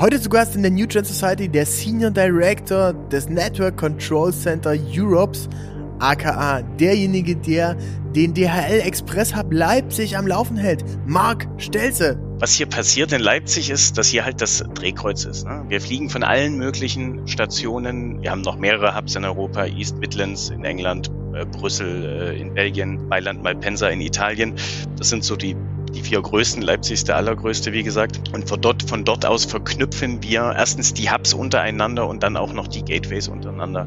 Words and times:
Heute 0.00 0.20
zu 0.20 0.28
Gast 0.28 0.56
in 0.56 0.62
der 0.62 0.72
New 0.72 0.88
Gen 0.88 1.04
Society 1.04 1.48
der 1.48 1.64
Senior 1.64 2.10
Director 2.10 2.92
des 3.12 3.28
Network 3.28 3.76
Control 3.76 4.32
Center 4.32 4.74
Europes, 4.92 5.48
aka 6.00 6.62
derjenige, 6.62 7.36
der 7.36 7.76
den 8.12 8.34
DHL 8.34 8.80
Express 8.84 9.36
Hub 9.36 9.52
Leipzig 9.52 10.16
am 10.16 10.26
Laufen 10.26 10.56
hält, 10.56 10.84
Marc 11.06 11.46
Stelze. 11.58 12.18
Was 12.40 12.54
hier 12.54 12.66
passiert 12.66 13.12
in 13.12 13.20
Leipzig 13.20 13.70
ist, 13.70 13.96
dass 13.96 14.08
hier 14.08 14.24
halt 14.24 14.40
das 14.40 14.64
Drehkreuz 14.74 15.26
ist. 15.26 15.46
Ne? 15.46 15.64
Wir 15.68 15.80
fliegen 15.80 16.10
von 16.10 16.24
allen 16.24 16.56
möglichen 16.56 17.28
Stationen. 17.28 18.20
Wir 18.20 18.32
haben 18.32 18.42
noch 18.42 18.58
mehrere 18.58 18.96
Hubs 18.96 19.14
in 19.14 19.24
Europa, 19.24 19.66
East 19.66 19.98
Midlands 19.98 20.50
in 20.50 20.64
England, 20.64 21.08
äh, 21.34 21.46
Brüssel 21.46 22.32
äh, 22.34 22.40
in 22.40 22.54
Belgien, 22.54 23.06
Mailand, 23.06 23.44
Malpensa 23.44 23.86
in 23.88 24.00
Italien. 24.00 24.54
Das 24.96 25.08
sind 25.08 25.22
so 25.22 25.36
die 25.36 25.54
die 25.94 26.02
vier 26.02 26.20
größten. 26.20 26.62
Leipzig 26.62 26.94
ist 26.94 27.08
der 27.08 27.16
allergrößte, 27.16 27.72
wie 27.72 27.82
gesagt. 27.82 28.20
Und 28.32 28.48
von 28.48 28.60
dort, 28.60 28.82
von 28.82 29.04
dort 29.04 29.24
aus 29.24 29.44
verknüpfen 29.44 30.22
wir 30.22 30.54
erstens 30.56 30.94
die 30.94 31.10
Hubs 31.10 31.32
untereinander 31.32 32.06
und 32.06 32.22
dann 32.22 32.36
auch 32.36 32.52
noch 32.52 32.66
die 32.66 32.84
Gateways 32.84 33.28
untereinander. 33.28 33.86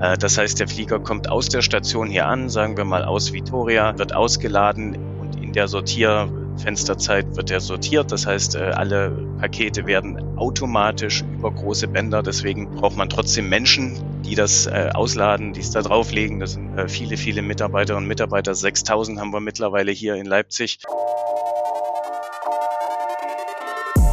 Äh, 0.00 0.18
das 0.18 0.38
heißt, 0.38 0.60
der 0.60 0.68
Flieger 0.68 1.00
kommt 1.00 1.28
aus 1.28 1.48
der 1.48 1.62
Station 1.62 2.08
hier 2.08 2.26
an, 2.26 2.48
sagen 2.48 2.76
wir 2.76 2.84
mal 2.84 3.04
aus 3.04 3.32
Vitoria, 3.32 3.96
wird 3.98 4.14
ausgeladen 4.14 4.96
und 5.20 5.42
in 5.42 5.52
der 5.52 5.68
Sortier 5.68 6.28
Fensterzeit 6.56 7.36
wird 7.36 7.50
er 7.50 7.60
sortiert. 7.60 8.12
Das 8.12 8.26
heißt, 8.26 8.56
äh, 8.56 8.58
alle 8.58 9.10
Pakete 9.38 9.86
werden 9.86 10.38
automatisch 10.38 11.22
über 11.34 11.50
große 11.50 11.88
Bänder. 11.88 12.22
Deswegen 12.22 12.70
braucht 12.70 12.96
man 12.96 13.08
trotzdem 13.08 13.48
Menschen, 13.48 14.22
die 14.22 14.34
das 14.34 14.66
äh, 14.66 14.90
ausladen, 14.92 15.52
die 15.52 15.60
es 15.60 15.70
da 15.70 15.82
drauflegen. 15.82 16.40
Das 16.40 16.52
sind 16.52 16.70
viele, 16.88 17.16
viele 17.16 17.42
Mitarbeiterinnen 17.42 18.04
und 18.04 18.08
Mitarbeiter. 18.08 18.54
6000 18.54 19.20
haben 19.20 19.32
wir 19.32 19.40
mittlerweile 19.40 19.92
hier 19.92 20.14
in 20.14 20.26
Leipzig. 20.26 20.78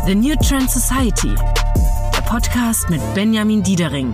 The 0.06 0.16
New 0.16 0.36
Trend 0.36 0.70
Society, 0.70 1.36
der 2.14 2.22
Podcast 2.22 2.90
mit 2.90 3.02
Benjamin 3.14 3.62
Diedering. 3.62 4.14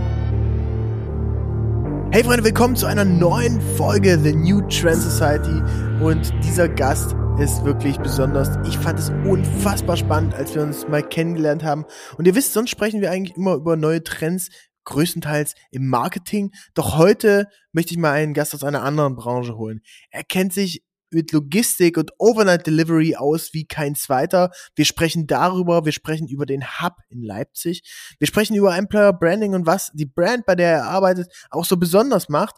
Hey 2.10 2.24
Freunde, 2.24 2.46
willkommen 2.46 2.77
zu 2.77 2.86
einer 2.86 3.04
neuen 3.04 3.60
Folge 3.76 4.18
The 4.18 4.34
New 4.34 4.62
Trend 4.70 5.02
Society 5.02 5.62
und 6.02 6.32
dieser 6.41 6.70
Gast 6.70 7.13
ist 7.38 7.66
wirklich 7.66 7.98
besonders. 7.98 8.58
Ich 8.66 8.77
fand 8.77 8.98
es 8.98 9.10
unfassbar 9.10 9.98
spannend, 9.98 10.34
als 10.34 10.55
wir 10.55 10.62
uns 10.62 10.88
mal 10.88 11.04
kennengelernt 11.04 11.66
haben. 11.66 11.84
Und 12.18 12.26
ihr 12.26 12.34
wisst, 12.34 12.54
sonst 12.54 12.70
sprechen 12.70 13.02
wir 13.02 13.12
eigentlich 13.12 13.35
immer 13.35 13.55
über 13.55 13.76
neue 13.76 14.04
Trends, 14.05 14.50
größtenteils 14.85 15.55
im 15.70 15.90
Marketing. 15.90 16.54
Doch 16.74 16.98
heute 16.98 17.50
möchte 17.74 17.91
ich 17.91 18.00
mal 18.00 18.13
einen 18.13 18.34
Gast 18.34 18.55
aus 18.55 18.63
einer 18.63 18.84
anderen 18.84 19.18
Branche 19.18 19.58
holen. 19.58 19.82
Er 20.10 20.24
kennt 20.24 20.54
sich 20.54 20.87
mit 21.12 21.32
Logistik 21.32 21.98
und 21.98 22.12
Overnight 22.18 22.68
Delivery 22.68 23.16
aus 23.16 23.54
wie 23.54 23.66
kein 23.66 23.96
zweiter. 23.96 24.52
Wir 24.76 24.86
sprechen 24.86 25.27
darüber, 25.27 25.86
wir 25.86 25.91
sprechen 25.91 26.27
über 26.27 26.46
den 26.46 26.63
Hub 26.82 26.94
in 27.10 27.24
Leipzig. 27.24 27.84
Wir 28.20 28.27
sprechen 28.27 28.55
über 28.55 28.76
Employer 28.76 29.13
Branding 29.13 29.54
und 29.54 29.66
was 29.66 29.91
die 29.94 30.05
Brand, 30.05 30.46
bei 30.46 30.55
der 30.55 30.72
er 30.72 30.85
arbeitet, 30.85 31.32
auch 31.50 31.66
so 31.66 31.78
besonders 31.78 32.30
macht. 32.30 32.55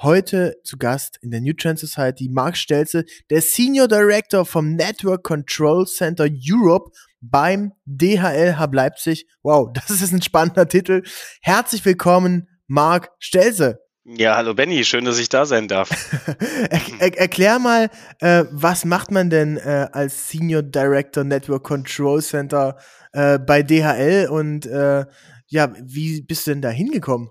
Heute 0.00 0.54
zu 0.62 0.76
Gast 0.76 1.18
in 1.22 1.32
der 1.32 1.40
New 1.40 1.54
Trend 1.54 1.80
Society 1.80 2.28
Marc 2.30 2.56
Stelze, 2.56 3.04
der 3.30 3.42
Senior 3.42 3.88
Director 3.88 4.44
vom 4.44 4.76
Network 4.76 5.24
Control 5.24 5.86
Center 5.86 6.28
Europe 6.30 6.92
beim 7.20 7.72
DHL 7.84 8.60
Hub 8.60 8.74
Leipzig. 8.74 9.26
Wow, 9.42 9.70
das 9.74 9.90
ist 9.90 10.12
ein 10.12 10.22
spannender 10.22 10.68
Titel. 10.68 11.02
Herzlich 11.42 11.84
willkommen, 11.84 12.48
Marc 12.68 13.10
Stelze. 13.18 13.80
Ja, 14.16 14.36
hallo 14.36 14.54
Benny, 14.54 14.84
schön, 14.84 15.04
dass 15.04 15.18
ich 15.18 15.28
da 15.28 15.44
sein 15.44 15.68
darf. 15.68 15.90
er, 16.70 16.80
er, 16.98 17.18
erklär 17.18 17.58
mal, 17.58 17.90
äh, 18.20 18.44
was 18.50 18.86
macht 18.86 19.10
man 19.10 19.28
denn 19.28 19.58
äh, 19.58 19.88
als 19.92 20.30
Senior 20.30 20.62
Director 20.62 21.24
Network 21.24 21.64
Control 21.64 22.22
Center 22.22 22.78
äh, 23.12 23.38
bei 23.38 23.62
DHL 23.62 24.28
und 24.30 24.64
äh, 24.64 25.04
ja, 25.48 25.74
wie 25.82 26.22
bist 26.22 26.46
du 26.46 26.52
denn 26.52 26.62
da 26.62 26.70
hingekommen? 26.70 27.28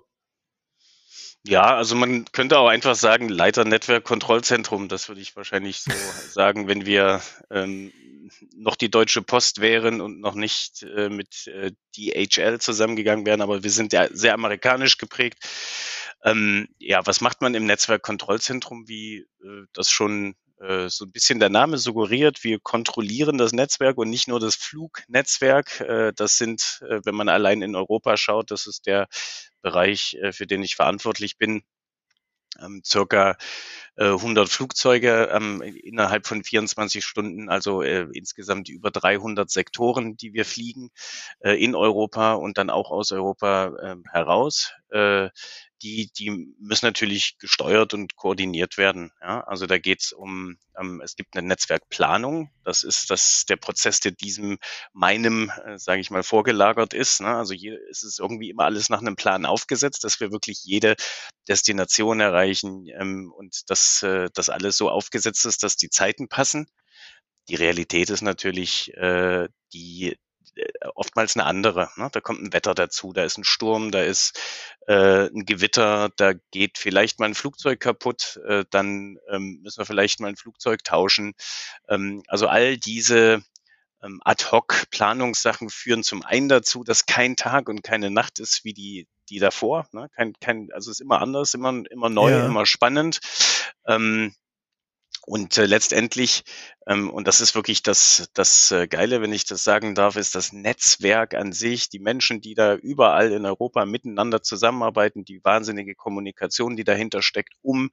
Ja, 1.44 1.74
also 1.74 1.96
man 1.96 2.26
könnte 2.30 2.58
auch 2.58 2.68
einfach 2.68 2.94
sagen, 2.94 3.28
Leiter 3.28 3.64
Netzwerk 3.64 4.04
Kontrollzentrum, 4.04 4.86
das 4.86 5.08
würde 5.08 5.20
ich 5.20 5.34
wahrscheinlich 5.34 5.80
so 5.80 5.90
sagen, 6.30 6.68
wenn 6.68 6.86
wir 6.86 7.20
ähm, 7.50 7.90
noch 8.56 8.76
die 8.76 8.90
Deutsche 8.90 9.22
Post 9.22 9.60
wären 9.60 10.00
und 10.00 10.20
noch 10.20 10.34
nicht 10.34 10.82
äh, 10.82 11.08
mit 11.08 11.46
äh, 11.46 11.72
DHL 11.96 12.60
zusammengegangen 12.60 13.26
wären, 13.26 13.40
aber 13.40 13.62
wir 13.62 13.70
sind 13.70 13.92
ja 13.92 14.08
sehr 14.10 14.34
amerikanisch 14.34 14.98
geprägt. 14.98 15.38
Ähm, 16.24 16.68
ja, 16.78 17.06
was 17.06 17.20
macht 17.20 17.40
man 17.40 17.54
im 17.54 17.66
Netzwerkkontrollzentrum, 17.66 18.88
wie 18.88 19.26
äh, 19.42 19.64
das 19.72 19.90
schon 19.90 20.34
äh, 20.60 20.88
so 20.88 21.04
ein 21.04 21.12
bisschen 21.12 21.38
der 21.38 21.50
Name 21.50 21.78
suggeriert? 21.78 22.42
Wir 22.42 22.58
kontrollieren 22.60 23.38
das 23.38 23.52
Netzwerk 23.52 23.98
und 23.98 24.10
nicht 24.10 24.28
nur 24.28 24.40
das 24.40 24.56
Flugnetzwerk. 24.56 25.80
Äh, 25.80 26.12
das 26.16 26.36
sind, 26.36 26.80
äh, 26.88 27.00
wenn 27.04 27.14
man 27.14 27.28
allein 27.28 27.62
in 27.62 27.76
Europa 27.76 28.16
schaut, 28.16 28.50
das 28.50 28.66
ist 28.66 28.86
der 28.86 29.08
Bereich, 29.60 30.16
für 30.30 30.46
den 30.46 30.62
ich 30.62 30.76
verantwortlich 30.76 31.36
bin, 31.36 31.62
ähm, 32.60 32.82
circa 32.84 33.36
äh, 33.96 34.04
100 34.06 34.48
Flugzeuge 34.48 35.30
ähm, 35.32 35.62
innerhalb 35.62 36.26
von 36.26 36.42
24 36.42 37.04
Stunden, 37.04 37.48
also 37.48 37.82
äh, 37.82 38.06
insgesamt 38.12 38.68
über 38.68 38.90
300 38.90 39.50
Sektoren, 39.50 40.16
die 40.16 40.32
wir 40.32 40.44
fliegen 40.44 40.90
äh, 41.40 41.52
in 41.62 41.74
Europa 41.74 42.34
und 42.34 42.58
dann 42.58 42.70
auch 42.70 42.90
aus 42.90 43.12
Europa 43.12 43.72
äh, 43.82 43.96
heraus. 44.10 44.72
Die, 45.82 46.10
die 46.18 46.54
müssen 46.58 46.86
natürlich 46.86 47.38
gesteuert 47.38 47.94
und 47.94 48.16
koordiniert 48.16 48.78
werden. 48.78 49.12
Ja? 49.20 49.42
Also 49.42 49.66
da 49.66 49.78
geht 49.78 50.00
es 50.00 50.12
um, 50.12 50.58
um, 50.74 51.00
es 51.00 51.14
gibt 51.14 51.36
eine 51.36 51.46
Netzwerkplanung. 51.46 52.50
Das 52.64 52.82
ist 52.82 53.10
das 53.10 53.44
der 53.46 53.56
Prozess, 53.56 54.00
der 54.00 54.12
diesem 54.12 54.58
meinem, 54.92 55.52
äh, 55.64 55.78
sage 55.78 56.00
ich 56.00 56.10
mal, 56.10 56.22
vorgelagert 56.22 56.94
ist. 56.94 57.20
Ne? 57.20 57.28
Also 57.28 57.54
ist 57.54 58.02
es 58.02 58.18
irgendwie 58.18 58.50
immer 58.50 58.64
alles 58.64 58.88
nach 58.88 59.00
einem 59.00 59.16
Plan 59.16 59.46
aufgesetzt, 59.46 60.04
dass 60.04 60.18
wir 60.20 60.32
wirklich 60.32 60.64
jede 60.64 60.96
Destination 61.48 62.20
erreichen 62.20 62.86
ähm, 62.98 63.32
und 63.36 63.70
dass 63.70 64.02
äh, 64.02 64.28
das 64.34 64.48
alles 64.50 64.76
so 64.76 64.90
aufgesetzt 64.90 65.46
ist, 65.46 65.62
dass 65.62 65.76
die 65.76 65.90
Zeiten 65.90 66.28
passen. 66.28 66.66
Die 67.48 67.54
Realität 67.54 68.10
ist 68.10 68.22
natürlich 68.22 68.92
äh, 68.94 69.48
die 69.72 70.16
oftmals 70.94 71.36
eine 71.36 71.46
andere. 71.46 71.90
Ne? 71.96 72.08
Da 72.12 72.20
kommt 72.20 72.42
ein 72.42 72.52
Wetter 72.52 72.74
dazu, 72.74 73.12
da 73.12 73.24
ist 73.24 73.38
ein 73.38 73.44
Sturm, 73.44 73.90
da 73.90 74.02
ist 74.02 74.38
äh, 74.86 75.26
ein 75.26 75.44
Gewitter, 75.44 76.10
da 76.16 76.32
geht 76.50 76.78
vielleicht 76.78 77.18
mal 77.18 77.26
ein 77.26 77.34
Flugzeug 77.34 77.80
kaputt, 77.80 78.40
äh, 78.46 78.64
dann 78.70 79.18
ähm, 79.30 79.60
müssen 79.62 79.78
wir 79.78 79.86
vielleicht 79.86 80.20
mal 80.20 80.28
ein 80.28 80.36
Flugzeug 80.36 80.84
tauschen. 80.84 81.34
Ähm, 81.88 82.22
also 82.28 82.46
all 82.46 82.76
diese 82.76 83.42
ähm, 84.02 84.20
Ad-Hoc-Planungssachen 84.24 85.70
führen 85.70 86.02
zum 86.02 86.22
einen 86.22 86.48
dazu, 86.48 86.84
dass 86.84 87.06
kein 87.06 87.36
Tag 87.36 87.68
und 87.68 87.82
keine 87.82 88.10
Nacht 88.10 88.38
ist 88.38 88.64
wie 88.64 88.72
die, 88.72 89.06
die 89.28 89.38
davor. 89.38 89.86
Ne? 89.92 90.08
Kein, 90.14 90.34
kein, 90.40 90.68
also 90.72 90.90
es 90.90 90.98
ist 90.98 91.00
immer 91.00 91.20
anders, 91.20 91.54
immer, 91.54 91.82
immer 91.90 92.08
neu, 92.08 92.30
ja. 92.30 92.46
immer 92.46 92.66
spannend. 92.66 93.20
Ähm, 93.86 94.34
und 95.28 95.58
äh, 95.58 95.66
letztendlich, 95.66 96.42
ähm, 96.86 97.10
und 97.10 97.28
das 97.28 97.42
ist 97.42 97.54
wirklich 97.54 97.82
das, 97.82 98.30
das 98.32 98.70
äh, 98.70 98.88
Geile, 98.88 99.20
wenn 99.20 99.32
ich 99.32 99.44
das 99.44 99.62
sagen 99.62 99.94
darf, 99.94 100.16
ist 100.16 100.34
das 100.34 100.54
Netzwerk 100.54 101.34
an 101.34 101.52
sich, 101.52 101.90
die 101.90 101.98
Menschen, 101.98 102.40
die 102.40 102.54
da 102.54 102.74
überall 102.74 103.32
in 103.32 103.44
Europa 103.44 103.84
miteinander 103.84 104.42
zusammenarbeiten, 104.42 105.26
die 105.26 105.44
wahnsinnige 105.44 105.94
Kommunikation, 105.94 106.76
die 106.76 106.84
dahinter 106.84 107.20
steckt, 107.20 107.52
um 107.60 107.90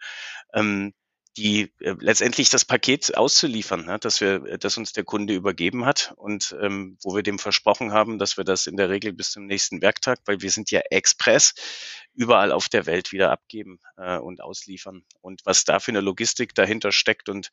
ähm, 0.53 0.93
die 1.37 1.73
äh, 1.79 1.95
letztendlich 1.99 2.49
das 2.49 2.65
Paket 2.65 3.15
auszuliefern, 3.17 3.85
ne, 3.85 3.99
dass 3.99 4.21
wir, 4.21 4.45
äh, 4.45 4.57
das 4.57 4.77
uns 4.77 4.93
der 4.93 5.03
Kunde 5.03 5.33
übergeben 5.33 5.85
hat 5.85 6.13
und 6.17 6.55
ähm, 6.61 6.97
wo 7.03 7.15
wir 7.15 7.23
dem 7.23 7.39
versprochen 7.39 7.91
haben, 7.91 8.19
dass 8.19 8.37
wir 8.37 8.43
das 8.43 8.67
in 8.67 8.77
der 8.77 8.89
Regel 8.89 9.13
bis 9.13 9.31
zum 9.31 9.45
nächsten 9.45 9.81
Werktag, 9.81 10.19
weil 10.25 10.41
wir 10.41 10.51
sind 10.51 10.71
ja 10.71 10.81
Express, 10.89 11.53
überall 12.13 12.51
auf 12.51 12.69
der 12.69 12.85
Welt 12.85 13.11
wieder 13.11 13.31
abgeben 13.31 13.79
äh, 13.97 14.17
und 14.17 14.41
ausliefern. 14.41 15.03
Und 15.21 15.41
was 15.45 15.65
da 15.65 15.79
für 15.79 15.91
eine 15.91 16.01
Logistik 16.01 16.55
dahinter 16.55 16.91
steckt 16.91 17.27
und 17.29 17.49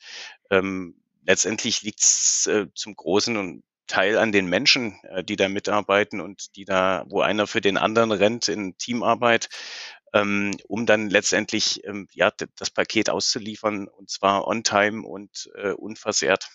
ähm, 0.50 1.02
letztendlich 1.26 1.82
liegt 1.82 2.00
es 2.00 2.46
äh, 2.46 2.66
zum 2.74 2.94
großen 2.94 3.36
und 3.36 3.64
Teil 3.88 4.16
an 4.16 4.32
den 4.32 4.46
Menschen, 4.46 4.98
äh, 5.02 5.24
die 5.24 5.36
da 5.36 5.48
mitarbeiten 5.48 6.20
und 6.20 6.56
die 6.56 6.64
da, 6.64 7.04
wo 7.08 7.20
einer 7.20 7.46
für 7.46 7.60
den 7.60 7.76
anderen 7.76 8.12
rennt 8.12 8.48
in 8.48 8.78
Teamarbeit 8.78 9.48
ähm, 10.12 10.56
um 10.68 10.86
dann 10.86 11.10
letztendlich 11.10 11.84
ähm, 11.84 12.08
ja, 12.12 12.32
das 12.56 12.70
Paket 12.70 13.10
auszuliefern 13.10 13.88
und 13.88 14.10
zwar 14.10 14.46
on 14.46 14.62
time 14.64 15.06
und 15.06 15.50
äh, 15.56 15.72
unversehrt. 15.72 16.48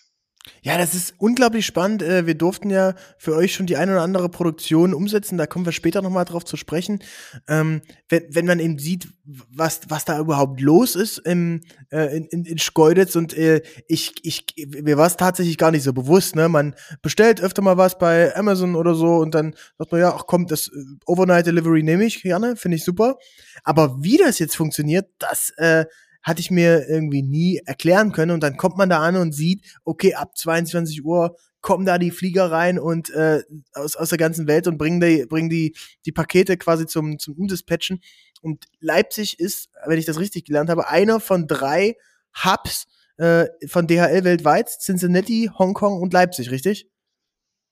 Ja, 0.62 0.76
das 0.78 0.94
ist 0.94 1.14
unglaublich 1.18 1.66
spannend. 1.66 2.02
Äh, 2.02 2.26
wir 2.26 2.34
durften 2.34 2.70
ja 2.70 2.94
für 3.16 3.34
euch 3.34 3.54
schon 3.54 3.66
die 3.66 3.76
eine 3.76 3.92
oder 3.92 4.02
andere 4.02 4.28
Produktion 4.28 4.94
umsetzen. 4.94 5.38
Da 5.38 5.46
kommen 5.46 5.64
wir 5.64 5.72
später 5.72 6.02
nochmal 6.02 6.24
drauf 6.24 6.44
zu 6.44 6.56
sprechen. 6.56 7.00
Ähm, 7.48 7.82
wenn, 8.08 8.24
wenn 8.30 8.46
man 8.46 8.60
eben 8.60 8.78
sieht, 8.78 9.08
was, 9.24 9.80
was 9.88 10.04
da 10.04 10.18
überhaupt 10.18 10.60
los 10.60 10.94
ist 10.94 11.18
im, 11.18 11.60
äh, 11.90 12.16
in, 12.16 12.44
in, 12.44 12.58
Schkeuditz 12.58 13.14
und 13.14 13.36
äh, 13.36 13.62
ich, 13.86 14.14
ich, 14.22 14.46
mir 14.82 14.96
war 14.96 15.06
es 15.06 15.16
tatsächlich 15.16 15.58
gar 15.58 15.70
nicht 15.70 15.82
so 15.82 15.92
bewusst. 15.92 16.34
Ne? 16.34 16.48
Man 16.48 16.74
bestellt 17.02 17.40
öfter 17.40 17.62
mal 17.62 17.76
was 17.76 17.98
bei 17.98 18.34
Amazon 18.34 18.74
oder 18.74 18.94
so 18.94 19.16
und 19.16 19.34
dann 19.34 19.54
sagt 19.76 19.92
man, 19.92 20.00
ja, 20.00 20.14
ach 20.14 20.24
komm, 20.26 20.46
das 20.46 20.68
äh, 20.68 20.72
Overnight 21.06 21.46
Delivery 21.46 21.82
nehme 21.82 22.04
ich 22.04 22.22
gerne, 22.22 22.56
finde 22.56 22.76
ich 22.76 22.84
super. 22.84 23.18
Aber 23.64 24.02
wie 24.02 24.16
das 24.16 24.38
jetzt 24.38 24.56
funktioniert, 24.56 25.08
das 25.18 25.50
äh, 25.56 25.84
hatte 26.22 26.40
ich 26.40 26.50
mir 26.50 26.88
irgendwie 26.88 27.22
nie 27.22 27.60
erklären 27.64 28.12
können. 28.12 28.32
Und 28.32 28.42
dann 28.42 28.56
kommt 28.56 28.76
man 28.76 28.90
da 28.90 29.00
an 29.00 29.16
und 29.16 29.32
sieht, 29.32 29.64
okay, 29.84 30.14
ab 30.14 30.36
22 30.36 31.04
Uhr 31.04 31.36
kommen 31.60 31.84
da 31.84 31.98
die 31.98 32.10
Flieger 32.10 32.50
rein 32.50 32.78
und 32.78 33.10
äh, 33.10 33.42
aus, 33.72 33.96
aus 33.96 34.10
der 34.10 34.18
ganzen 34.18 34.46
Welt 34.46 34.66
und 34.66 34.78
bringen 34.78 35.00
die, 35.00 35.26
bringen 35.26 35.48
die, 35.48 35.74
die 36.06 36.12
Pakete 36.12 36.56
quasi 36.56 36.86
zum, 36.86 37.18
zum 37.18 37.34
Umdispatchen. 37.34 38.00
Und 38.40 38.66
Leipzig 38.80 39.40
ist, 39.40 39.68
wenn 39.86 39.98
ich 39.98 40.04
das 40.04 40.20
richtig 40.20 40.44
gelernt 40.44 40.70
habe, 40.70 40.88
einer 40.88 41.18
von 41.20 41.46
drei 41.46 41.96
Hubs 42.44 42.86
äh, 43.16 43.46
von 43.66 43.86
DHL 43.86 44.24
weltweit. 44.24 44.68
Cincinnati, 44.68 45.50
Hongkong 45.58 46.00
und 46.00 46.12
Leipzig, 46.12 46.50
richtig? 46.50 46.88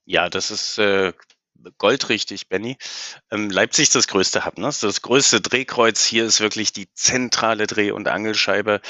Ja, 0.04 0.28
das 0.28 0.50
ist 0.50 0.78
äh, 0.78 1.12
goldrichtig, 1.78 2.48
Benny. 2.48 2.76
Ähm, 3.30 3.50
Leipzig 3.50 3.84
ist 3.84 3.94
das 3.94 4.08
größte 4.08 4.44
Hub, 4.44 4.58
ne? 4.58 4.70
Das 4.80 5.02
größte 5.02 5.40
Drehkreuz. 5.40 6.04
Hier 6.04 6.24
ist 6.24 6.40
wirklich 6.40 6.72
die 6.72 6.92
zentrale 6.94 7.66
Dreh- 7.66 7.92
und 7.92 8.08
Angelscheibe 8.08 8.80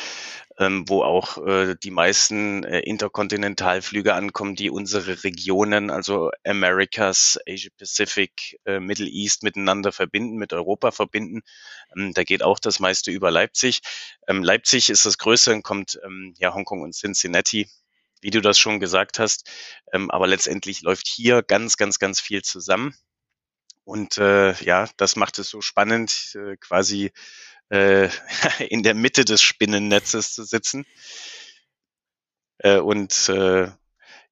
ähm, 0.58 0.88
wo 0.88 1.02
auch 1.02 1.38
äh, 1.46 1.74
die 1.82 1.90
meisten 1.90 2.64
äh, 2.64 2.80
Interkontinentalflüge 2.80 4.14
ankommen, 4.14 4.54
die 4.54 4.70
unsere 4.70 5.22
Regionen, 5.24 5.90
also 5.90 6.30
Americas, 6.44 7.38
Asia 7.46 7.70
Pacific, 7.78 8.58
äh, 8.64 8.80
Middle 8.80 9.08
East 9.08 9.42
miteinander 9.42 9.92
verbinden, 9.92 10.36
mit 10.36 10.52
Europa 10.52 10.92
verbinden. 10.92 11.42
Ähm, 11.94 12.14
da 12.14 12.24
geht 12.24 12.42
auch 12.42 12.58
das 12.58 12.80
meiste 12.80 13.10
über 13.10 13.30
Leipzig. 13.30 13.80
Ähm, 14.26 14.42
Leipzig 14.42 14.88
ist 14.88 15.04
das 15.04 15.18
Größte, 15.18 15.50
dann 15.50 15.62
kommt 15.62 15.98
ähm, 16.04 16.34
ja 16.38 16.54
Hongkong 16.54 16.82
und 16.82 16.94
Cincinnati 16.94 17.68
wie 18.26 18.30
du 18.32 18.40
das 18.40 18.58
schon 18.58 18.80
gesagt 18.80 19.20
hast. 19.20 19.48
Ähm, 19.92 20.10
aber 20.10 20.26
letztendlich 20.26 20.82
läuft 20.82 21.06
hier 21.06 21.44
ganz, 21.44 21.76
ganz, 21.76 22.00
ganz 22.00 22.20
viel 22.20 22.42
zusammen. 22.42 22.92
Und 23.84 24.18
äh, 24.18 24.52
ja, 24.64 24.88
das 24.96 25.14
macht 25.14 25.38
es 25.38 25.48
so 25.48 25.60
spannend, 25.60 26.34
äh, 26.34 26.56
quasi 26.56 27.12
äh, 27.68 28.08
in 28.68 28.82
der 28.82 28.94
Mitte 28.94 29.24
des 29.24 29.42
Spinnennetzes 29.42 30.34
zu 30.34 30.42
sitzen. 30.42 30.84
Äh, 32.58 32.78
und 32.78 33.28
äh, 33.28 33.68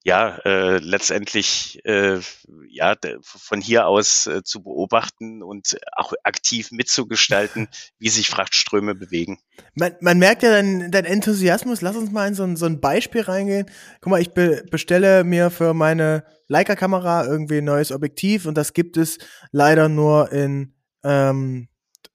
ja, 0.07 0.37
äh, 0.45 0.79
letztendlich 0.79 1.81
äh, 1.87 2.21
ja 2.69 2.95
von 3.23 3.63
hier 3.63 3.87
aus 3.87 4.27
äh, 4.27 4.43
zu 4.45 4.63
beobachten 4.63 5.43
und 5.43 5.79
auch 5.97 6.13
aktiv 6.25 6.71
mitzugestalten, 6.73 7.69
wie 7.99 8.11
sich 8.11 8.29
Frachtströme 8.29 8.95
bewegen. 8.95 9.39
Man, 9.75 9.97
man 10.01 10.19
merkt 10.19 10.43
ja 10.43 10.51
dein, 10.51 10.91
dein 10.91 11.07
Enthusiasmus. 11.07 11.81
Lass 11.81 11.97
uns 11.97 12.13
mal 12.13 12.29
in 12.29 12.35
so 12.35 12.43
ein, 12.43 12.57
so 12.57 12.67
ein 12.67 12.83
Beispiel 12.83 13.23
reingehen. 13.23 13.71
Guck 14.03 14.11
mal, 14.11 14.21
ich 14.21 14.33
be 14.35 14.63
bestelle 14.71 15.25
mir 15.25 15.51
für 15.51 15.73
meine 15.73 16.25
Leica-Kamera 16.49 17.25
irgendwie 17.25 17.59
ein 17.59 17.65
neues 17.65 17.91
Objektiv 17.91 18.45
und 18.45 18.59
das 18.59 18.75
gibt 18.75 18.99
es 18.99 19.17
leider 19.53 19.89
nur 19.89 20.31
in 20.31 20.75
ähm, 21.03 21.69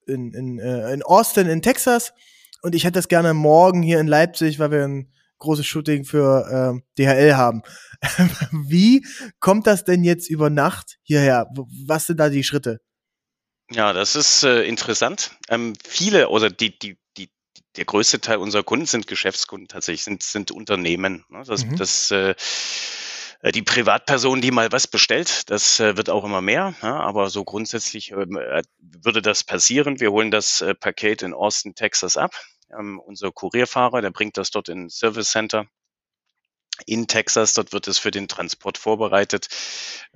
in, 0.06 0.32
in, 0.32 0.58
äh, 0.60 0.92
in 0.92 1.02
Austin 1.02 1.48
in 1.48 1.60
Texas 1.60 2.12
und 2.62 2.76
ich 2.76 2.84
hätte 2.84 2.98
das 2.98 3.08
gerne 3.08 3.34
morgen 3.34 3.82
hier 3.82 3.98
in 3.98 4.06
Leipzig, 4.06 4.60
weil 4.60 4.70
wir 4.70 4.84
ein 4.84 5.12
großes 5.40 5.66
Shooting 5.66 6.04
für 6.04 6.80
äh, 6.96 7.02
DHL 7.02 7.34
haben. 7.34 7.62
Wie 8.52 9.04
kommt 9.40 9.66
das 9.66 9.84
denn 9.84 10.04
jetzt 10.04 10.30
über 10.30 10.48
Nacht 10.48 10.98
hierher? 11.02 11.48
Was 11.86 12.06
sind 12.06 12.18
da 12.18 12.28
die 12.28 12.44
Schritte? 12.44 12.80
Ja, 13.72 13.92
das 13.92 14.16
ist 14.16 14.42
äh, 14.42 14.62
interessant. 14.62 15.32
Ähm, 15.48 15.74
viele 15.86 16.28
oder 16.28 16.50
die, 16.50 16.78
die, 16.78 16.98
die, 17.16 17.30
der 17.76 17.84
größte 17.84 18.20
Teil 18.20 18.38
unserer 18.38 18.62
Kunden 18.64 18.86
sind 18.86 19.06
Geschäftskunden 19.06 19.68
tatsächlich, 19.68 20.04
sind, 20.04 20.22
sind 20.22 20.50
Unternehmen. 20.50 21.24
Ne? 21.28 21.42
Das, 21.46 21.64
mhm. 21.64 21.76
das 21.76 22.10
äh, 22.10 22.34
äh, 23.42 23.52
die 23.52 23.62
Privatperson, 23.62 24.40
die 24.40 24.50
mal 24.50 24.70
was 24.72 24.86
bestellt, 24.86 25.50
das 25.50 25.80
äh, 25.80 25.96
wird 25.96 26.10
auch 26.10 26.24
immer 26.24 26.40
mehr, 26.40 26.74
ja, 26.82 27.00
aber 27.00 27.30
so 27.30 27.44
grundsätzlich 27.44 28.10
ähm, 28.10 28.36
äh, 28.36 28.62
würde 28.78 29.22
das 29.22 29.44
passieren. 29.44 30.00
Wir 30.00 30.10
holen 30.10 30.30
das 30.30 30.64
Paket 30.80 31.22
in 31.22 31.32
Austin, 31.32 31.74
Texas 31.74 32.16
ab. 32.16 32.34
Ähm, 32.78 33.00
unser 33.00 33.32
Kurierfahrer, 33.32 34.00
der 34.02 34.10
bringt 34.10 34.36
das 34.36 34.50
dort 34.50 34.68
in 34.68 34.88
Service 34.88 35.30
Center 35.30 35.66
in 36.86 37.06
Texas. 37.06 37.54
Dort 37.54 37.72
wird 37.72 37.88
es 37.88 37.98
für 37.98 38.10
den 38.10 38.28
Transport 38.28 38.78
vorbereitet, 38.78 39.48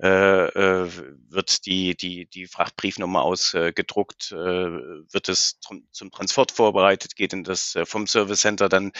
äh, 0.01 0.07
äh, 0.07 0.89
wird 1.29 1.65
die, 1.65 1.95
die, 1.95 2.27
die 2.27 2.47
Frachtbriefnummer 2.47 3.23
ausgedruckt, 3.23 4.31
äh, 4.31 4.35
wird 4.35 5.29
es 5.29 5.59
zum, 5.59 6.11
Transport 6.11 6.51
vorbereitet, 6.51 7.15
geht 7.15 7.33
in 7.33 7.43
das 7.43 7.75
äh, 7.75 7.85
vom 7.85 8.07
Service 8.07 8.41
Center 8.41 8.69
dann 8.69 8.91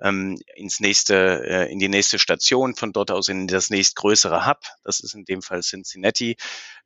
ähm, 0.00 0.38
ins 0.54 0.80
nächste, 0.80 1.44
äh, 1.44 1.72
in 1.72 1.78
die 1.78 1.88
nächste 1.88 2.18
Station, 2.18 2.74
von 2.74 2.92
dort 2.92 3.10
aus 3.10 3.28
in 3.28 3.46
das 3.46 3.70
nächstgrößere 3.70 4.46
Hub. 4.46 4.60
Das 4.84 5.00
ist 5.00 5.14
in 5.14 5.24
dem 5.24 5.42
Fall 5.42 5.62
Cincinnati. 5.62 6.36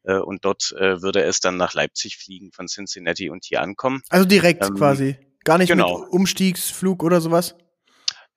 Äh, 0.04 0.16
und 0.16 0.44
dort 0.44 0.72
würde 0.72 1.22
es 1.22 1.40
dann 1.40 1.56
nach 1.56 1.74
Leipzig 1.74 2.16
fliegen 2.16 2.52
von 2.52 2.66
Cincinnati 2.66 3.30
und 3.30 3.44
hier 3.44 3.60
ankommen. 3.60 4.02
Also 4.08 4.26
direkt 4.26 4.64
ähm, 4.64 4.74
quasi. 4.74 5.16
Gar 5.44 5.58
nicht 5.58 5.68
genau. 5.68 6.00
mit 6.00 6.08
Umstiegsflug 6.10 7.02
oder 7.02 7.20
sowas? 7.20 7.54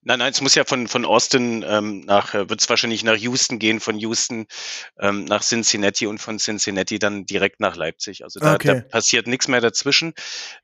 Nein, 0.07 0.19
nein, 0.19 0.31
es 0.31 0.39
muss 0.39 0.53
ja 0.53 0.65
von, 0.65 0.87
von 0.87 1.03
Austin 1.03 1.65
ähm, 1.67 2.01
nach, 2.01 2.35
äh, 2.35 2.47
wird 2.47 2.61
es 2.61 2.69
wahrscheinlich 2.69 3.03
nach 3.03 3.15
Houston 3.15 3.57
gehen, 3.57 3.79
von 3.79 3.97
Houston 3.97 4.45
ähm, 4.99 5.25
nach 5.25 5.41
Cincinnati 5.41 6.05
und 6.05 6.19
von 6.19 6.37
Cincinnati 6.37 6.99
dann 6.99 7.25
direkt 7.25 7.59
nach 7.59 7.75
Leipzig. 7.75 8.23
Also 8.23 8.39
da, 8.39 8.53
okay. 8.53 8.67
da 8.67 8.79
passiert 8.81 9.25
nichts 9.25 9.47
mehr 9.47 9.61
dazwischen. 9.61 10.13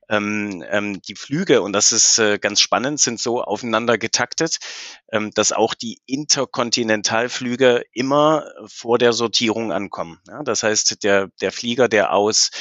Ähm, 0.09 0.63
ähm, 0.69 1.01
die 1.01 1.15
Flüge, 1.15 1.63
und 1.63 1.73
das 1.73 1.91
ist 1.91 2.19
äh, 2.19 2.37
ganz 2.37 2.61
spannend, 2.61 2.99
sind 2.99 3.19
so 3.19 3.41
aufeinander 3.41 3.97
getaktet, 3.97 4.59
ähm, 5.11 5.31
dass 5.33 5.51
auch 5.51 5.73
die 5.73 6.01
Interkontinentalflüge 6.05 7.83
immer 7.93 8.45
vor 8.67 8.99
der 8.99 9.11
Sortierung 9.11 9.71
ankommen. 9.71 10.19
Ja, 10.27 10.43
das 10.43 10.61
heißt, 10.61 11.03
der, 11.03 11.29
der 11.41 11.51
Flieger, 11.51 11.87
der 11.87 12.13
aus 12.13 12.51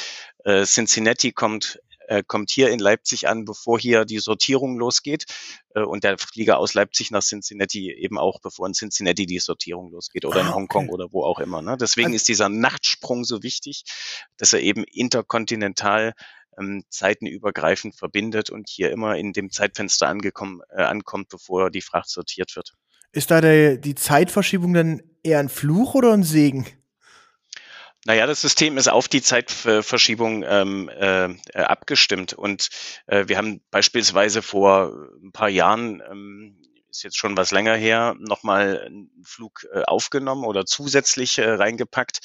äh, 0.45 0.65
Cincinnati 0.65 1.31
kommt, 1.31 1.79
äh, 2.11 2.23
kommt 2.27 2.51
hier 2.51 2.69
in 2.69 2.79
Leipzig 2.79 3.29
an, 3.29 3.45
bevor 3.45 3.79
hier 3.79 4.03
die 4.03 4.19
Sortierung 4.19 4.77
losgeht. 4.77 5.25
Äh, 5.73 5.81
und 5.81 6.03
der 6.03 6.17
Flieger 6.17 6.57
aus 6.57 6.73
Leipzig 6.73 7.09
nach 7.09 7.23
Cincinnati 7.23 7.89
eben 7.89 8.17
auch, 8.17 8.41
bevor 8.41 8.67
in 8.67 8.73
Cincinnati 8.73 9.25
die 9.25 9.39
Sortierung 9.39 9.91
losgeht 9.91 10.25
oder 10.25 10.41
ah, 10.41 10.47
in 10.47 10.53
Hongkong 10.53 10.85
okay. 10.85 10.93
oder 10.93 11.13
wo 11.13 11.23
auch 11.23 11.39
immer. 11.39 11.61
Ne? 11.61 11.77
Deswegen 11.79 12.07
also, 12.07 12.17
ist 12.17 12.27
dieser 12.27 12.49
Nachtsprung 12.49 13.23
so 13.23 13.43
wichtig, 13.43 13.85
dass 14.35 14.51
er 14.51 14.59
eben 14.59 14.83
interkontinental 14.83 16.13
ähm, 16.59 16.83
zeitenübergreifend 16.89 17.95
verbindet 17.95 18.49
und 18.49 18.67
hier 18.67 18.91
immer 18.91 19.15
in 19.15 19.31
dem 19.31 19.49
Zeitfenster 19.49 20.09
angekommen, 20.09 20.59
äh, 20.75 20.83
ankommt, 20.83 21.29
bevor 21.29 21.71
die 21.71 21.81
Fracht 21.81 22.09
sortiert 22.09 22.57
wird. 22.57 22.73
Ist 23.13 23.31
da 23.31 23.39
der, 23.39 23.77
die 23.77 23.95
Zeitverschiebung 23.95 24.73
dann 24.73 25.01
eher 25.23 25.39
ein 25.39 25.49
Fluch 25.49 25.95
oder 25.95 26.11
ein 26.11 26.23
Segen? 26.23 26.65
Naja, 28.05 28.25
das 28.25 28.41
System 28.41 28.77
ist 28.77 28.87
auf 28.87 29.07
die 29.07 29.21
Zeitverschiebung 29.21 30.43
ähm, 30.47 30.89
äh, 30.89 31.35
abgestimmt. 31.53 32.33
Und 32.33 32.69
äh, 33.05 33.25
wir 33.27 33.37
haben 33.37 33.61
beispielsweise 33.69 34.41
vor 34.41 34.93
ein 35.23 35.31
paar 35.31 35.49
Jahren, 35.49 36.01
ähm, 36.09 36.57
ist 36.89 37.03
jetzt 37.03 37.17
schon 37.17 37.37
was 37.37 37.51
länger 37.51 37.75
her, 37.75 38.15
nochmal 38.19 38.83
einen 38.85 39.09
Flug 39.23 39.65
äh, 39.73 39.83
aufgenommen 39.83 40.45
oder 40.45 40.65
zusätzlich 40.65 41.37
äh, 41.37 41.49
reingepackt 41.49 42.19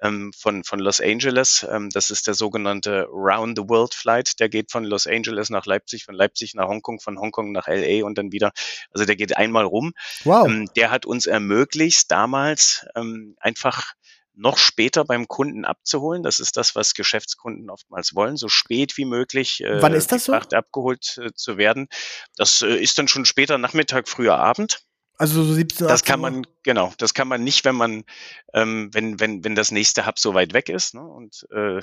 ähm, 0.00 0.32
von, 0.32 0.64
von 0.64 0.78
Los 0.78 1.00
Angeles. 1.00 1.66
Ähm, 1.70 1.90
das 1.90 2.10
ist 2.10 2.26
der 2.26 2.34
sogenannte 2.34 3.06
Round 3.10 3.58
the 3.58 3.68
World 3.68 3.94
Flight. 3.94 4.40
Der 4.40 4.48
geht 4.48 4.70
von 4.70 4.84
Los 4.84 5.06
Angeles 5.06 5.50
nach 5.50 5.66
Leipzig, 5.66 6.04
von 6.04 6.14
Leipzig 6.14 6.54
nach 6.54 6.68
Hongkong, 6.68 7.00
von 7.00 7.18
Hongkong 7.18 7.52
nach 7.52 7.66
LA 7.68 8.04
und 8.04 8.16
dann 8.16 8.32
wieder. 8.32 8.52
Also 8.90 9.04
der 9.04 9.16
geht 9.16 9.36
einmal 9.36 9.64
rum. 9.64 9.92
Wow. 10.24 10.46
Ähm, 10.46 10.70
der 10.76 10.90
hat 10.90 11.04
uns 11.04 11.26
ermöglicht, 11.26 12.10
damals 12.10 12.86
ähm, 12.94 13.36
einfach 13.40 13.94
noch 14.36 14.58
später 14.58 15.04
beim 15.04 15.26
Kunden 15.28 15.64
abzuholen. 15.64 16.22
Das 16.22 16.38
ist 16.38 16.56
das, 16.56 16.74
was 16.74 16.94
Geschäftskunden 16.94 17.70
oftmals 17.70 18.14
wollen, 18.14 18.36
so 18.36 18.48
spät 18.48 18.96
wie 18.96 19.04
möglich 19.04 19.62
äh, 19.64 19.82
Wann 19.82 19.94
ist 19.94 20.12
das 20.12 20.26
so? 20.26 20.32
abgeholt 20.32 21.18
äh, 21.18 21.32
zu 21.34 21.56
werden. 21.56 21.88
Das 22.36 22.62
äh, 22.62 22.76
ist 22.76 22.98
dann 22.98 23.08
schon 23.08 23.24
später 23.24 23.58
Nachmittag, 23.58 24.08
früher 24.08 24.38
Abend. 24.38 24.80
Also 25.18 25.42
so 25.42 25.54
17, 25.54 25.86
18 25.86 25.88
Das 25.88 26.04
kann 26.04 26.20
man, 26.20 26.46
genau, 26.66 26.92
das 26.98 27.14
kann 27.14 27.28
man 27.28 27.44
nicht, 27.44 27.64
wenn 27.64 27.76
man, 27.76 28.04
ähm, 28.52 28.90
wenn, 28.92 29.18
wenn, 29.20 29.44
wenn 29.44 29.54
das 29.54 29.70
nächste 29.70 30.04
Hub 30.04 30.18
so 30.18 30.34
weit 30.34 30.52
weg 30.52 30.68
ist. 30.68 30.94
Ne? 30.94 31.00
Und 31.00 31.46
äh, 31.52 31.80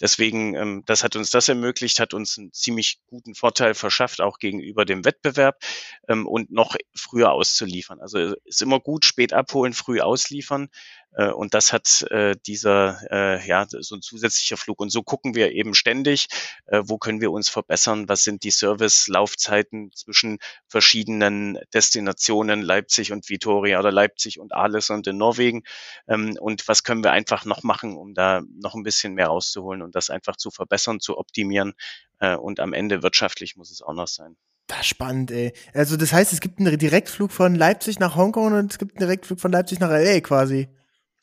deswegen, 0.00 0.54
ähm, 0.54 0.82
das 0.86 1.04
hat 1.04 1.14
uns 1.14 1.30
das 1.30 1.48
ermöglicht, 1.48 2.00
hat 2.00 2.14
uns 2.14 2.38
einen 2.38 2.52
ziemlich 2.52 2.98
guten 3.06 3.34
Vorteil 3.34 3.74
verschafft, 3.74 4.20
auch 4.20 4.38
gegenüber 4.38 4.84
dem 4.84 5.04
Wettbewerb 5.04 5.62
ähm, 6.08 6.26
und 6.26 6.50
noch 6.50 6.74
früher 6.96 7.32
auszuliefern. 7.32 8.00
Also 8.00 8.34
ist 8.44 8.62
immer 8.62 8.80
gut, 8.80 9.04
spät 9.04 9.32
abholen, 9.32 9.74
früh 9.74 10.00
ausliefern. 10.00 10.70
Äh, 11.14 11.30
und 11.30 11.54
das 11.54 11.72
hat 11.72 12.02
äh, 12.10 12.34
dieser, 12.46 12.98
äh, 13.10 13.46
ja, 13.46 13.66
so 13.68 13.94
ein 13.94 14.02
zusätzlicher 14.02 14.56
Flug. 14.56 14.80
Und 14.80 14.90
so 14.90 15.02
gucken 15.02 15.34
wir 15.34 15.52
eben 15.52 15.74
ständig, 15.74 16.28
äh, 16.66 16.82
wo 16.84 16.98
können 16.98 17.20
wir 17.20 17.30
uns 17.30 17.48
verbessern, 17.48 18.08
was 18.08 18.24
sind 18.24 18.44
die 18.44 18.50
Service-Laufzeiten 18.50 19.92
zwischen 19.94 20.38
verschiedenen 20.66 21.58
Destinationen, 21.72 22.62
Leipzig 22.62 23.12
und 23.12 23.28
Vitoria 23.28 23.78
oder 23.78 23.92
Leipzig 23.92 24.13
und 24.38 24.52
und 24.90 25.06
in 25.06 25.16
Norwegen. 25.16 25.62
Ähm, 26.08 26.36
und 26.40 26.66
was 26.68 26.84
können 26.84 27.04
wir 27.04 27.12
einfach 27.12 27.44
noch 27.44 27.62
machen, 27.62 27.96
um 27.96 28.14
da 28.14 28.42
noch 28.60 28.74
ein 28.74 28.82
bisschen 28.82 29.14
mehr 29.14 29.26
rauszuholen 29.26 29.82
und 29.82 29.94
das 29.94 30.10
einfach 30.10 30.36
zu 30.36 30.50
verbessern, 30.50 31.00
zu 31.00 31.18
optimieren. 31.18 31.74
Äh, 32.20 32.36
und 32.36 32.60
am 32.60 32.72
Ende 32.72 33.02
wirtschaftlich 33.02 33.56
muss 33.56 33.70
es 33.70 33.82
auch 33.82 33.94
noch 33.94 34.08
sein. 34.08 34.36
Das 34.66 34.80
ist 34.80 34.86
spannend, 34.86 35.30
ey. 35.30 35.52
Also 35.74 35.96
das 35.96 36.12
heißt, 36.12 36.32
es 36.32 36.40
gibt 36.40 36.58
einen 36.58 36.78
Direktflug 36.78 37.30
von 37.30 37.54
Leipzig 37.54 37.98
nach 37.98 38.16
Hongkong 38.16 38.54
und 38.54 38.72
es 38.72 38.78
gibt 38.78 38.92
einen 38.92 39.06
Direktflug 39.06 39.40
von 39.40 39.52
Leipzig 39.52 39.78
nach 39.78 39.90
LA 39.90 40.20
quasi. 40.20 40.68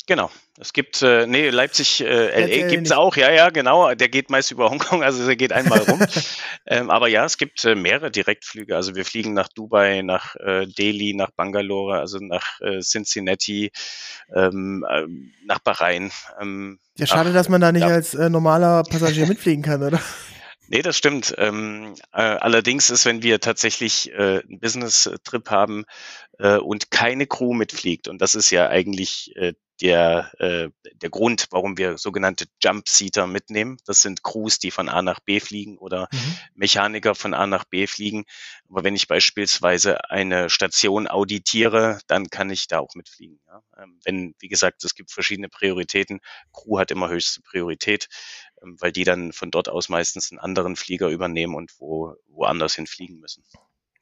Genau. 0.08 0.32
Es 0.60 0.74
gibt, 0.74 1.02
äh, 1.02 1.26
nee, 1.28 1.50
Leipzig, 1.50 2.02
äh, 2.02 2.62
LA 2.64 2.68
gibt 2.70 2.88
es 2.88 2.92
auch, 2.92 3.16
ja, 3.16 3.32
ja, 3.32 3.50
genau. 3.50 3.94
Der 3.94 4.10
geht 4.10 4.30
meist 4.30 4.52
über 4.52 4.70
Hongkong, 4.70 5.04
also 5.04 5.26
der 5.26 5.36
geht 5.36 5.54
einmal 5.54 5.80
rum. 5.80 6.00
ähm, 6.68 6.90
aber 6.90 7.08
ja, 7.08 7.24
es 7.26 7.38
gibt 7.38 7.64
äh, 7.66 7.76
mehrere 7.76 8.12
Direktflüge. 8.12 8.76
Also 8.76 8.96
wir 8.96 9.06
fliegen 9.06 9.34
nach 9.34 9.48
Dubai, 9.48 10.02
nach 10.02 10.36
äh, 10.36 10.66
Delhi, 10.68 11.14
nach 11.14 11.32
Bangalore, 11.32 12.00
also 12.00 12.20
nach 12.20 12.60
äh, 12.62 12.80
Cincinnati, 12.82 13.72
ähm, 14.36 14.86
äh, 14.90 15.06
nach 15.46 15.60
Bahrain. 15.60 16.12
Ähm, 16.40 16.80
ja, 16.98 17.06
schade, 17.06 17.30
nach, 17.30 17.36
dass 17.36 17.50
man 17.50 17.62
da 17.62 17.72
nicht 17.72 17.82
ja. 17.82 17.90
als 17.90 18.14
äh, 18.14 18.30
normaler 18.30 18.84
Passagier 18.84 19.28
mitfliegen 19.28 19.64
kann, 19.64 19.84
oder? 19.84 20.02
Nee, 20.74 20.84
das 20.84 20.96
stimmt. 20.96 21.36
Ähm, 21.38 21.96
äh, 22.14 22.22
allerdings 22.22 22.90
ist, 22.90 23.04
wenn 23.04 23.24
wir 23.24 23.42
tatsächlich 23.42 24.10
äh, 24.14 24.40
einen 24.40 24.62
Business-Trip 24.62 25.50
haben 25.50 25.84
äh, 26.40 26.56
und 26.56 26.92
keine 26.92 27.28
Crew 27.28 27.54
mitfliegt, 27.54 28.08
und 28.08 28.22
das 28.22 28.36
ist 28.36 28.52
ja 28.52 28.70
eigentlich 28.70 29.36
äh, 29.36 29.52
der, 29.82 30.32
äh, 30.40 30.70
der 30.94 31.10
Grund, 31.10 31.48
warum 31.50 31.78
wir 31.78 31.98
sogenannte 31.98 32.46
Jump-Seater 32.62 33.26
mitnehmen. 33.26 33.78
Das 33.86 34.02
sind 34.02 34.24
Crews, 34.24 34.60
die 34.60 34.70
von 34.70 34.90
A 34.90 35.02
nach 35.02 35.20
B 35.20 35.40
fliegen 35.40 35.78
oder 35.78 36.08
mhm. 36.12 36.38
Mechaniker 36.54 37.16
von 37.16 37.34
A 37.34 37.48
nach 37.48 37.66
B 37.66 37.88
fliegen. 37.88 38.26
Aber 38.70 38.84
wenn 38.84 38.96
ich 38.96 39.08
beispielsweise 39.08 40.10
eine 40.10 40.50
Station 40.50 41.08
auditiere, 41.08 42.00
dann 42.08 42.30
kann 42.30 42.52
ich 42.52 42.68
da 42.68 42.80
auch 42.80 42.94
mitfliegen. 42.94 43.40
Ja? 43.48 43.64
Ähm, 43.82 44.00
wenn, 44.06 44.36
wie 44.40 44.50
gesagt, 44.50 44.84
es 44.84 44.94
gibt 44.94 45.12
verschiedene 45.12 45.50
Prioritäten. 45.50 46.20
Crew 46.54 46.78
hat 46.78 46.92
immer 46.92 47.10
höchste 47.10 47.42
Priorität, 47.42 48.08
ähm, 48.62 48.78
weil 48.80 48.92
die 48.92 49.04
dann 49.04 49.34
von 49.34 49.50
dort 49.50 49.68
aus 49.68 49.90
meistens 49.90 50.32
einen 50.32 50.40
anderen 50.40 50.76
Flieger 50.76 51.10
übernehmen 51.10 51.56
und 51.56 51.72
wo, 51.80 52.16
woanders 52.28 52.76
hinfliegen 52.76 53.20
müssen. 53.20 53.44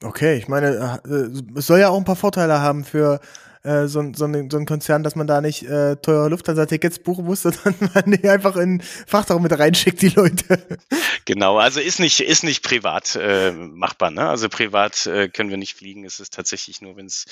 Okay, 0.03 0.37
ich 0.37 0.47
meine, 0.47 1.01
äh, 1.05 1.57
es 1.57 1.67
soll 1.67 1.79
ja 1.79 1.89
auch 1.89 1.97
ein 1.97 2.05
paar 2.05 2.15
Vorteile 2.15 2.59
haben 2.59 2.83
für 2.83 3.19
äh, 3.63 3.87
so, 3.87 4.03
so, 4.15 4.25
ein, 4.25 4.49
so 4.49 4.57
ein 4.57 4.65
Konzern, 4.65 5.03
dass 5.03 5.15
man 5.15 5.27
da 5.27 5.41
nicht 5.41 5.63
äh, 5.63 5.95
teure 5.97 6.29
Lufthansa-Tickets 6.29 6.99
buchen 6.99 7.25
muss, 7.25 7.41
sondern 7.43 7.75
man 7.93 8.11
die 8.11 8.29
einfach 8.29 8.55
in 8.55 8.81
Frachtraum 8.81 9.43
mit 9.43 9.57
reinschickt, 9.57 10.01
die 10.01 10.09
Leute. 10.09 10.79
Genau, 11.25 11.57
also 11.57 11.79
ist 11.79 11.99
nicht, 11.99 12.21
ist 12.21 12.43
nicht 12.43 12.63
privat 12.63 13.15
äh, 13.15 13.51
machbar. 13.51 14.11
Ne? 14.11 14.27
Also 14.27 14.49
privat 14.49 15.05
äh, 15.05 15.29
können 15.29 15.49
wir 15.49 15.57
nicht 15.57 15.75
fliegen. 15.75 16.05
Es 16.05 16.19
ist 16.19 16.33
tatsächlich 16.33 16.81
nur, 16.81 16.95
wenn 16.95 17.05
es 17.05 17.25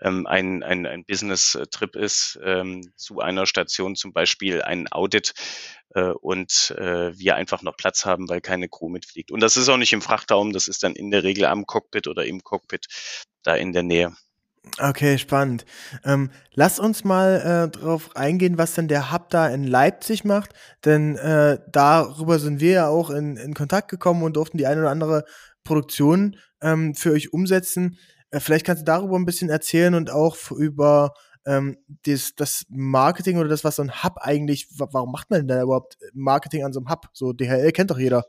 ähm, 0.00 0.26
ein, 0.26 0.62
ein, 0.62 0.86
ein 0.86 1.04
Business-Trip 1.04 1.94
ist, 1.96 2.38
ähm, 2.42 2.92
zu 2.96 3.20
einer 3.20 3.46
Station 3.46 3.96
zum 3.96 4.12
Beispiel 4.12 4.62
ein 4.62 4.90
Audit 4.90 5.34
äh, 5.94 6.10
und 6.10 6.74
äh, 6.78 7.16
wir 7.18 7.36
einfach 7.36 7.62
noch 7.62 7.76
Platz 7.76 8.04
haben, 8.04 8.28
weil 8.28 8.40
keine 8.40 8.68
Crew 8.68 8.88
mitfliegt. 8.88 9.30
Und 9.30 9.40
das 9.40 9.56
ist 9.56 9.68
auch 9.68 9.76
nicht 9.76 9.92
im 9.92 10.02
Frachtraum, 10.02 10.52
das 10.52 10.68
ist 10.68 10.82
dann 10.82 10.94
in 10.94 11.10
der 11.10 11.22
Regel 11.22 11.44
am 11.46 11.66
Cockpit 11.66 12.08
oder 12.08 12.24
im 12.24 12.42
Cockpit 12.42 12.86
da 13.42 13.54
in 13.54 13.72
der 13.72 13.82
Nähe. 13.82 14.16
Okay, 14.78 15.16
spannend. 15.16 15.64
Ähm, 16.04 16.30
lass 16.52 16.78
uns 16.78 17.02
mal 17.02 17.70
äh, 17.72 17.78
darauf 17.78 18.14
eingehen, 18.14 18.58
was 18.58 18.74
denn 18.74 18.88
der 18.88 19.10
Hub 19.10 19.30
da 19.30 19.48
in 19.48 19.64
Leipzig 19.64 20.24
macht, 20.24 20.52
denn 20.84 21.16
äh, 21.16 21.58
darüber 21.72 22.38
sind 22.38 22.60
wir 22.60 22.72
ja 22.72 22.88
auch 22.88 23.08
in, 23.08 23.36
in 23.36 23.54
Kontakt 23.54 23.90
gekommen 23.90 24.22
und 24.22 24.36
durften 24.36 24.58
die 24.58 24.66
eine 24.66 24.82
oder 24.82 24.90
andere 24.90 25.24
Produktion 25.64 26.36
ähm, 26.60 26.94
für 26.94 27.12
euch 27.12 27.32
umsetzen. 27.32 27.98
Äh, 28.30 28.40
vielleicht 28.40 28.66
kannst 28.66 28.82
du 28.82 28.84
darüber 28.84 29.16
ein 29.16 29.24
bisschen 29.24 29.48
erzählen 29.48 29.94
und 29.94 30.10
auch 30.10 30.36
über 30.50 31.14
ähm, 31.46 31.78
das, 32.04 32.34
das 32.36 32.66
Marketing 32.68 33.38
oder 33.38 33.48
das, 33.48 33.64
was 33.64 33.76
so 33.76 33.82
ein 33.82 34.02
Hub 34.02 34.18
eigentlich, 34.18 34.68
warum 34.76 35.12
macht 35.12 35.30
man 35.30 35.40
denn 35.40 35.48
da 35.48 35.62
überhaupt 35.62 35.96
Marketing 36.12 36.64
an 36.64 36.72
so 36.74 36.80
einem 36.80 36.90
Hub? 36.90 37.08
So 37.14 37.32
DHL 37.32 37.72
kennt 37.72 37.90
doch 37.90 37.98
jeder. 37.98 38.26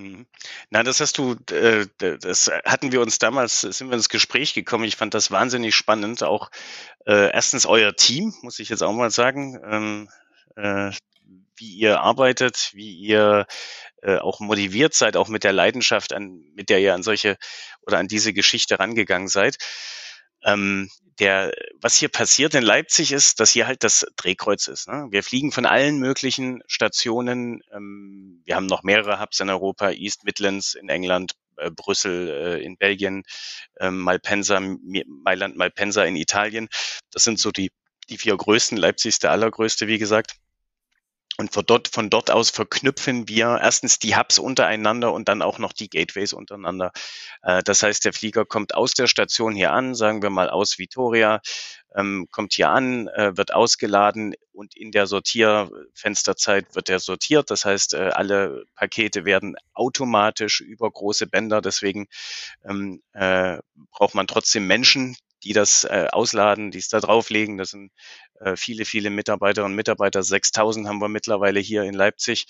Mhm. 0.00 0.26
Na, 0.70 0.82
das 0.82 1.00
hast 1.00 1.18
du, 1.18 1.36
äh, 1.50 1.86
das 1.98 2.50
hatten 2.64 2.90
wir 2.90 3.02
uns 3.02 3.18
damals, 3.18 3.60
sind 3.60 3.88
wir 3.88 3.94
ins 3.94 4.08
Gespräch 4.08 4.54
gekommen. 4.54 4.84
Ich 4.84 4.96
fand 4.96 5.12
das 5.12 5.30
wahnsinnig 5.30 5.74
spannend. 5.74 6.22
Auch 6.22 6.50
äh, 7.06 7.30
erstens 7.32 7.66
euer 7.66 7.94
Team, 7.94 8.34
muss 8.42 8.58
ich 8.58 8.70
jetzt 8.70 8.82
auch 8.82 8.92
mal 8.92 9.10
sagen, 9.10 9.60
ähm, 9.62 10.08
äh, 10.56 10.90
wie 11.56 11.74
ihr 11.74 12.00
arbeitet, 12.00 12.70
wie 12.72 12.94
ihr 12.94 13.46
äh, 14.02 14.16
auch 14.16 14.40
motiviert 14.40 14.94
seid, 14.94 15.16
auch 15.16 15.28
mit 15.28 15.44
der 15.44 15.52
Leidenschaft, 15.52 16.14
an, 16.14 16.42
mit 16.54 16.70
der 16.70 16.80
ihr 16.80 16.94
an 16.94 17.02
solche 17.02 17.36
oder 17.82 17.98
an 17.98 18.08
diese 18.08 18.32
Geschichte 18.32 18.78
rangegangen 18.78 19.28
seid. 19.28 19.58
Ähm, 20.44 20.88
der, 21.18 21.52
was 21.80 21.96
hier 21.96 22.08
passiert 22.08 22.54
in 22.54 22.62
Leipzig 22.62 23.12
ist, 23.12 23.40
dass 23.40 23.52
hier 23.52 23.66
halt 23.66 23.84
das 23.84 24.06
Drehkreuz 24.16 24.68
ist. 24.68 24.88
Ne? 24.88 25.06
Wir 25.10 25.22
fliegen 25.22 25.52
von 25.52 25.66
allen 25.66 25.98
möglichen 25.98 26.62
Stationen. 26.66 27.62
Ähm, 27.72 28.40
wir 28.44 28.56
haben 28.56 28.66
noch 28.66 28.82
mehrere 28.82 29.20
Hubs 29.20 29.40
in 29.40 29.50
Europa, 29.50 29.90
East 29.90 30.24
Midlands 30.24 30.74
in 30.74 30.88
England, 30.88 31.32
äh, 31.56 31.70
Brüssel 31.70 32.28
äh, 32.30 32.64
in 32.64 32.78
Belgien, 32.78 33.22
äh, 33.76 33.90
Malpensa, 33.90 34.60
Mailand, 34.60 35.56
Malpensa 35.56 36.04
in 36.04 36.16
Italien. 36.16 36.68
Das 37.12 37.24
sind 37.24 37.38
so 37.38 37.50
die, 37.50 37.70
die 38.08 38.16
vier 38.16 38.36
größten. 38.36 38.78
Leipzig 38.78 39.10
ist 39.10 39.22
der 39.22 39.32
allergrößte, 39.32 39.88
wie 39.88 39.98
gesagt. 39.98 40.36
Und 41.40 41.54
von 41.54 41.64
dort, 41.64 41.88
von 41.88 42.10
dort 42.10 42.30
aus 42.30 42.50
verknüpfen 42.50 43.26
wir 43.26 43.58
erstens 43.62 43.98
die 43.98 44.14
Hubs 44.14 44.38
untereinander 44.38 45.10
und 45.14 45.26
dann 45.26 45.40
auch 45.40 45.58
noch 45.58 45.72
die 45.72 45.88
Gateways 45.88 46.34
untereinander. 46.34 46.92
Äh, 47.40 47.62
das 47.62 47.82
heißt, 47.82 48.04
der 48.04 48.12
Flieger 48.12 48.44
kommt 48.44 48.74
aus 48.74 48.92
der 48.92 49.06
Station 49.06 49.54
hier 49.54 49.72
an, 49.72 49.94
sagen 49.94 50.20
wir 50.20 50.28
mal 50.28 50.50
aus 50.50 50.78
Vitoria, 50.78 51.40
ähm, 51.96 52.28
kommt 52.30 52.52
hier 52.52 52.68
an, 52.68 53.08
äh, 53.08 53.38
wird 53.38 53.54
ausgeladen 53.54 54.34
und 54.52 54.76
in 54.76 54.92
der 54.92 55.06
Sortierfensterzeit 55.06 56.74
wird 56.74 56.90
er 56.90 57.00
sortiert. 57.00 57.50
Das 57.50 57.64
heißt, 57.64 57.94
äh, 57.94 58.10
alle 58.12 58.66
Pakete 58.74 59.24
werden 59.24 59.56
automatisch 59.72 60.60
über 60.60 60.90
große 60.90 61.26
Bänder. 61.26 61.62
Deswegen 61.62 62.06
ähm, 62.68 63.00
braucht 63.14 64.14
man 64.14 64.26
trotzdem 64.26 64.66
Menschen, 64.66 65.16
die 65.42 65.54
das 65.54 65.86
ausladen, 65.86 66.70
die 66.70 66.78
es 66.78 66.88
da 66.88 67.00
drauflegen. 67.00 67.56
Das 67.56 67.70
sind 67.70 67.92
viele, 68.56 68.84
viele 68.84 69.10
Mitarbeiterinnen 69.10 69.72
und 69.72 69.76
Mitarbeiter. 69.76 70.22
6000 70.22 70.88
haben 70.88 71.00
wir 71.00 71.08
mittlerweile 71.08 71.60
hier 71.60 71.82
in 71.84 71.94
Leipzig. 71.94 72.46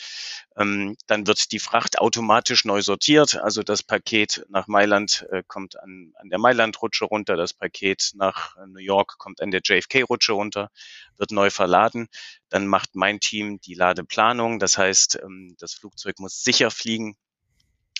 Ähm, 0.56 0.96
dann 1.06 1.26
wird 1.26 1.52
die 1.52 1.58
Fracht 1.58 1.98
automatisch 1.98 2.64
neu 2.64 2.82
sortiert. 2.82 3.36
Also 3.36 3.62
das 3.62 3.82
Paket 3.82 4.44
nach 4.48 4.66
Mailand 4.66 5.26
äh, 5.30 5.42
kommt 5.46 5.78
an, 5.78 6.12
an 6.16 6.28
der 6.28 6.38
Mailand-Rutsche 6.38 7.04
runter. 7.04 7.36
Das 7.36 7.52
Paket 7.54 8.12
nach 8.14 8.56
New 8.66 8.80
York 8.80 9.18
kommt 9.18 9.40
an 9.40 9.50
der 9.50 9.60
JFK-Rutsche 9.62 10.32
runter, 10.32 10.70
wird 11.16 11.30
neu 11.30 11.50
verladen. 11.50 12.08
Dann 12.48 12.66
macht 12.66 12.94
mein 12.94 13.20
Team 13.20 13.60
die 13.60 13.74
Ladeplanung. 13.74 14.58
Das 14.58 14.78
heißt, 14.78 15.20
ähm, 15.22 15.56
das 15.58 15.74
Flugzeug 15.74 16.18
muss 16.18 16.44
sicher 16.44 16.70
fliegen. 16.70 17.16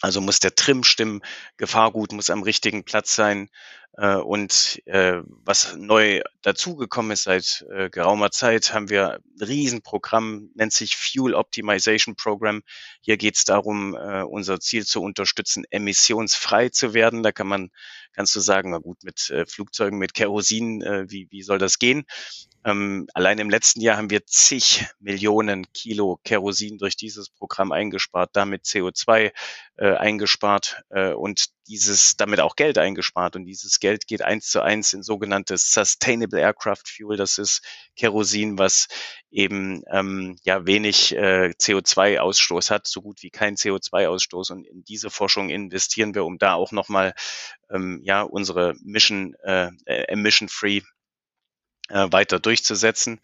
Also 0.01 0.21
muss 0.21 0.41
der 0.41 0.55
Trim 0.55 0.83
stimmen, 0.83 1.21
Gefahrgut 1.59 2.13
muss 2.13 2.31
am 2.31 2.43
richtigen 2.43 2.85
Platz 2.85 3.15
sein. 3.15 3.51
Äh, 4.00 4.16
und 4.16 4.80
äh, 4.87 5.21
was 5.45 5.76
neu 5.76 6.23
dazugekommen 6.40 7.12
ist 7.12 7.25
seit 7.25 7.66
äh, 7.71 7.90
geraumer 7.90 8.30
Zeit, 8.30 8.73
haben 8.73 8.88
wir 8.88 9.16
ein 9.16 9.42
Riesenprogramm, 9.42 10.50
nennt 10.54 10.73
sich 10.73 10.97
Fuel 10.97 11.35
Optimization 11.35 12.16
Program. 12.16 12.62
Hier 13.02 13.19
geht 13.19 13.37
es 13.37 13.45
darum, 13.45 13.95
äh, 13.95 14.23
unser 14.23 14.59
Ziel 14.59 14.87
zu 14.87 15.02
unterstützen, 15.02 15.64
emissionsfrei 15.69 16.71
zu 16.71 16.95
werden. 16.95 17.23
Da 17.23 17.30
kann 17.30 17.47
man, 17.47 17.71
kannst 18.14 18.35
du 18.35 18.40
sagen, 18.40 18.71
na 18.71 18.78
gut, 18.78 19.04
mit 19.04 19.28
äh, 19.28 19.45
Flugzeugen, 19.45 19.99
mit 19.99 20.14
Kerosin, 20.14 20.80
äh, 20.80 21.04
wie, 21.11 21.28
wie 21.30 21.42
soll 21.42 21.59
das 21.59 21.78
gehen? 21.78 22.07
Ähm, 22.64 23.07
allein 23.12 23.38
im 23.38 23.50
letzten 23.50 23.83
Jahr 23.83 23.99
haben 23.99 24.11
wir 24.11 24.25
zig 24.25 24.87
Millionen 24.99 25.71
Kilo 25.73 26.19
Kerosin 26.25 26.78
durch 26.78 26.97
dieses 26.97 27.28
Programm 27.28 27.73
eingespart, 27.73 28.30
damit 28.33 28.64
CO2 28.64 29.33
äh, 29.76 29.95
eingespart 29.95 30.83
äh, 30.90 31.12
und 31.12 31.47
dieses 31.71 32.17
damit 32.17 32.41
auch 32.41 32.57
Geld 32.57 32.79
eingespart. 32.79 33.37
Und 33.37 33.47
dieses 33.47 33.79
Geld 33.79 34.09
geht 34.09 34.23
eins 34.23 34.49
zu 34.50 34.61
eins 34.61 34.93
in 34.93 35.05
sogenanntes 35.05 35.73
Sustainable 35.73 36.41
Aircraft 36.41 36.83
Fuel. 36.87 37.17
Das 37.17 37.39
ist 37.39 37.62
Kerosin, 37.97 38.59
was 38.59 38.89
eben 39.31 39.83
ähm, 39.91 40.37
ja 40.43 40.67
wenig 40.67 41.15
äh, 41.15 41.55
CO2-Ausstoß 41.57 42.71
hat, 42.71 42.89
so 42.89 43.03
gut 43.03 43.23
wie 43.23 43.31
kein 43.31 43.55
CO2-Ausstoß. 43.55 44.50
Und 44.53 44.67
in 44.67 44.83
diese 44.83 45.11
Forschung 45.11 45.49
investieren 45.49 46.15
wir, 46.15 46.25
um 46.25 46.39
da 46.39 46.55
auch 46.55 46.73
nochmal 46.73 47.15
ähm, 47.71 48.00
ja 48.03 48.23
unsere 48.23 48.75
Mission 48.83 49.35
äh, 49.45 49.71
Emission 49.87 50.49
Free 50.49 50.79
äh, 50.79 50.83
weiter 51.91 52.39
durchzusetzen. 52.39 53.21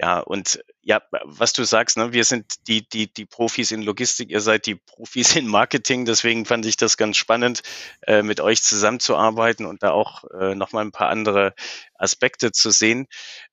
Ja, 0.00 0.20
und 0.20 0.62
ja, 0.82 1.02
was 1.24 1.52
du 1.52 1.64
sagst, 1.64 1.96
ne, 1.96 2.12
wir 2.12 2.24
sind 2.24 2.66
die, 2.66 2.88
die, 2.88 3.12
die 3.12 3.26
Profis 3.26 3.70
in 3.70 3.82
Logistik, 3.82 4.30
ihr 4.30 4.40
seid 4.40 4.66
die 4.66 4.74
Profis 4.74 5.36
in 5.36 5.46
Marketing, 5.46 6.04
deswegen 6.04 6.44
fand 6.46 6.66
ich 6.66 6.76
das 6.76 6.96
ganz 6.96 7.16
spannend, 7.16 7.62
äh, 8.06 8.22
mit 8.22 8.40
euch 8.40 8.62
zusammenzuarbeiten 8.62 9.66
und 9.66 9.82
da 9.82 9.90
auch 9.90 10.24
äh, 10.30 10.54
nochmal 10.54 10.84
ein 10.84 10.92
paar 10.92 11.08
andere 11.08 11.54
Aspekte 11.94 12.52
zu 12.52 12.70
sehen. 12.70 13.06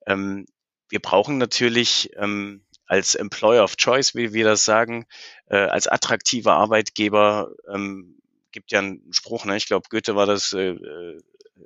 Ähm, 0.08 0.46
wir 0.90 1.00
brauchen 1.00 1.38
natürlich 1.38 2.12
ähm, 2.16 2.64
als 2.86 3.16
Employer 3.16 3.64
of 3.64 3.78
Choice, 3.78 4.16
wie 4.16 4.34
wir 4.34 4.46
das 4.46 4.66
sagen, 4.66 5.06
äh, 5.48 5.58
als 5.58 5.88
attraktiver 5.88 6.54
Arbeitgeber, 6.54 7.52
ähm, 7.68 8.18
gibt 8.52 8.72
ja 8.72 8.80
einen 8.80 9.12
Spruch, 9.12 9.46
ne? 9.46 9.58
ich 9.58 9.66
glaube, 9.66 9.88
Goethe 9.90 10.16
war 10.16 10.26
das, 10.26 10.54
äh, 10.54 10.70
äh 10.70 11.20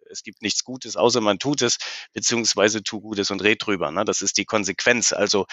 es 0.10 0.24
gibt 0.24 0.42
nichts 0.42 0.64
Gutes, 0.64 0.96
außer 0.96 1.22
man 1.22 1.40
tut 1.40 1.62
es, 1.62 1.78
beziehungsweise 2.14 2.84
tu 2.84 3.02
Gutes 3.02 3.32
und 3.32 3.42
red 3.42 3.66
drüber. 3.66 3.92
Ne? 3.92 4.06
Das 4.06 4.22
ist 4.22 4.38
die 4.38 4.46
Konsequenz. 4.46 5.14
Also 5.14 5.46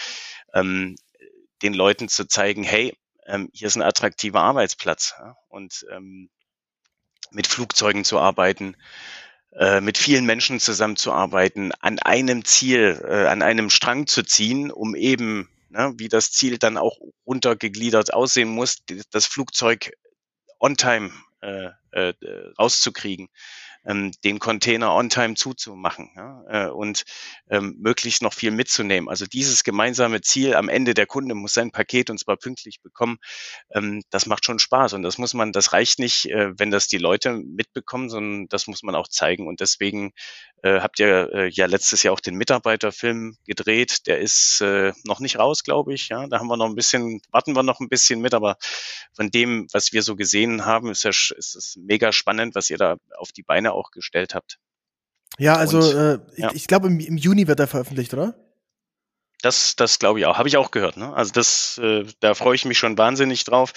ähm, 0.54 0.96
den 1.62 1.74
Leuten 1.74 2.08
zu 2.08 2.26
zeigen, 2.26 2.62
hey, 2.62 2.96
ähm, 3.26 3.48
hier 3.52 3.68
ist 3.68 3.76
ein 3.76 3.82
attraktiver 3.82 4.40
Arbeitsplatz 4.40 5.14
ja? 5.18 5.36
und 5.48 5.86
ähm, 5.90 6.30
mit 7.30 7.46
Flugzeugen 7.46 8.04
zu 8.04 8.18
arbeiten, 8.18 8.76
äh, 9.52 9.80
mit 9.80 9.98
vielen 9.98 10.26
Menschen 10.26 10.60
zusammenzuarbeiten, 10.60 11.72
an 11.80 11.98
einem 11.98 12.44
Ziel, 12.44 13.02
äh, 13.06 13.26
an 13.26 13.42
einem 13.42 13.70
Strang 13.70 14.06
zu 14.06 14.22
ziehen, 14.22 14.70
um 14.70 14.94
eben, 14.94 15.48
ne, 15.70 15.92
wie 15.96 16.08
das 16.08 16.30
Ziel 16.30 16.58
dann 16.58 16.76
auch 16.76 16.98
runtergegliedert 17.26 18.12
aussehen 18.12 18.48
muss, 18.48 18.78
das 19.10 19.26
Flugzeug 19.26 19.92
on 20.60 20.76
time 20.76 21.10
äh, 21.40 21.70
äh, 21.90 22.14
rauszukriegen 22.58 23.28
ähm, 23.86 24.12
den 24.24 24.38
Container 24.38 24.94
on 24.94 25.08
time 25.08 25.34
zuzumachen 25.34 26.10
ja, 26.16 26.42
äh, 26.48 26.70
und 26.70 27.04
ähm, 27.50 27.76
möglichst 27.78 28.22
noch 28.22 28.34
viel 28.34 28.50
mitzunehmen. 28.50 29.08
Also 29.08 29.26
dieses 29.26 29.64
gemeinsame 29.64 30.20
Ziel 30.20 30.54
am 30.54 30.68
Ende, 30.68 30.94
der 30.94 31.06
Kunde 31.06 31.34
muss 31.34 31.54
sein 31.54 31.70
Paket 31.70 32.10
und 32.10 32.18
zwar 32.18 32.36
pünktlich 32.36 32.82
bekommen, 32.82 33.18
ähm, 33.72 34.02
das 34.10 34.26
macht 34.26 34.44
schon 34.44 34.58
Spaß. 34.58 34.94
Und 34.94 35.02
das 35.02 35.18
muss 35.18 35.34
man, 35.34 35.52
das 35.52 35.72
reicht 35.72 35.98
nicht, 35.98 36.26
äh, 36.26 36.58
wenn 36.58 36.70
das 36.70 36.88
die 36.88 36.98
Leute 36.98 37.32
mitbekommen, 37.32 38.08
sondern 38.08 38.48
das 38.48 38.66
muss 38.66 38.82
man 38.82 38.94
auch 38.94 39.08
zeigen. 39.08 39.46
Und 39.46 39.60
deswegen 39.60 40.12
äh, 40.62 40.80
habt 40.80 40.98
ihr 40.98 41.30
äh, 41.32 41.48
ja 41.48 41.66
letztes 41.66 42.02
Jahr 42.02 42.14
auch 42.14 42.20
den 42.20 42.36
Mitarbeiterfilm 42.36 43.36
gedreht, 43.46 44.06
der 44.06 44.18
ist 44.18 44.60
äh, 44.60 44.92
noch 45.04 45.20
nicht 45.20 45.38
raus, 45.38 45.62
glaube 45.62 45.94
ich, 45.94 46.08
ja, 46.08 46.26
da 46.26 46.38
haben 46.38 46.48
wir 46.48 46.56
noch 46.56 46.66
ein 46.66 46.74
bisschen, 46.74 47.20
warten 47.30 47.54
wir 47.54 47.62
noch 47.62 47.80
ein 47.80 47.88
bisschen 47.88 48.20
mit, 48.20 48.34
aber 48.34 48.56
von 49.14 49.30
dem, 49.30 49.68
was 49.72 49.92
wir 49.92 50.02
so 50.02 50.16
gesehen 50.16 50.64
haben, 50.64 50.90
ist, 50.90 51.04
ja, 51.04 51.10
ist 51.10 51.54
es 51.54 51.76
mega 51.78 52.12
spannend, 52.12 52.54
was 52.54 52.70
ihr 52.70 52.78
da 52.78 52.96
auf 53.16 53.32
die 53.32 53.42
Beine 53.42 53.72
auch 53.76 53.90
gestellt 53.90 54.34
habt. 54.34 54.58
Ja, 55.38 55.56
also 55.56 55.78
Und, 55.78 55.94
äh, 55.94 56.18
ja. 56.40 56.48
ich, 56.50 56.56
ich 56.56 56.66
glaube, 56.66 56.88
im, 56.88 56.98
im 56.98 57.16
Juni 57.16 57.46
wird 57.46 57.60
er 57.60 57.66
veröffentlicht, 57.66 58.14
oder? 58.14 58.34
Das, 59.42 59.76
das 59.76 59.98
glaube 59.98 60.18
ich 60.18 60.26
auch. 60.26 60.38
Habe 60.38 60.48
ich 60.48 60.56
auch 60.56 60.70
gehört. 60.70 60.96
Ne? 60.96 61.12
Also 61.12 61.32
das, 61.32 61.78
äh, 61.78 62.04
da 62.20 62.34
freue 62.34 62.54
ich 62.54 62.64
mich 62.64 62.78
schon 62.78 62.96
wahnsinnig 62.96 63.44
drauf. 63.44 63.74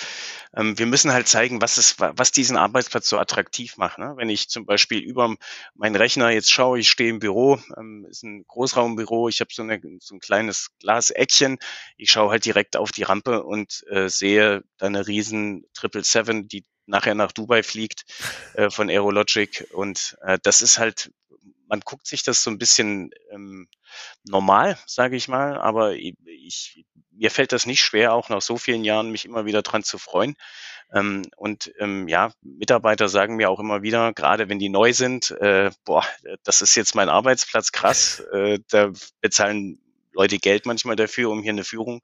Ähm, 0.56 0.80
wir 0.80 0.86
müssen 0.86 1.12
halt 1.12 1.28
zeigen, 1.28 1.62
was 1.62 1.78
es, 1.78 2.00
was 2.00 2.32
diesen 2.32 2.56
Arbeitsplatz 2.56 3.10
so 3.10 3.20
attraktiv 3.20 3.76
macht. 3.76 3.98
Ne? 3.98 4.14
Wenn 4.16 4.30
ich 4.30 4.48
zum 4.50 4.66
Beispiel 4.66 5.00
über 5.00 5.36
meinen 5.76 5.96
Rechner 5.98 6.30
jetzt 6.30 6.50
schaue, 6.50 6.80
ich 6.80 6.90
stehe 6.90 7.10
im 7.10 7.20
Büro, 7.20 7.60
ähm, 7.78 8.08
ist 8.10 8.24
ein 8.24 8.46
Großraumbüro, 8.48 9.28
ich 9.28 9.42
habe 9.42 9.50
so, 9.54 9.62
eine, 9.62 9.82
so 10.00 10.16
ein 10.16 10.20
kleines 10.20 10.70
Glaseckchen, 10.80 11.60
ich 11.98 12.10
schaue 12.10 12.32
halt 12.32 12.46
direkt 12.46 12.78
auf 12.78 12.92
die 12.92 13.04
Rampe 13.04 13.44
und 13.44 13.84
äh, 13.90 14.08
sehe 14.08 14.64
da 14.78 14.86
eine 14.86 15.08
riesen 15.08 15.66
Triple 15.74 16.06
Seven, 16.06 16.48
die 16.48 16.66
nachher 16.90 17.16
nach 17.16 17.32
Dubai 17.32 17.64
fliegt 17.64 18.06
äh, 18.54 18.70
von 18.70 18.90
Aerologic. 18.90 19.68
Und 19.72 20.18
äh, 20.22 20.40
das 20.44 20.62
ist 20.62 20.78
halt 20.78 21.12
man 21.70 21.82
guckt 21.82 22.08
sich 22.08 22.24
das 22.24 22.44
so 22.44 22.50
ein 22.50 22.58
bisschen 22.58 23.12
ähm, 23.32 23.70
normal, 24.24 24.78
sage 24.88 25.16
ich 25.16 25.28
mal, 25.28 25.58
aber 25.58 25.94
ich, 25.94 26.84
mir 27.12 27.32
fällt 27.32 27.52
das 27.52 27.66
nicht 27.66 27.82
schwer, 27.82 28.14
auch 28.14 28.30
nach 28.30 28.42
so 28.42 28.58
vielen 28.58 28.84
Jahren 28.84 29.12
mich 29.12 29.26
immer 29.26 29.46
wieder 29.46 29.62
dran 29.62 29.84
zu 29.84 29.98
freuen. 29.98 30.36
Ähm, 30.92 31.22
und 31.38 31.72
ähm, 31.78 32.08
ja, 32.08 32.32
Mitarbeiter 32.42 33.08
sagen 33.08 33.36
mir 33.36 33.50
auch 33.50 33.60
immer 33.60 33.84
wieder, 33.84 34.14
gerade 34.14 34.50
wenn 34.50 34.58
die 34.58 34.70
neu 34.70 34.94
sind, 34.94 35.32
äh, 35.32 35.70
boah, 35.86 36.04
das 36.44 36.62
ist 36.62 36.76
jetzt 36.76 36.96
mein 36.96 37.10
Arbeitsplatz, 37.10 37.72
krass, 37.72 38.22
äh, 38.34 38.60
da 38.70 38.92
bezahlen 39.22 39.80
Leute 40.12 40.40
Geld 40.40 40.66
manchmal 40.66 40.96
dafür, 40.96 41.30
um 41.30 41.44
hier 41.44 41.52
eine 41.52 41.64
Führung, 41.64 42.02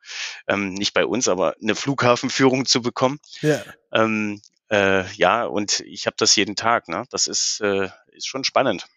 ähm, 0.48 0.76
nicht 0.76 0.94
bei 0.94 1.06
uns, 1.06 1.28
aber 1.28 1.56
eine 1.60 1.74
Flughafenführung 1.74 2.68
zu 2.68 2.84
bekommen. 2.84 3.20
Ja. 3.42 3.64
Ähm, 3.92 4.42
äh, 4.72 5.06
ja, 5.14 5.46
und 5.46 5.82
ich 5.82 6.08
habe 6.08 6.16
das 6.18 6.36
jeden 6.36 6.56
Tag. 6.56 6.88
Ne? 6.88 7.06
Das 7.10 7.28
ist, 7.28 7.62
äh, 7.62 7.90
ist 8.12 8.28
schon 8.28 8.44
spannend. 8.44 8.88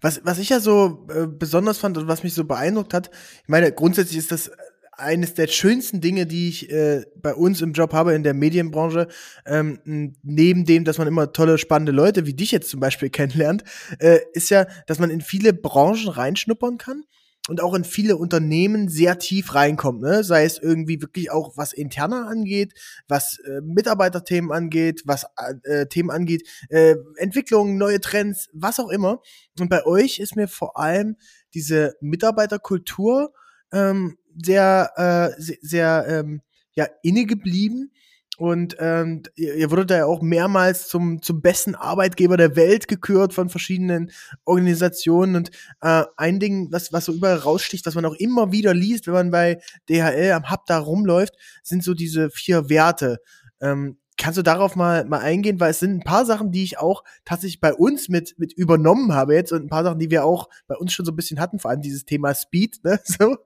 Was, 0.00 0.20
was 0.24 0.38
ich 0.38 0.48
ja 0.48 0.60
so 0.60 1.06
äh, 1.10 1.26
besonders 1.26 1.78
fand 1.78 1.96
und 1.96 2.08
was 2.08 2.22
mich 2.22 2.34
so 2.34 2.44
beeindruckt 2.44 2.92
hat, 2.92 3.10
ich 3.42 3.48
meine, 3.48 3.72
grundsätzlich 3.72 4.18
ist 4.18 4.32
das 4.32 4.50
eines 4.98 5.34
der 5.34 5.46
schönsten 5.46 6.00
Dinge, 6.00 6.26
die 6.26 6.48
ich 6.48 6.70
äh, 6.70 7.04
bei 7.16 7.34
uns 7.34 7.60
im 7.60 7.72
Job 7.72 7.92
habe 7.92 8.14
in 8.14 8.22
der 8.22 8.34
Medienbranche, 8.34 9.08
ähm, 9.44 10.16
neben 10.22 10.64
dem, 10.64 10.84
dass 10.84 10.98
man 10.98 11.06
immer 11.06 11.32
tolle, 11.32 11.58
spannende 11.58 11.92
Leute 11.92 12.26
wie 12.26 12.34
dich 12.34 12.50
jetzt 12.50 12.70
zum 12.70 12.80
Beispiel 12.80 13.10
kennenlernt, 13.10 13.62
äh, 13.98 14.20
ist 14.32 14.50
ja, 14.50 14.66
dass 14.86 14.98
man 14.98 15.10
in 15.10 15.20
viele 15.20 15.52
Branchen 15.52 16.08
reinschnuppern 16.08 16.78
kann 16.78 17.04
und 17.48 17.60
auch 17.62 17.74
in 17.74 17.84
viele 17.84 18.16
Unternehmen 18.16 18.88
sehr 18.88 19.18
tief 19.18 19.54
reinkommt, 19.54 20.02
ne? 20.02 20.24
sei 20.24 20.44
es 20.44 20.58
irgendwie 20.58 21.00
wirklich 21.00 21.30
auch 21.30 21.56
was 21.56 21.72
interner 21.72 22.26
angeht, 22.28 22.74
was 23.08 23.38
äh, 23.38 23.60
Mitarbeiterthemen 23.62 24.52
angeht, 24.52 25.02
was 25.04 25.26
äh, 25.64 25.86
Themen 25.86 26.10
angeht, 26.10 26.48
äh, 26.70 26.96
Entwicklungen, 27.16 27.76
neue 27.76 28.00
Trends, 28.00 28.48
was 28.52 28.80
auch 28.80 28.88
immer. 28.88 29.20
Und 29.58 29.68
bei 29.68 29.84
euch 29.86 30.18
ist 30.18 30.36
mir 30.36 30.48
vor 30.48 30.78
allem 30.78 31.16
diese 31.54 31.94
Mitarbeiterkultur 32.00 33.32
ähm, 33.72 34.18
sehr, 34.42 34.92
äh, 34.96 35.40
sehr, 35.40 35.56
sehr 35.60 36.06
ähm, 36.08 36.42
ja, 36.72 36.86
inne 37.02 37.26
geblieben 37.26 37.92
und 38.38 38.76
ähm, 38.80 39.22
ihr 39.34 39.70
wurdet 39.70 39.90
da 39.90 39.96
ja 39.96 40.06
auch 40.06 40.20
mehrmals 40.20 40.88
zum, 40.88 41.22
zum 41.22 41.40
besten 41.40 41.74
Arbeitgeber 41.74 42.36
der 42.36 42.54
Welt 42.54 42.86
gekürt 42.86 43.32
von 43.32 43.48
verschiedenen 43.48 44.10
Organisationen. 44.44 45.36
Und 45.36 45.50
äh, 45.80 46.04
ein 46.16 46.38
Ding, 46.38 46.68
was, 46.70 46.92
was 46.92 47.06
so 47.06 47.12
überall 47.12 47.38
raussticht, 47.38 47.86
was 47.86 47.94
man 47.94 48.04
auch 48.04 48.14
immer 48.14 48.52
wieder 48.52 48.74
liest, 48.74 49.06
wenn 49.06 49.14
man 49.14 49.30
bei 49.30 49.60
DHL 49.88 50.32
am 50.32 50.50
Hub 50.50 50.66
da 50.66 50.78
rumläuft, 50.78 51.34
sind 51.62 51.82
so 51.82 51.94
diese 51.94 52.28
vier 52.30 52.68
Werte. 52.68 53.20
Ähm, 53.60 53.96
Kannst 54.18 54.38
du 54.38 54.42
darauf 54.42 54.76
mal, 54.76 55.04
mal 55.04 55.20
eingehen? 55.20 55.60
Weil 55.60 55.70
es 55.70 55.78
sind 55.78 55.92
ein 55.92 56.04
paar 56.04 56.24
Sachen, 56.24 56.50
die 56.50 56.64
ich 56.64 56.78
auch 56.78 57.04
tatsächlich 57.24 57.60
bei 57.60 57.74
uns 57.74 58.08
mit, 58.08 58.38
mit 58.38 58.52
übernommen 58.52 59.14
habe 59.14 59.34
jetzt 59.34 59.52
und 59.52 59.64
ein 59.64 59.68
paar 59.68 59.84
Sachen, 59.84 59.98
die 59.98 60.10
wir 60.10 60.24
auch 60.24 60.48
bei 60.66 60.74
uns 60.74 60.92
schon 60.92 61.04
so 61.04 61.12
ein 61.12 61.16
bisschen 61.16 61.38
hatten, 61.38 61.58
vor 61.58 61.70
allem 61.70 61.82
dieses 61.82 62.04
Thema 62.04 62.34
Speed, 62.34 62.82
ne? 62.84 63.00
So. 63.06 63.36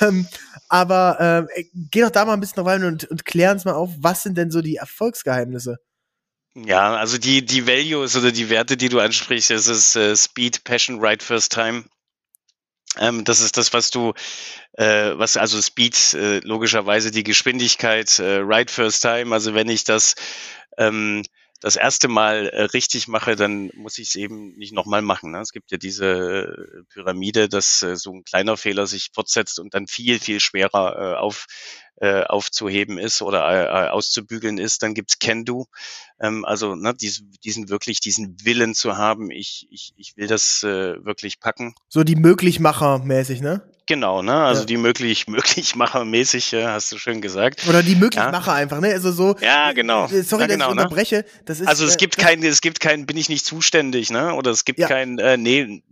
Ähm, 0.00 0.26
aber 0.68 1.18
ähm, 1.20 1.66
geh 1.90 2.00
doch 2.00 2.10
da 2.10 2.24
mal 2.24 2.34
ein 2.34 2.40
bisschen 2.40 2.56
drauf 2.56 2.68
ein 2.68 2.84
und, 2.84 3.04
und 3.04 3.24
klär 3.24 3.52
uns 3.52 3.64
mal 3.64 3.74
auf, 3.74 3.90
was 3.98 4.22
sind 4.22 4.38
denn 4.38 4.50
so 4.50 4.62
die 4.62 4.76
Erfolgsgeheimnisse? 4.76 5.78
Ja, 6.54 6.94
also 6.94 7.18
die, 7.18 7.44
die 7.44 7.66
Values 7.66 8.16
oder 8.16 8.30
die 8.30 8.48
Werte, 8.48 8.76
die 8.76 8.88
du 8.88 9.00
ansprichst, 9.00 9.50
das 9.50 9.66
ist 9.66 9.96
äh, 9.96 10.14
Speed, 10.14 10.62
Passion, 10.64 11.00
Right 11.00 11.22
First 11.22 11.52
Time. 11.52 11.84
Ähm, 12.98 13.24
das 13.24 13.40
ist 13.40 13.56
das, 13.56 13.72
was 13.72 13.90
du, 13.90 14.12
äh, 14.72 15.12
was 15.14 15.36
also 15.36 15.60
Speed, 15.60 16.14
äh, 16.14 16.38
logischerweise 16.40 17.10
die 17.10 17.24
Geschwindigkeit, 17.24 18.18
äh, 18.18 18.38
Right 18.42 18.70
First 18.70 19.02
Time. 19.02 19.34
Also 19.34 19.54
wenn 19.54 19.68
ich 19.68 19.84
das 19.84 20.14
ähm, 20.78 21.22
das 21.64 21.76
erste 21.76 22.08
Mal 22.08 22.48
äh, 22.48 22.62
richtig 22.64 23.08
mache, 23.08 23.36
dann 23.36 23.70
muss 23.74 23.96
ich 23.96 24.08
es 24.08 24.16
eben 24.16 24.54
nicht 24.58 24.74
nochmal 24.74 25.00
machen. 25.00 25.30
Ne? 25.30 25.40
Es 25.40 25.50
gibt 25.50 25.70
ja 25.72 25.78
diese 25.78 26.06
äh, 26.06 26.82
Pyramide, 26.92 27.48
dass 27.48 27.82
äh, 27.82 27.96
so 27.96 28.12
ein 28.12 28.22
kleiner 28.22 28.58
Fehler 28.58 28.86
sich 28.86 29.08
fortsetzt 29.14 29.58
und 29.58 29.72
dann 29.72 29.86
viel, 29.86 30.20
viel 30.20 30.40
schwerer 30.40 31.14
äh, 31.14 31.16
auf, 31.16 31.46
äh, 31.96 32.24
aufzuheben 32.24 32.98
ist 32.98 33.22
oder 33.22 33.86
äh, 33.86 33.88
auszubügeln 33.88 34.58
ist. 34.58 34.82
Dann 34.82 34.92
gibt's 34.92 35.18
Can-Do. 35.18 35.64
Ähm, 36.20 36.44
also 36.44 36.74
ne, 36.74 36.92
diesen, 36.92 37.30
diesen 37.42 37.70
wirklich 37.70 38.00
diesen 38.00 38.36
Willen 38.44 38.74
zu 38.74 38.98
haben, 38.98 39.30
ich, 39.30 39.66
ich, 39.70 39.94
ich 39.96 40.18
will 40.18 40.26
das 40.26 40.62
äh, 40.64 41.02
wirklich 41.02 41.40
packen. 41.40 41.74
So 41.88 42.04
die 42.04 42.16
Möglichmacher 42.16 42.98
mäßig, 42.98 43.40
ne? 43.40 43.62
Genau, 43.86 44.22
ne? 44.22 44.32
Also 44.32 44.60
ja. 44.60 44.66
die 44.66 44.76
möglich, 44.76 45.26
möglichmachermäßig, 45.28 46.52
äh, 46.54 46.66
hast 46.66 46.92
du 46.92 46.98
schön 46.98 47.20
gesagt. 47.20 47.66
Oder 47.68 47.82
die 47.82 47.96
Möglichmacher 47.96 48.52
ja. 48.52 48.58
einfach, 48.58 48.80
ne? 48.80 48.88
Also 48.88 49.12
so. 49.12 49.36
Ja, 49.40 49.72
genau. 49.72 50.06
Äh, 50.06 50.22
sorry, 50.22 50.42
ja, 50.42 50.48
genau, 50.48 50.66
dass 50.66 50.72
ich 50.72 50.76
ne? 50.76 50.82
unterbreche. 50.82 51.16
Ne? 51.16 51.24
Das 51.44 51.60
ist, 51.60 51.68
also 51.68 51.84
es 51.84 51.94
äh, 51.94 51.98
gibt 51.98 52.16
kein, 52.16 52.42
es 52.42 52.60
gibt 52.60 52.80
kein, 52.80 53.06
bin 53.06 53.16
ich 53.16 53.28
nicht 53.28 53.44
zuständig, 53.44 54.10
ne? 54.10 54.34
Oder 54.34 54.50
es 54.50 54.64
gibt 54.64 54.78
ja. 54.78 54.88
kein, 54.88 55.18
äh, 55.18 55.36
nee, 55.36 55.82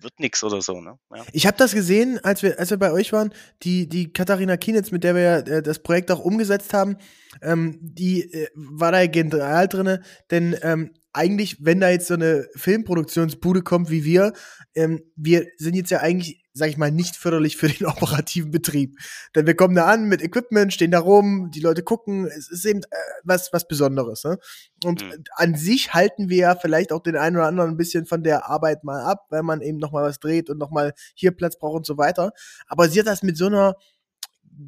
wird 0.00 0.18
nix 0.20 0.42
oder 0.42 0.62
so, 0.62 0.80
ne? 0.80 0.98
Ja. 1.14 1.24
Ich 1.32 1.46
habe 1.46 1.56
das 1.56 1.72
gesehen, 1.72 2.18
als 2.22 2.42
wir, 2.42 2.58
als 2.58 2.70
wir 2.70 2.76
bei 2.76 2.92
euch 2.92 3.12
waren, 3.12 3.32
die, 3.62 3.88
die 3.88 4.12
Katharina 4.12 4.56
Kienitz, 4.56 4.90
mit 4.90 5.04
der 5.04 5.14
wir 5.14 5.22
ja 5.22 5.38
äh, 5.38 5.62
das 5.62 5.80
Projekt 5.80 6.10
auch 6.10 6.20
umgesetzt 6.20 6.72
haben, 6.74 6.96
ähm, 7.42 7.78
die 7.80 8.32
äh, 8.32 8.48
war 8.54 8.92
da 8.92 9.06
genial 9.06 9.68
drinne, 9.68 10.02
denn 10.30 10.56
ähm, 10.62 10.90
eigentlich, 11.12 11.56
wenn 11.60 11.80
da 11.80 11.90
jetzt 11.90 12.06
so 12.06 12.14
eine 12.14 12.46
Filmproduktionsbude 12.54 13.62
kommt 13.62 13.90
wie 13.90 14.04
wir, 14.04 14.32
ähm, 14.74 15.02
wir 15.16 15.46
sind 15.56 15.74
jetzt 15.74 15.90
ja 15.90 15.98
eigentlich 16.00 16.44
sag 16.58 16.68
ich 16.68 16.76
mal, 16.76 16.90
nicht 16.90 17.16
förderlich 17.16 17.56
für 17.56 17.68
den 17.68 17.86
operativen 17.86 18.50
Betrieb. 18.50 18.98
Denn 19.34 19.46
wir 19.46 19.54
kommen 19.54 19.74
da 19.74 19.86
an 19.86 20.08
mit 20.08 20.22
Equipment, 20.22 20.72
stehen 20.72 20.90
da 20.90 20.98
rum, 20.98 21.50
die 21.50 21.60
Leute 21.60 21.82
gucken, 21.82 22.26
es 22.26 22.50
ist 22.50 22.64
eben 22.64 22.80
äh, 22.82 22.96
was, 23.24 23.52
was 23.52 23.66
Besonderes. 23.66 24.24
Ne? 24.24 24.38
Und 24.84 25.04
mhm. 25.04 25.24
an 25.36 25.54
sich 25.54 25.94
halten 25.94 26.28
wir 26.28 26.36
ja 26.36 26.56
vielleicht 26.56 26.92
auch 26.92 27.02
den 27.02 27.16
einen 27.16 27.36
oder 27.36 27.46
anderen 27.46 27.70
ein 27.70 27.76
bisschen 27.76 28.06
von 28.06 28.22
der 28.22 28.48
Arbeit 28.48 28.84
mal 28.84 29.02
ab, 29.02 29.26
weil 29.30 29.42
man 29.42 29.62
eben 29.62 29.78
noch 29.78 29.92
mal 29.92 30.04
was 30.04 30.18
dreht 30.20 30.50
und 30.50 30.58
noch 30.58 30.70
mal 30.70 30.92
hier 31.14 31.30
Platz 31.30 31.58
braucht 31.58 31.76
und 31.76 31.86
so 31.86 31.96
weiter. 31.96 32.32
Aber 32.66 32.88
sie 32.88 33.00
hat 33.00 33.06
das 33.06 33.22
mit 33.22 33.36
so 33.36 33.46
einer 33.46 33.76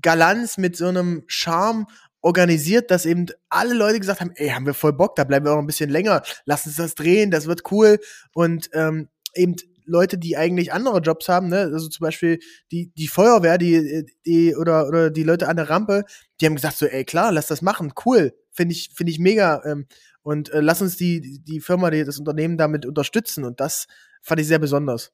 Galanz, 0.00 0.56
mit 0.56 0.76
so 0.76 0.86
einem 0.86 1.24
Charme 1.26 1.86
organisiert, 2.22 2.90
dass 2.90 3.06
eben 3.06 3.26
alle 3.48 3.74
Leute 3.74 3.98
gesagt 3.98 4.20
haben, 4.20 4.32
ey, 4.34 4.50
haben 4.50 4.66
wir 4.66 4.74
voll 4.74 4.92
Bock, 4.92 5.16
da 5.16 5.24
bleiben 5.24 5.46
wir 5.46 5.52
auch 5.52 5.58
ein 5.58 5.66
bisschen 5.66 5.90
länger, 5.90 6.22
lass 6.44 6.66
uns 6.66 6.76
das 6.76 6.94
drehen, 6.94 7.30
das 7.30 7.46
wird 7.46 7.70
cool. 7.72 7.98
Und 8.34 8.70
ähm, 8.74 9.08
eben 9.34 9.56
Leute, 9.90 10.18
die 10.18 10.36
eigentlich 10.36 10.72
andere 10.72 11.00
Jobs 11.00 11.28
haben, 11.28 11.48
ne? 11.48 11.70
Also 11.72 11.88
zum 11.88 12.04
Beispiel 12.04 12.38
die, 12.70 12.92
die 12.94 13.08
Feuerwehr, 13.08 13.58
die, 13.58 14.06
die, 14.24 14.54
oder, 14.54 14.86
oder 14.86 15.10
die 15.10 15.24
Leute 15.24 15.48
an 15.48 15.56
der 15.56 15.68
Rampe, 15.68 16.04
die 16.40 16.46
haben 16.46 16.54
gesagt 16.54 16.78
so, 16.78 16.86
ey, 16.86 17.04
klar, 17.04 17.32
lass 17.32 17.48
das 17.48 17.62
machen, 17.62 17.92
cool, 18.04 18.32
finde 18.50 18.72
ich, 18.72 18.90
finde 18.94 19.12
ich 19.12 19.18
mega, 19.18 19.62
ähm, 19.64 19.86
und 20.22 20.50
äh, 20.50 20.60
lass 20.60 20.82
uns 20.82 20.96
die, 20.96 21.40
die 21.42 21.60
Firma, 21.60 21.90
die, 21.90 22.04
das 22.04 22.18
Unternehmen 22.18 22.56
damit 22.56 22.86
unterstützen 22.86 23.44
und 23.44 23.60
das 23.60 23.86
fand 24.22 24.40
ich 24.40 24.46
sehr 24.46 24.58
besonders. 24.58 25.12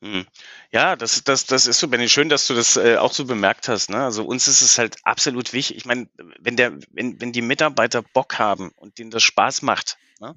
Hm. 0.00 0.26
Ja, 0.70 0.94
das, 0.94 1.24
das, 1.24 1.46
das 1.46 1.66
ist 1.66 1.80
so, 1.80 1.88
Benny, 1.88 2.08
schön, 2.08 2.28
dass 2.28 2.46
du 2.46 2.54
das 2.54 2.76
äh, 2.76 2.96
auch 2.96 3.12
so 3.12 3.24
bemerkt 3.24 3.68
hast. 3.68 3.90
Ne? 3.90 3.98
Also 3.98 4.24
uns 4.24 4.46
ist 4.46 4.60
es 4.60 4.78
halt 4.78 4.96
absolut 5.02 5.52
wichtig. 5.52 5.76
Ich 5.76 5.86
meine, 5.86 6.08
wenn 6.38 6.56
der, 6.56 6.78
wenn, 6.92 7.20
wenn 7.20 7.32
die 7.32 7.42
Mitarbeiter 7.42 8.02
Bock 8.02 8.38
haben 8.38 8.70
und 8.76 8.98
denen 8.98 9.10
das 9.10 9.24
Spaß 9.24 9.62
macht, 9.62 9.98
ne? 10.20 10.36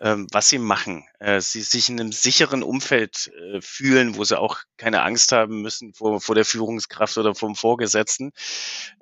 ähm, 0.00 0.26
was 0.32 0.48
sie 0.48 0.58
machen, 0.58 1.04
äh, 1.18 1.40
sie 1.40 1.62
sich 1.62 1.88
in 1.88 2.00
einem 2.00 2.12
sicheren 2.12 2.62
Umfeld 2.62 3.30
äh, 3.36 3.60
fühlen, 3.60 4.16
wo 4.16 4.24
sie 4.24 4.38
auch 4.38 4.58
keine 4.76 5.02
Angst 5.02 5.32
haben 5.32 5.62
müssen 5.62 5.94
vor, 5.94 6.20
vor 6.20 6.34
der 6.34 6.44
Führungskraft 6.44 7.16
oder 7.18 7.34
vom 7.34 7.54
Vorgesetzten, 7.54 8.32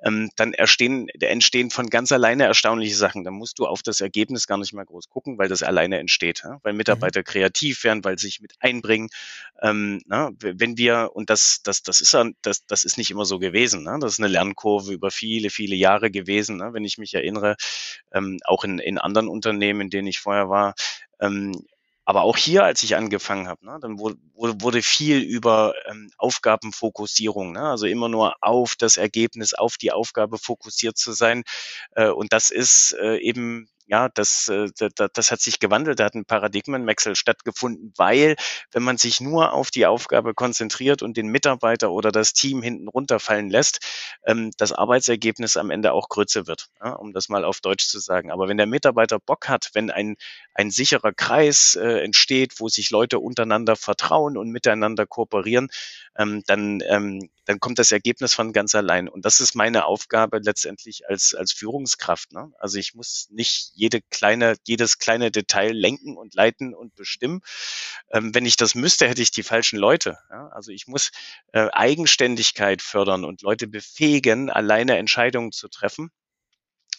ähm, 0.03 0.29
dann 0.35 0.53
entstehen, 0.53 1.09
entstehen 1.09 1.69
von 1.69 1.89
ganz 1.89 2.11
alleine 2.11 2.45
erstaunliche 2.45 2.95
Sachen. 2.95 3.23
Da 3.23 3.31
musst 3.31 3.59
du 3.59 3.65
auf 3.65 3.81
das 3.81 4.01
Ergebnis 4.01 4.47
gar 4.47 4.57
nicht 4.57 4.73
mehr 4.73 4.85
groß 4.85 5.09
gucken, 5.09 5.37
weil 5.37 5.49
das 5.49 5.63
alleine 5.63 5.99
entsteht, 5.99 6.41
ja? 6.43 6.59
weil 6.63 6.73
mhm. 6.73 6.77
Mitarbeiter 6.77 7.21
mhm. 7.21 7.25
kreativ 7.25 7.83
werden, 7.83 8.03
weil 8.03 8.17
sie 8.17 8.27
sich 8.27 8.41
mit 8.41 8.53
einbringen. 8.59 9.09
Ähm, 9.61 10.01
na, 10.05 10.31
wenn 10.39 10.77
wir, 10.77 11.11
und 11.13 11.29
das, 11.29 11.61
das, 11.63 11.83
das 11.83 11.99
ist 11.99 12.13
das, 12.41 12.65
das 12.65 12.83
ist 12.83 12.97
nicht 12.97 13.11
immer 13.11 13.25
so 13.25 13.39
gewesen. 13.39 13.83
Ne? 13.83 13.97
Das 13.99 14.13
ist 14.13 14.19
eine 14.19 14.27
Lernkurve 14.27 14.93
über 14.93 15.11
viele, 15.11 15.49
viele 15.49 15.75
Jahre 15.75 16.11
gewesen, 16.11 16.57
ne? 16.57 16.69
wenn 16.73 16.85
ich 16.85 16.97
mich 16.97 17.13
erinnere, 17.13 17.55
ähm, 18.11 18.39
auch 18.45 18.63
in, 18.63 18.79
in 18.79 18.97
anderen 18.97 19.27
Unternehmen, 19.27 19.81
in 19.81 19.89
denen 19.89 20.07
ich 20.07 20.12
vorher 20.19 20.49
war. 20.49 20.73
Ähm, 21.19 21.53
aber 22.05 22.23
auch 22.23 22.35
hier, 22.37 22.65
als 22.65 22.83
ich 22.83 22.95
angefangen 22.97 23.47
habe, 23.47 23.65
ne, 23.65 23.77
dann 23.81 23.97
wurde, 23.97 24.17
wurde 24.35 24.81
viel 24.81 25.19
über 25.19 25.73
ähm, 25.89 26.11
Aufgabenfokussierung, 26.17 27.53
ne, 27.53 27.69
also 27.69 27.85
immer 27.85 28.09
nur 28.09 28.35
auf 28.41 28.75
das 28.75 28.97
Ergebnis, 28.97 29.53
auf 29.53 29.77
die 29.77 29.91
Aufgabe 29.93 30.37
fokussiert 30.37 30.97
zu 30.97 31.13
sein. 31.13 31.43
Äh, 31.91 32.09
und 32.09 32.33
das 32.33 32.49
ist 32.49 32.95
äh, 32.99 33.17
eben 33.19 33.69
ja, 33.85 34.09
das, 34.09 34.47
äh, 34.47 34.69
das, 34.77 35.09
das 35.13 35.31
hat 35.31 35.41
sich 35.41 35.59
gewandelt, 35.59 35.99
da 35.99 36.05
hat 36.05 36.15
ein 36.15 36.25
Paradigmenwechsel 36.25 37.15
stattgefunden, 37.15 37.93
weil 37.97 38.35
wenn 38.71 38.83
man 38.83 38.97
sich 38.97 39.21
nur 39.21 39.53
auf 39.53 39.71
die 39.71 39.85
Aufgabe 39.85 40.33
konzentriert 40.33 41.01
und 41.01 41.17
den 41.17 41.27
Mitarbeiter 41.27 41.91
oder 41.91 42.11
das 42.11 42.33
Team 42.33 42.61
hinten 42.61 42.87
runterfallen 42.87 43.49
lässt, 43.49 43.79
ähm, 44.25 44.51
das 44.57 44.71
Arbeitsergebnis 44.71 45.57
am 45.57 45.71
Ende 45.71 45.93
auch 45.93 46.09
Grütze 46.09 46.47
wird, 46.47 46.69
um 46.97 47.13
das 47.13 47.29
mal 47.29 47.45
auf 47.45 47.61
Deutsch 47.61 47.87
zu 47.87 47.99
sagen. 47.99 48.31
Aber 48.31 48.47
wenn 48.47 48.57
der 48.57 48.67
Mitarbeiter 48.67 49.19
Bock 49.19 49.49
hat, 49.49 49.69
wenn 49.73 49.89
ein, 49.89 50.15
ein 50.53 50.71
sicherer 50.71 51.13
Kreis 51.13 51.75
äh, 51.75 52.03
entsteht, 52.03 52.59
wo 52.59 52.67
sich 52.67 52.89
Leute 52.91 53.19
untereinander 53.19 53.75
vertrauen 53.75 54.37
und 54.37 54.49
miteinander 54.49 55.05
kooperieren, 55.05 55.69
ähm, 56.17 56.43
dann, 56.45 56.81
ähm, 56.87 57.29
dann 57.45 57.59
kommt 57.59 57.79
das 57.79 57.91
Ergebnis 57.91 58.33
von 58.33 58.53
ganz 58.53 58.75
allein. 58.75 59.09
Und 59.09 59.25
das 59.25 59.39
ist 59.39 59.55
meine 59.55 59.85
Aufgabe 59.85 60.39
letztendlich 60.39 61.07
als, 61.09 61.33
als 61.33 61.51
Führungskraft. 61.51 62.31
Ne? 62.31 62.51
Also 62.59 62.77
ich 62.77 62.93
muss 62.93 63.27
nicht 63.31 63.71
jede 63.73 64.01
kleine, 64.01 64.55
jedes 64.65 64.99
kleine 64.99 65.31
Detail 65.31 65.71
lenken 65.71 66.17
und 66.17 66.35
leiten 66.35 66.73
und 66.73 66.95
bestimmen. 66.95 67.41
Ähm, 68.11 68.33
wenn 68.33 68.45
ich 68.45 68.55
das 68.55 68.75
müsste, 68.75 69.07
hätte 69.07 69.21
ich 69.21 69.31
die 69.31 69.43
falschen 69.43 69.79
Leute. 69.79 70.17
Ja? 70.29 70.47
Also 70.49 70.71
ich 70.71 70.87
muss 70.87 71.11
äh, 71.51 71.67
Eigenständigkeit 71.71 72.81
fördern 72.81 73.25
und 73.25 73.41
Leute 73.41 73.67
befähigen, 73.67 74.49
alleine 74.49 74.97
Entscheidungen 74.97 75.51
zu 75.51 75.67
treffen. 75.67 76.11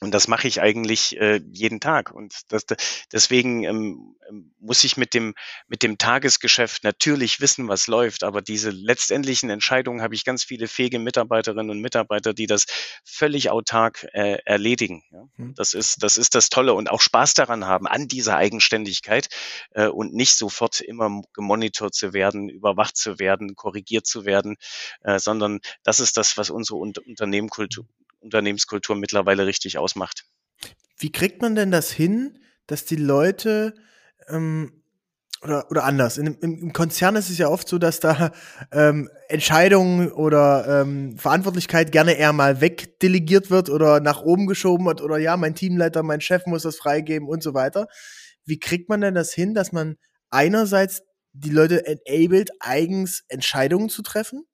Und 0.00 0.12
das 0.12 0.28
mache 0.28 0.48
ich 0.48 0.60
eigentlich 0.60 1.16
äh, 1.18 1.40
jeden 1.52 1.80
Tag. 1.80 2.12
Und 2.12 2.34
das, 2.48 2.66
deswegen 3.12 3.64
ähm, 3.64 4.16
ähm, 4.28 4.52
muss 4.58 4.84
ich 4.84 4.96
mit 4.96 5.14
dem, 5.14 5.34
mit 5.68 5.82
dem 5.82 5.98
Tagesgeschäft 5.98 6.84
natürlich 6.84 7.40
wissen, 7.40 7.68
was 7.68 7.86
läuft. 7.86 8.24
Aber 8.24 8.42
diese 8.42 8.70
letztendlichen 8.70 9.50
Entscheidungen 9.50 10.02
habe 10.02 10.14
ich 10.14 10.24
ganz 10.24 10.44
viele 10.44 10.68
fähige 10.68 10.98
Mitarbeiterinnen 10.98 11.70
und 11.70 11.80
Mitarbeiter, 11.80 12.34
die 12.34 12.46
das 12.46 12.66
völlig 13.04 13.50
autark 13.50 14.06
äh, 14.12 14.38
erledigen. 14.44 15.04
Ja? 15.12 15.28
Hm. 15.36 15.54
Das, 15.54 15.74
ist, 15.74 16.02
das 16.02 16.16
ist 16.16 16.34
das 16.34 16.48
Tolle 16.48 16.74
und 16.74 16.90
auch 16.90 17.00
Spaß 17.00 17.34
daran 17.34 17.66
haben, 17.66 17.86
an 17.86 18.08
dieser 18.08 18.36
Eigenständigkeit 18.36 19.28
äh, 19.70 19.86
und 19.86 20.12
nicht 20.12 20.36
sofort 20.36 20.80
immer 20.80 21.22
gemonitort 21.32 21.94
zu 21.94 22.12
werden, 22.12 22.48
überwacht 22.48 22.96
zu 22.96 23.18
werden, 23.18 23.54
korrigiert 23.54 24.06
zu 24.06 24.24
werden, 24.24 24.56
äh, 25.02 25.18
sondern 25.18 25.60
das 25.82 26.00
ist 26.00 26.16
das, 26.16 26.36
was 26.36 26.50
unsere 26.50 26.78
Unternehmenskultur, 26.78 27.86
Unternehmenskultur 28.24 28.96
mittlerweile 28.96 29.46
richtig 29.46 29.78
ausmacht. 29.78 30.24
Wie 30.98 31.12
kriegt 31.12 31.42
man 31.42 31.54
denn 31.54 31.70
das 31.70 31.90
hin, 31.90 32.38
dass 32.66 32.84
die 32.84 32.96
Leute 32.96 33.74
ähm, 34.28 34.84
oder, 35.44 35.70
oder 35.70 35.84
anders. 35.84 36.16
In, 36.16 36.38
im, 36.40 36.58
Im 36.58 36.72
Konzern 36.72 37.16
ist 37.16 37.28
es 37.28 37.38
ja 37.38 37.48
oft 37.48 37.68
so, 37.68 37.78
dass 37.78 38.00
da 38.00 38.32
ähm, 38.72 39.10
Entscheidungen 39.28 40.10
oder 40.10 40.80
ähm, 40.80 41.18
Verantwortlichkeit 41.18 41.92
gerne 41.92 42.14
eher 42.14 42.32
mal 42.32 42.60
wegdelegiert 42.60 43.50
wird 43.50 43.68
oder 43.68 44.00
nach 44.00 44.22
oben 44.22 44.46
geschoben 44.46 44.86
wird 44.86 45.02
oder 45.02 45.18
ja, 45.18 45.36
mein 45.36 45.54
Teamleiter, 45.54 46.02
mein 46.02 46.22
Chef 46.22 46.46
muss 46.46 46.62
das 46.62 46.76
freigeben 46.76 47.28
und 47.28 47.42
so 47.42 47.52
weiter. 47.52 47.88
Wie 48.46 48.58
kriegt 48.58 48.88
man 48.88 49.02
denn 49.02 49.14
das 49.14 49.32
hin, 49.32 49.54
dass 49.54 49.70
man 49.70 49.96
einerseits 50.30 51.02
die 51.32 51.50
Leute 51.50 51.84
enabled, 51.86 52.50
eigens 52.60 53.24
Entscheidungen 53.28 53.90
zu 53.90 54.02
treffen 54.02 54.44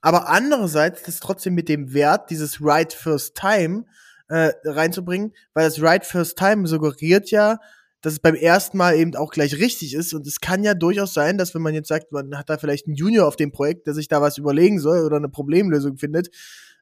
aber 0.00 0.28
andererseits 0.28 1.02
das 1.02 1.20
trotzdem 1.20 1.54
mit 1.54 1.68
dem 1.68 1.92
Wert 1.92 2.30
dieses 2.30 2.62
Right 2.62 2.92
First 2.92 3.34
Time 3.34 3.84
äh, 4.28 4.52
reinzubringen, 4.64 5.32
weil 5.54 5.64
das 5.64 5.82
Right 5.82 6.04
First 6.04 6.38
Time 6.38 6.66
suggeriert 6.66 7.30
ja, 7.30 7.58
dass 8.00 8.12
es 8.12 8.20
beim 8.20 8.34
ersten 8.34 8.78
Mal 8.78 8.96
eben 8.96 9.16
auch 9.16 9.30
gleich 9.30 9.58
richtig 9.58 9.94
ist. 9.94 10.14
Und 10.14 10.26
es 10.26 10.40
kann 10.40 10.62
ja 10.62 10.74
durchaus 10.74 11.14
sein, 11.14 11.36
dass 11.36 11.54
wenn 11.54 11.62
man 11.62 11.74
jetzt 11.74 11.88
sagt, 11.88 12.12
man 12.12 12.36
hat 12.36 12.48
da 12.48 12.58
vielleicht 12.58 12.86
einen 12.86 12.94
Junior 12.94 13.26
auf 13.26 13.36
dem 13.36 13.50
Projekt, 13.50 13.86
der 13.86 13.94
sich 13.94 14.08
da 14.08 14.20
was 14.20 14.38
überlegen 14.38 14.78
soll 14.78 15.04
oder 15.04 15.16
eine 15.16 15.28
Problemlösung 15.28 15.96
findet, 15.96 16.28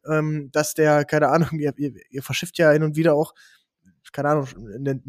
ähm, 0.07 0.51
dass 0.53 0.75
der, 0.75 1.05
keine 1.05 1.29
Ahnung, 1.29 1.59
ihr, 1.59 1.73
ihr, 1.77 1.92
ihr 2.11 2.23
verschifft 2.23 2.59
ja 2.59 2.71
hin 2.71 2.83
und 2.83 2.97
wieder 2.97 3.14
auch 3.14 3.33
keine 4.17 4.31
Ahnung, 4.31 4.49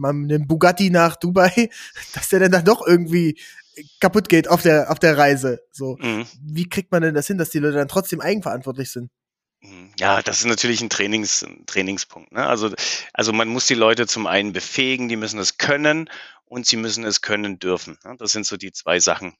einen 0.04 0.48
Bugatti 0.48 0.89
nach 0.89 1.15
Dubai, 1.15 1.70
dass 2.13 2.30
der 2.30 2.41
dann, 2.41 2.52
dann 2.52 2.65
doch 2.65 2.86
irgendwie 2.86 3.39
kaputt 4.02 4.28
geht 4.28 4.50
auf 4.50 4.62
der, 4.62 4.91
auf 4.91 5.00
der 5.00 5.17
Reise. 5.17 5.62
So. 5.72 5.98
Mhm. 6.00 6.26
Wie 6.41 6.67
kriegt 6.67 6.91
man 6.91 7.02
denn 7.02 7.15
das 7.15 7.28
hin, 7.28 7.38
dass 7.38 7.50
die 7.50 7.60
Leute 7.60 7.78
dann 7.78 7.88
trotzdem 7.88 8.20
eigenverantwortlich 8.20 8.91
sind? 8.91 9.10
Mhm. 9.62 9.91
Ja, 9.98 10.22
das 10.22 10.39
ist 10.39 10.46
natürlich 10.46 10.82
ein, 10.82 10.89
Trainings, 10.89 11.41
ein 11.41 11.65
Trainingspunkt. 11.65 12.34
Ne? 12.34 12.46
Also, 12.46 12.74
also 13.13 13.32
man 13.32 13.48
muss 13.48 13.65
die 13.67 13.76
Leute 13.76 14.08
zum 14.08 14.28
einen 14.28 14.52
befähigen, 14.52 15.08
die 15.08 15.15
müssen 15.15 15.39
es 15.39 15.58
können 15.58 16.10
und 16.43 16.65
sie 16.65 16.76
müssen 16.76 17.06
es 17.06 17.22
können 17.22 17.60
dürfen. 17.60 17.98
Ne? 18.04 18.15
Das 18.17 18.34
sind 18.34 18.46
so 18.46 18.58
die 18.58 18.74
zwei 18.74 19.00
Sachen, 19.00 19.36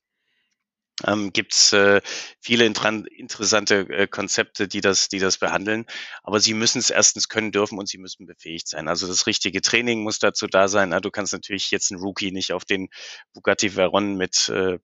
ähm, 1.06 1.32
gibt 1.32 1.54
es 1.54 1.74
äh, 1.74 2.02
viele 2.40 2.66
interessante 2.66 3.88
äh, 3.90 4.08
Konzepte, 4.08 4.68
die 4.68 4.82
das, 4.82 5.10
die 5.10 5.20
das 5.20 5.38
behandeln. 5.38 5.86
Aber 6.24 6.40
sie 6.40 6.54
müssen 6.54 6.80
es 6.80 6.90
erstens 6.90 7.30
können 7.30 7.52
dürfen 7.52 7.78
und 7.78 7.88
sie 7.88 8.00
müssen 8.00 8.26
befähigt 8.26 8.68
sein. 8.68 8.88
Also 8.88 9.08
das 9.08 9.28
richtige 9.28 9.62
Training 9.62 10.02
muss 10.04 10.20
dazu 10.20 10.48
da 10.48 10.68
sein. 10.68 10.90
Na, 10.90 11.00
du 11.00 11.12
kannst 11.12 11.34
natürlich 11.34 11.70
jetzt 11.72 11.92
einen 11.92 12.02
Rookie 12.02 12.32
nicht 12.32 12.54
auf 12.54 12.66
den 12.66 12.90
Bugatti 13.34 13.76
Veyron 13.76 14.16
mit 14.16 14.50
äh, 14.50 14.80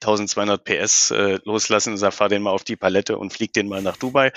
1200 0.00 0.62
PS 0.64 1.10
äh, 1.10 1.38
loslassen, 1.44 1.96
sag, 1.96 2.14
fahr 2.14 2.28
den 2.28 2.42
mal 2.42 2.50
auf 2.50 2.64
die 2.64 2.76
Palette 2.76 3.18
und 3.18 3.32
flieg 3.32 3.52
den 3.52 3.68
mal 3.68 3.82
nach 3.82 3.96
Dubai. 3.96 4.32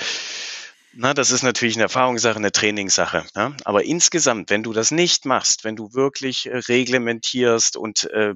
Na, 0.94 1.14
das 1.14 1.32
ist 1.32 1.44
natürlich 1.44 1.76
eine 1.76 1.84
Erfahrungssache, 1.84 2.36
eine 2.36 2.52
Trainingssache. 2.52 3.26
Ja? 3.36 3.56
Aber 3.64 3.84
insgesamt, 3.86 4.50
wenn 4.50 4.64
du 4.64 4.74
das 4.74 4.92
nicht 4.92 5.26
machst, 5.26 5.64
wenn 5.64 5.78
du 5.78 5.94
wirklich 5.94 6.48
äh, 6.48 6.58
reglementierst 6.58 7.78
und 7.78 8.10
äh, 8.12 8.34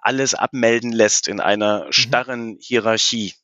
alles 0.00 0.34
abmelden 0.34 0.92
lässt 0.92 1.28
in 1.28 1.40
einer 1.40 1.86
mhm. 1.86 1.92
starren 1.92 2.56
Hierarchie, 2.58 3.34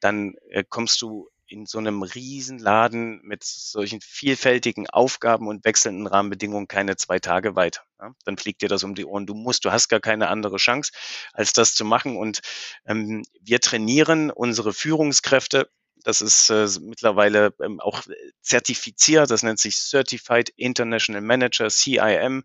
dann 0.00 0.34
äh, 0.50 0.64
kommst 0.66 1.02
du 1.02 1.28
in 1.48 1.66
so 1.66 1.78
einem 1.78 2.02
Riesenladen 2.02 3.20
mit 3.22 3.44
solchen 3.44 4.00
vielfältigen 4.00 4.88
Aufgaben 4.88 5.46
und 5.46 5.64
wechselnden 5.64 6.06
Rahmenbedingungen 6.06 6.66
keine 6.66 6.96
zwei 6.96 7.18
Tage 7.18 7.56
weiter. 7.56 7.82
Ja? 8.00 8.14
Dann 8.24 8.38
fliegt 8.38 8.62
dir 8.62 8.68
das 8.68 8.84
um 8.84 8.94
die 8.94 9.04
Ohren. 9.04 9.26
Du 9.26 9.34
musst, 9.34 9.66
du 9.66 9.70
hast 9.70 9.88
gar 9.88 10.00
keine 10.00 10.28
andere 10.28 10.56
Chance, 10.56 10.92
als 11.34 11.52
das 11.52 11.74
zu 11.74 11.84
machen. 11.84 12.16
Und 12.16 12.40
ähm, 12.86 13.22
wir 13.40 13.60
trainieren 13.60 14.30
unsere 14.30 14.72
Führungskräfte 14.72 15.68
das 16.06 16.20
ist 16.20 16.50
äh, 16.50 16.68
mittlerweile 16.82 17.52
ähm, 17.60 17.80
auch 17.80 18.00
zertifiziert. 18.40 19.28
Das 19.28 19.42
nennt 19.42 19.58
sich 19.58 19.76
Certified 19.76 20.50
International 20.54 21.20
Manager, 21.20 21.68
CIM. 21.68 22.44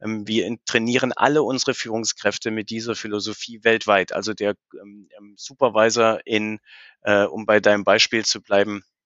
Ähm, 0.00 0.28
wir 0.28 0.56
trainieren 0.64 1.12
alle 1.12 1.42
unsere 1.42 1.74
Führungskräfte 1.74 2.52
mit 2.52 2.70
dieser 2.70 2.94
Philosophie 2.94 3.64
weltweit. 3.64 4.12
Also 4.12 4.32
der 4.32 4.54
ähm, 4.80 5.08
ähm 5.18 5.34
Supervisor 5.36 6.20
in, 6.24 6.60
äh, 7.02 7.24
um 7.24 7.46
bei 7.46 7.58
deinem 7.58 7.82
Beispiel 7.82 8.24
zu 8.24 8.40
bleiben, 8.40 8.78
äh, 8.78 8.99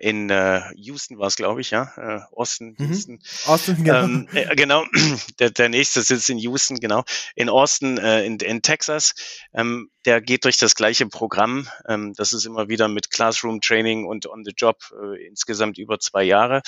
in 0.00 0.28
äh, 0.28 0.60
Houston 0.74 1.18
war 1.18 1.28
es, 1.28 1.36
glaube 1.36 1.60
ich, 1.60 1.70
ja, 1.70 1.92
äh, 1.96 2.20
Austin, 2.34 2.74
mhm. 2.78 2.88
Houston. 2.88 3.22
Austin, 3.46 3.84
genau. 3.84 4.02
Ähm, 4.02 4.28
äh, 4.34 4.56
genau, 4.56 4.84
der, 5.38 5.50
der 5.50 5.68
nächste 5.68 6.02
sitzt 6.02 6.28
in 6.28 6.38
Houston, 6.38 6.78
genau, 6.78 7.04
in 7.36 7.48
Austin, 7.48 7.96
äh, 7.96 8.24
in, 8.24 8.38
in 8.40 8.60
Texas. 8.62 9.14
Ähm, 9.54 9.90
der 10.06 10.20
geht 10.20 10.44
durch 10.44 10.56
das 10.56 10.76
gleiche 10.76 11.06
Programm. 11.06 11.68
Ähm, 11.86 12.14
das 12.14 12.32
ist 12.32 12.46
immer 12.46 12.68
wieder 12.68 12.88
mit 12.88 13.10
Classroom 13.10 13.60
Training 13.60 14.06
und 14.06 14.26
on 14.26 14.44
the 14.44 14.52
Job 14.56 14.78
äh, 14.92 15.26
insgesamt 15.26 15.78
über 15.78 15.98
zwei 15.98 16.22
Jahre. 16.22 16.62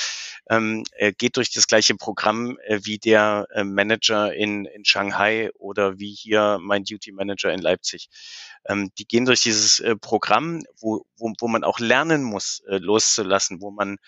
Ähm, 0.51 0.85
er 0.93 1.13
geht 1.13 1.37
durch 1.37 1.53
das 1.53 1.69
gleiche 1.69 1.95
Programm 1.95 2.59
äh, 2.67 2.81
wie 2.83 2.99
der 2.99 3.47
äh, 3.55 3.63
Manager 3.63 4.35
in, 4.35 4.65
in 4.65 4.85
Shanghai 4.85 5.51
oder 5.55 5.99
wie 5.99 6.13
hier 6.13 6.59
mein 6.61 6.83
Duty 6.85 7.13
Manager 7.13 7.53
in 7.53 7.61
Leipzig. 7.61 8.09
Ähm, 8.67 8.91
die 8.99 9.07
gehen 9.07 9.25
durch 9.25 9.43
dieses 9.43 9.79
äh, 9.79 9.95
Programm, 9.95 10.65
wo, 10.81 11.05
wo, 11.17 11.33
wo 11.39 11.49
man 11.49 11.63
auch 11.63 11.79
lernen 11.79 12.25
muss, 12.25 12.63
äh, 12.69 12.79
loszulassen, 12.79 13.61
wo 13.61 13.71
man 13.71 13.99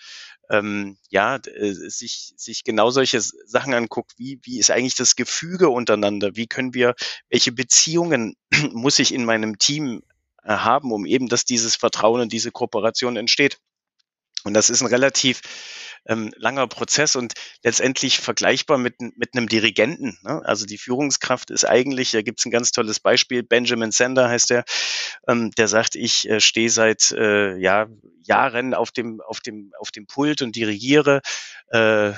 ähm, 0.49 0.97
ja, 1.09 1.37
äh, 1.37 1.71
sich, 1.71 2.33
sich 2.35 2.63
genau 2.63 2.91
solche 2.91 3.21
Sachen 3.21 3.73
anguckt, 3.73 4.13
wie, 4.17 4.39
wie 4.43 4.59
ist 4.59 4.71
eigentlich 4.71 4.95
das 4.95 5.15
Gefüge 5.15 5.69
untereinander, 5.69 6.35
wie 6.35 6.47
können 6.47 6.73
wir, 6.73 6.95
welche 7.29 7.51
Beziehungen 7.51 8.35
muss 8.71 8.99
ich 8.99 9.13
in 9.13 9.25
meinem 9.25 9.57
Team 9.57 10.03
äh, 10.43 10.53
haben, 10.53 10.91
um 10.91 11.05
eben, 11.05 11.27
dass 11.27 11.45
dieses 11.45 11.75
Vertrauen 11.75 12.21
und 12.21 12.33
diese 12.33 12.51
Kooperation 12.51 13.17
entsteht. 13.17 13.59
Und 14.43 14.53
das 14.53 14.69
ist 14.69 14.81
ein 14.81 14.87
relativ 14.87 15.41
ähm, 16.05 16.33
langer 16.35 16.67
Prozess 16.67 17.15
und 17.15 17.33
letztendlich 17.63 18.19
vergleichbar 18.19 18.77
mit, 18.77 18.99
mit 18.99 19.35
einem 19.35 19.47
Dirigenten. 19.47 20.17
Ne? 20.23 20.41
Also 20.45 20.65
die 20.65 20.77
Führungskraft 20.77 21.51
ist 21.51 21.65
eigentlich, 21.65 22.11
da 22.11 22.21
gibt 22.21 22.39
es 22.39 22.45
ein 22.45 22.51
ganz 22.51 22.71
tolles 22.71 22.99
Beispiel, 22.99 23.43
Benjamin 23.43 23.91
Sander 23.91 24.29
heißt 24.29 24.49
der, 24.49 24.65
ähm, 25.27 25.51
der 25.51 25.67
sagt, 25.67 25.95
ich 25.95 26.27
äh, 26.29 26.39
stehe 26.39 26.69
seit 26.69 27.11
äh, 27.11 27.55
ja, 27.57 27.87
Jahren 28.23 28.73
auf 28.73 28.91
dem, 28.91 29.21
auf, 29.21 29.39
dem, 29.39 29.73
auf 29.79 29.91
dem 29.91 30.07
Pult 30.07 30.41
und 30.41 30.55
dirigiere. 30.55 31.21
Äh, 31.69 32.13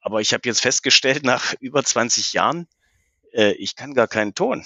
aber 0.00 0.20
ich 0.20 0.32
habe 0.32 0.42
jetzt 0.44 0.60
festgestellt, 0.60 1.24
nach 1.24 1.54
über 1.60 1.82
20 1.82 2.32
Jahren, 2.32 2.68
äh, 3.32 3.52
ich 3.52 3.76
kann 3.76 3.94
gar 3.94 4.08
keinen 4.08 4.34
Ton. 4.34 4.64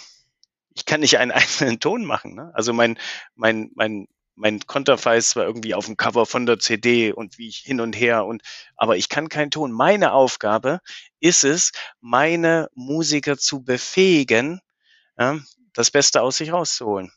Ich 0.74 0.84
kann 0.84 1.00
nicht 1.00 1.18
einen 1.18 1.30
einzelnen 1.32 1.80
Ton 1.80 2.04
machen. 2.04 2.34
Ne? 2.34 2.50
Also 2.54 2.72
mein, 2.72 2.98
mein, 3.34 3.70
mein, 3.74 4.06
mein 4.40 4.60
Konterfei 4.66 5.18
ist 5.18 5.30
zwar 5.30 5.44
irgendwie 5.44 5.74
auf 5.74 5.84
dem 5.84 5.98
Cover 5.98 6.24
von 6.24 6.46
der 6.46 6.58
CD 6.58 7.12
und 7.12 7.36
wie 7.36 7.48
ich 7.48 7.58
hin 7.58 7.80
und 7.80 7.94
her 7.94 8.24
und, 8.24 8.42
aber 8.74 8.96
ich 8.96 9.10
kann 9.10 9.28
keinen 9.28 9.50
Ton. 9.50 9.70
Meine 9.70 10.12
Aufgabe 10.12 10.80
ist 11.20 11.44
es, 11.44 11.72
meine 12.00 12.70
Musiker 12.74 13.36
zu 13.36 13.62
befähigen, 13.62 14.60
ja, 15.18 15.38
das 15.74 15.90
Beste 15.90 16.22
aus 16.22 16.38
sich 16.38 16.52
rauszuholen. 16.52 17.12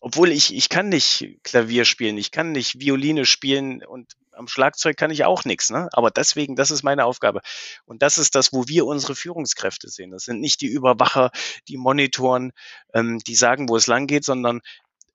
Obwohl 0.00 0.30
ich, 0.30 0.54
ich 0.54 0.68
kann 0.68 0.90
nicht 0.90 1.38
Klavier 1.42 1.86
spielen, 1.86 2.18
ich 2.18 2.30
kann 2.30 2.52
nicht 2.52 2.78
Violine 2.78 3.24
spielen 3.24 3.82
und 3.84 4.12
am 4.32 4.46
Schlagzeug 4.46 4.96
kann 4.96 5.10
ich 5.10 5.24
auch 5.24 5.44
nichts, 5.44 5.70
ne? 5.70 5.88
Aber 5.92 6.10
deswegen, 6.10 6.56
das 6.56 6.70
ist 6.70 6.82
meine 6.82 7.04
Aufgabe. 7.04 7.40
Und 7.84 8.00
das 8.00 8.16
ist 8.16 8.34
das, 8.34 8.52
wo 8.52 8.68
wir 8.68 8.86
unsere 8.86 9.14
Führungskräfte 9.14 9.88
sehen. 9.88 10.10
Das 10.10 10.24
sind 10.24 10.40
nicht 10.40 10.62
die 10.62 10.66
Überwacher, 10.66 11.30
die 11.68 11.76
monitoren, 11.76 12.52
ähm, 12.94 13.18
die 13.18 13.34
sagen, 13.34 13.68
wo 13.68 13.76
es 13.76 13.86
lang 13.86 14.06
geht, 14.06 14.24
sondern 14.24 14.62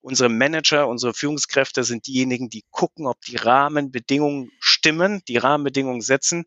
unsere 0.05 0.29
Manager, 0.29 0.87
unsere 0.87 1.15
Führungskräfte 1.15 1.83
sind 1.83 2.05
diejenigen, 2.05 2.49
die 2.49 2.63
gucken, 2.69 3.07
ob 3.07 3.19
die 3.21 3.37
Rahmenbedingungen 3.37 4.51
stimmen, 4.59 5.23
die 5.27 5.37
Rahmenbedingungen 5.37 6.01
setzen, 6.01 6.45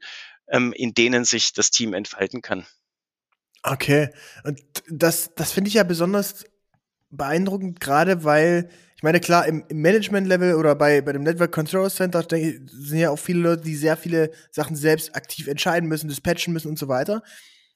ähm, 0.48 0.72
in 0.72 0.94
denen 0.94 1.24
sich 1.24 1.52
das 1.52 1.70
Team 1.70 1.92
entfalten 1.92 2.40
kann. 2.40 2.66
Okay, 3.64 4.10
und 4.44 4.60
das, 4.88 5.34
das 5.34 5.50
finde 5.50 5.68
ich 5.68 5.74
ja 5.74 5.82
besonders 5.82 6.44
beeindruckend, 7.10 7.80
gerade 7.80 8.22
weil 8.22 8.70
ich 8.94 9.02
meine, 9.02 9.20
klar, 9.20 9.46
im, 9.46 9.64
im 9.68 9.80
Management-Level 9.80 10.54
oder 10.54 10.74
bei, 10.74 11.00
bei 11.00 11.12
dem 11.12 11.22
Network 11.22 11.52
Control 11.52 11.90
Center 11.90 12.22
denke, 12.22 12.60
sind 12.68 12.98
ja 12.98 13.10
auch 13.10 13.18
viele 13.18 13.40
Leute, 13.40 13.62
die 13.62 13.76
sehr 13.76 13.96
viele 13.96 14.30
Sachen 14.50 14.76
selbst 14.76 15.14
aktiv 15.14 15.46
entscheiden 15.46 15.88
müssen, 15.88 16.08
dispatchen 16.08 16.52
müssen 16.52 16.68
und 16.68 16.78
so 16.78 16.88
weiter. 16.88 17.22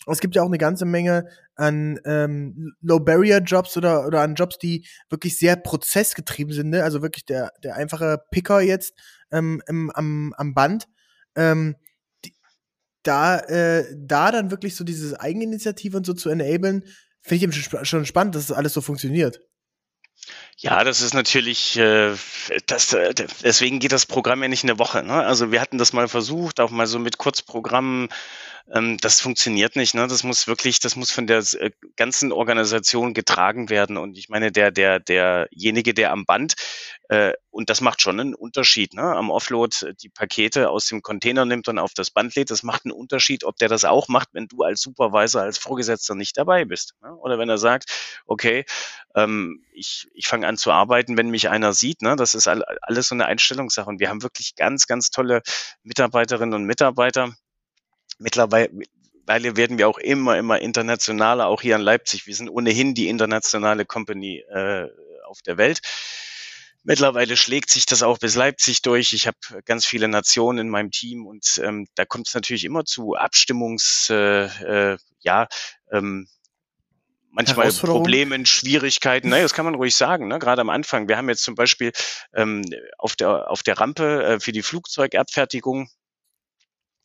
Es 0.07 0.21
gibt 0.21 0.35
ja 0.35 0.43
auch 0.43 0.47
eine 0.47 0.59
ganze 0.59 0.85
Menge 0.85 1.29
an 1.55 2.01
ähm, 2.05 2.75
Low-Barrier-Jobs 2.81 3.77
oder, 3.77 4.07
oder 4.07 4.23
an 4.23 4.35
Jobs, 4.35 4.59
die 4.59 4.87
wirklich 5.11 5.39
sehr 5.39 5.57
prozessgetrieben 5.57 6.53
sind. 6.53 6.71
Ne? 6.71 6.83
Also 6.83 7.03
wirklich 7.03 7.25
der, 7.25 7.53
der 7.63 7.77
einfache 7.77 8.19
Picker 8.31 8.61
jetzt 8.61 8.95
ähm, 9.31 9.63
im, 9.69 9.91
am, 9.91 10.35
am 10.37 10.55
Band. 10.55 10.89
Ähm, 11.37 11.77
die, 12.25 12.35
da, 13.03 13.39
äh, 13.39 13.85
da 13.97 14.33
dann 14.33 14.51
wirklich 14.51 14.75
so 14.77 14.85
diese 14.85 15.21
Eigeninitiative 15.21 15.97
und 15.97 16.07
so 16.07 16.15
zu 16.15 16.31
enablen, 16.31 16.85
finde 17.21 17.37
ich 17.37 17.43
eben 17.43 17.85
schon 17.85 18.07
spannend, 18.07 18.35
dass 18.35 18.49
das 18.49 18.57
alles 18.57 18.73
so 18.73 18.81
funktioniert. 18.81 19.41
Ja, 20.57 20.85
das 20.85 21.01
ist 21.01 21.15
natürlich, 21.15 21.77
äh, 21.77 22.15
das, 22.67 22.93
äh, 22.93 23.15
deswegen 23.43 23.81
geht 23.81 23.93
das 23.93 24.07
Programm 24.07 24.43
ja 24.43 24.49
nicht 24.49 24.65
eine 24.65 24.79
Woche. 24.79 25.03
Ne? 25.03 25.15
Also 25.15 25.51
wir 25.51 25.61
hatten 25.61 25.79
das 25.79 25.93
mal 25.93 26.09
versucht, 26.09 26.61
auch 26.61 26.71
mal 26.71 26.87
so 26.87 26.99
mit 26.99 27.19
Kurzprogrammen 27.19 28.09
ähm, 28.71 28.99
das 28.99 29.21
funktioniert 29.21 29.77
nicht. 29.77 29.95
Ne? 29.95 30.07
Das 30.07 30.23
muss 30.23 30.47
wirklich, 30.47 30.81
das 30.81 30.97
muss 30.97 31.11
von 31.11 31.27
der 31.27 31.39
äh, 31.39 31.71
ganzen 31.97 32.33
Organisation 32.33 33.15
getragen 33.15 33.71
werden. 33.71 33.97
Und 33.97 34.17
ich 34.17 34.29
meine, 34.29 34.53
der, 34.53 34.71
der, 34.71 35.01
derjenige, 35.01 35.95
der 35.95 36.13
am 36.13 36.25
Band, 36.25 36.55
äh, 37.09 37.33
und 37.51 37.69
das 37.69 37.81
macht 37.81 38.01
schon 38.01 38.21
einen 38.21 38.35
Unterschied, 38.35 38.95
ne? 38.95 39.03
am 39.03 39.31
Offload 39.31 39.87
äh, 39.87 39.95
die 39.95 40.09
Pakete 40.09 40.71
aus 40.71 40.87
dem 40.87 41.03
Container 41.03 41.45
nimmt 41.45 41.69
und 41.69 41.79
auf 41.79 41.93
das 41.95 42.11
Band 42.11 42.35
lädt, 42.35 42.51
das 42.51 42.63
macht 42.63 42.85
einen 42.85 42.93
Unterschied, 42.93 43.45
ob 43.45 43.57
der 43.57 43.69
das 43.69 43.85
auch 43.85 44.09
macht, 44.09 44.29
wenn 44.33 44.49
du 44.49 44.63
als 44.63 44.81
Supervisor, 44.81 45.43
als 45.43 45.59
Vorgesetzter 45.59 46.15
nicht 46.15 46.37
dabei 46.37 46.65
bist. 46.65 46.95
Ne? 47.03 47.15
Oder 47.17 47.39
wenn 47.39 47.49
er 47.49 47.59
sagt, 47.59 47.91
okay, 48.27 48.65
ähm, 49.15 49.65
ich, 49.73 50.09
ich 50.15 50.27
fange 50.29 50.47
an 50.47 50.57
zu 50.57 50.71
arbeiten, 50.73 51.17
wenn 51.17 51.31
mich 51.31 51.49
einer 51.49 51.73
sieht. 51.73 52.03
Ne? 52.03 52.17
Das 52.17 52.35
ist 52.35 52.49
alles 52.49 53.09
so 53.09 53.15
eine 53.15 53.27
Einstellungssache. 53.27 53.89
Und 53.89 54.01
wir 54.01 54.09
haben 54.09 54.23
wirklich 54.23 54.55
ganz, 54.57 54.87
ganz 54.87 55.11
tolle 55.11 55.43
Mitarbeiterinnen 55.83 56.55
und 56.55 56.65
Mitarbeiter, 56.65 57.35
Mittlerweile 58.23 58.71
werden 59.57 59.79
wir 59.79 59.89
auch 59.89 59.99
immer, 59.99 60.39
immer 60.39 60.61
internationaler, 60.61 61.47
auch 61.47 61.63
hier 61.63 61.77
in 61.77 61.83
Leipzig. 61.83 62.27
Wir 62.27 62.35
sind 62.35 62.49
ohnehin 62.49 62.95
die 62.95 63.09
internationale 63.09 63.85
Company 63.85 64.45
äh, 64.49 64.89
auf 65.25 65.43
der 65.43 65.59
Welt. 65.59 65.81
Mittlerweile 66.85 67.37
schlägt 67.37 67.71
sich 67.71 67.87
das 67.87 68.03
auch 68.03 68.19
bis 68.19 68.35
Leipzig 68.35 68.83
durch. 68.83 69.13
Ich 69.13 69.29
habe 69.29 69.37
ganz 69.65 69.87
viele 69.87 70.09
Nationen 70.09 70.59
in 70.59 70.69
meinem 70.69 70.91
Team 70.91 71.27
und 71.27 71.61
ähm, 71.63 71.87
da 71.95 72.05
kommt 72.05 72.27
es 72.27 72.35
natürlich 72.35 72.65
immer 72.65 72.85
zu 72.85 73.15
Abstimmungs, 73.15 74.09
äh, 74.11 74.47
äh, 74.47 74.97
ja, 75.21 75.47
ähm, 75.93 76.27
manchmal 77.31 77.71
Problemen, 77.73 78.47
Schwierigkeiten. 78.47 79.29
Ne, 79.29 79.43
das 79.43 79.55
kann 79.55 79.65
man 79.65 79.77
ruhig 79.77 79.95
sagen. 79.95 80.27
Ne? 80.27 80.41
Gerade 80.41 80.61
am 80.61 80.71
Anfang. 80.71 81.09
Wir 81.09 81.17
haben 81.17 81.29
jetzt 81.29 81.45
zum 81.45 81.55
Beispiel 81.55 81.93
ähm, 82.35 82.65
auf 82.99 83.15
der 83.15 83.51
auf 83.51 83.63
der 83.63 83.79
Rampe 83.79 84.25
äh, 84.25 84.41
für 84.41 84.53
die 84.53 84.63
Flugzeugabfertigung 84.63 85.89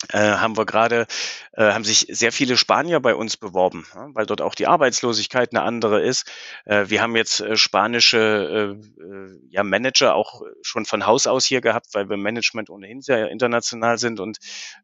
äh, 0.10 0.20
haben 0.20 0.56
wir 0.58 0.66
gerade, 0.66 1.08
äh, 1.54 1.72
haben 1.72 1.84
sich 1.84 2.06
sehr 2.10 2.32
viele 2.32 2.56
Spanier 2.56 3.00
bei 3.00 3.16
uns 3.16 3.36
beworben, 3.36 3.88
ja, 3.96 4.10
weil 4.14 4.28
dort 4.28 4.42
auch 4.42 4.54
die 4.54 4.68
Arbeitslosigkeit 4.68 5.52
eine 5.52 5.64
andere 5.64 6.02
ist. 6.02 6.32
Äh, 6.66 6.86
wir 6.90 7.02
haben 7.02 7.16
jetzt 7.16 7.40
äh, 7.42 7.58
spanische 7.58 8.78
äh, 8.78 9.02
äh, 9.04 9.40
ja, 9.50 9.64
Manager 9.64 10.14
auch 10.14 10.44
schon 10.62 10.86
von 10.86 11.08
Haus 11.08 11.26
aus 11.26 11.46
hier 11.46 11.62
gehabt, 11.62 11.88
weil 11.94 12.10
wir 12.10 12.18
Management 12.18 12.70
ohnehin 12.70 13.02
sehr 13.02 13.30
international 13.30 13.98
sind 13.98 14.20
und 14.20 14.38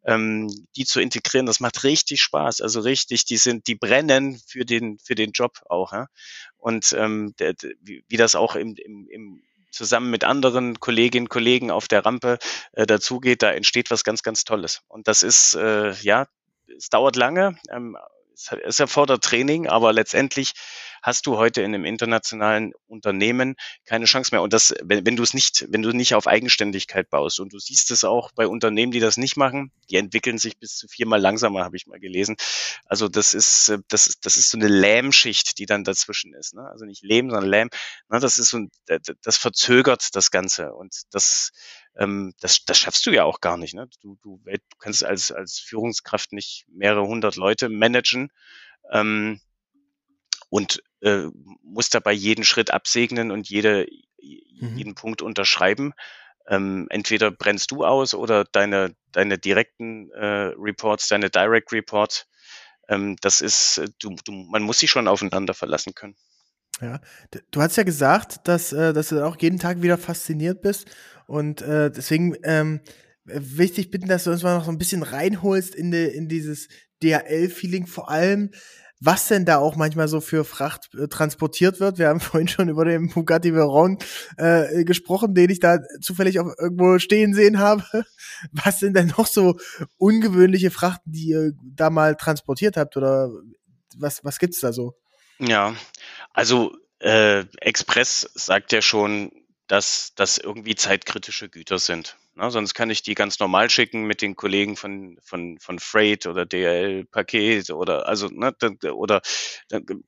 ähm, 0.04 0.49
die 0.76 0.86
zu 0.86 0.99
integrieren, 0.99 1.45
das 1.45 1.60
macht 1.60 1.84
richtig 1.84 2.21
Spaß. 2.21 2.62
Also 2.62 2.80
richtig, 2.80 3.26
die 3.26 3.38
sind, 3.38 3.67
die 3.67 3.76
brennen 3.76 4.41
für 4.47 4.65
den 4.65 4.97
für 4.97 5.15
den 5.15 5.32
Job 5.32 5.60
auch. 5.69 5.93
Ja? 5.93 6.08
Und 6.58 6.95
ähm, 6.97 7.36
der, 7.38 7.54
wie, 7.82 8.04
wie 8.08 8.17
das 8.17 8.36
auch 8.36 8.56
im, 8.56 8.76
im, 8.78 9.08
im 9.10 9.43
zusammen 9.73 10.09
mit 10.09 10.23
anderen 10.23 10.79
Kolleginnen 10.79 11.25
und 11.25 11.29
Kollegen 11.29 11.71
auf 11.71 11.88
der 11.88 12.05
Rampe 12.05 12.38
äh, 12.73 12.86
dazugeht, 12.86 13.41
da 13.41 13.51
entsteht 13.51 13.91
was 13.91 14.03
ganz, 14.03 14.23
ganz 14.23 14.43
Tolles. 14.43 14.81
Und 14.88 15.07
das 15.07 15.23
ist, 15.23 15.55
äh, 15.55 15.91
ja, 16.01 16.27
es 16.77 16.89
dauert 16.89 17.15
lange, 17.15 17.57
ähm, 17.69 17.97
es 18.63 18.79
erfordert 18.79 19.23
Training, 19.23 19.67
aber 19.67 19.93
letztendlich 19.93 20.53
hast 21.03 21.27
du 21.27 21.37
heute 21.37 21.61
in 21.61 21.75
einem 21.75 21.83
internationalen 21.83 22.71
Unternehmen 22.87 23.55
keine 23.85 24.05
Chance 24.05 24.33
mehr. 24.33 24.41
Und 24.41 24.53
das, 24.53 24.73
wenn, 24.81 25.05
wenn 25.05 25.17
du 25.17 25.23
es 25.23 25.33
nicht, 25.33 25.67
wenn 25.69 25.81
du 25.81 25.91
nicht 25.91 26.15
auf 26.15 26.27
Eigenständigkeit 26.27 27.09
baust 27.09 27.41
und 27.41 27.51
du 27.51 27.59
siehst 27.59 27.91
es 27.91 28.05
auch 28.05 28.31
bei 28.31 28.47
Unternehmen, 28.47 28.93
die 28.93 29.01
das 29.01 29.17
nicht 29.17 29.35
machen, 29.35 29.71
die 29.89 29.97
entwickeln 29.97 30.37
sich 30.37 30.57
bis 30.57 30.77
zu 30.77 30.87
viermal 30.87 31.19
langsamer, 31.19 31.65
habe 31.65 31.75
ich 31.75 31.87
mal 31.87 31.99
gelesen. 31.99 32.37
Also 32.85 33.09
das 33.09 33.33
ist, 33.33 33.73
das 33.89 34.07
ist, 34.07 34.25
das 34.25 34.37
ist 34.37 34.49
so 34.49 34.57
eine 34.57 34.69
Lähmschicht, 34.69 35.59
die 35.59 35.65
dann 35.65 35.83
dazwischen 35.83 36.33
ist. 36.33 36.55
Ne? 36.55 36.65
Also 36.65 36.85
nicht 36.85 37.03
Lähm, 37.03 37.29
sondern 37.29 37.49
Lähm. 37.49 37.69
Ne? 38.09 38.19
Das 38.19 38.37
ist 38.37 38.49
so, 38.49 38.59
ein, 38.59 38.71
das 39.21 39.37
verzögert 39.37 40.15
das 40.15 40.31
Ganze 40.31 40.73
und 40.73 40.95
das, 41.11 41.51
ähm, 41.97 42.33
das, 42.39 42.63
das 42.63 42.79
schaffst 42.79 43.05
du 43.05 43.11
ja 43.11 43.25
auch 43.25 43.41
gar 43.41 43.57
nicht. 43.57 43.73
Ne? 43.73 43.89
Du, 44.01 44.17
du, 44.21 44.41
du 44.45 44.77
kannst 44.79 45.03
als, 45.03 45.33
als 45.33 45.59
Führungskraft 45.59 46.31
nicht 46.31 46.65
mehrere 46.69 47.05
hundert 47.05 47.35
Leute 47.35 47.67
managen. 47.67 48.31
Ähm, 48.89 49.41
und 50.53 50.83
äh, 51.01 51.29
muss 51.63 51.89
dabei 51.89 52.11
jeden 52.11 52.43
Schritt 52.43 52.69
absegnen 52.69 53.31
und 53.31 53.49
jede, 53.49 53.87
mhm. 54.21 54.77
jeden 54.77 54.93
Punkt 54.93 55.23
unterschreiben. 55.23 55.93
Ähm, 56.47 56.85
entweder 56.91 57.31
brennst 57.31 57.71
du 57.71 57.83
aus 57.83 58.13
oder 58.13 58.43
deine, 58.43 58.95
deine 59.11 59.39
direkten 59.39 60.11
äh, 60.11 60.53
Reports, 60.55 61.07
deine 61.07 61.31
Direct 61.31 61.71
Reports. 61.71 62.27
Ähm, 62.87 63.15
das 63.21 63.41
ist, 63.41 63.79
äh, 63.79 63.87
du, 63.97 64.15
du, 64.23 64.31
man 64.31 64.61
muss 64.61 64.77
sich 64.77 64.91
schon 64.91 65.07
aufeinander 65.07 65.55
verlassen 65.55 65.95
können. 65.95 66.15
Ja, 66.79 67.01
du 67.49 67.59
hast 67.59 67.75
ja 67.75 67.83
gesagt, 67.83 68.47
dass, 68.47 68.73
äh, 68.73 68.93
dass 68.93 69.09
du 69.09 69.25
auch 69.25 69.37
jeden 69.41 69.57
Tag 69.57 69.81
wieder 69.81 69.97
fasziniert 69.97 70.61
bist 70.61 70.85
und 71.25 71.63
äh, 71.63 71.89
deswegen 71.89 72.35
ähm, 72.43 72.81
wichtig 73.23 73.89
bitten, 73.89 74.07
dass 74.07 74.25
du 74.25 74.29
uns 74.29 74.43
mal 74.43 74.55
noch 74.55 74.65
so 74.65 74.71
ein 74.71 74.77
bisschen 74.77 75.01
reinholst 75.01 75.73
in, 75.73 75.89
de, 75.89 76.15
in 76.15 76.27
dieses 76.27 76.67
DHL-Feeling, 77.01 77.87
vor 77.87 78.11
allem 78.11 78.51
was 79.05 79.27
denn 79.27 79.45
da 79.45 79.57
auch 79.57 79.75
manchmal 79.75 80.07
so 80.07 80.21
für 80.21 80.45
Fracht 80.45 80.89
äh, 80.95 81.07
transportiert 81.07 81.79
wird. 81.79 81.97
Wir 81.97 82.07
haben 82.07 82.19
vorhin 82.21 82.47
schon 82.47 82.69
über 82.69 82.85
den 82.85 83.09
Bugatti 83.09 83.53
Veyron 83.53 83.97
äh, 84.37 84.83
gesprochen, 84.85 85.33
den 85.33 85.49
ich 85.49 85.59
da 85.59 85.79
zufällig 86.01 86.39
auch 86.39 86.51
irgendwo 86.57 86.99
stehen 86.99 87.33
sehen 87.33 87.59
habe. 87.59 87.83
Was 88.51 88.79
sind 88.79 88.95
denn 88.95 89.13
noch 89.17 89.27
so 89.27 89.57
ungewöhnliche 89.97 90.71
Frachten, 90.71 91.11
die 91.11 91.29
ihr 91.29 91.51
da 91.63 91.89
mal 91.89 92.15
transportiert 92.15 92.77
habt 92.77 92.97
oder 92.97 93.29
was, 93.95 94.23
was 94.23 94.39
gibt's 94.39 94.59
da 94.59 94.73
so? 94.73 94.95
Ja, 95.37 95.75
also 96.33 96.75
äh, 96.99 97.45
Express 97.61 98.29
sagt 98.33 98.71
ja 98.71 98.81
schon, 98.81 99.31
dass 99.67 100.13
das 100.15 100.39
irgendwie 100.39 100.75
zeitkritische 100.75 101.47
Güter 101.47 101.77
sind. 101.77 102.17
Ne? 102.36 102.52
Sonst 102.52 102.74
kann 102.74 102.89
ich 102.89 103.02
die 103.04 103.15
ganz 103.15 103.39
normal 103.39 103.69
schicken 103.69 104.04
mit 104.04 104.22
den 104.22 104.36
Kollegen 104.36 104.76
von, 104.76 105.17
von, 105.22 105.58
von 105.60 105.80
Freight 105.80 106.26
oder 106.26 106.46
DL 106.46 107.06
Paket 107.06 107.69
oder 107.69 108.08
also 108.08 108.28
ne, 108.28 108.54
oder 108.93 109.22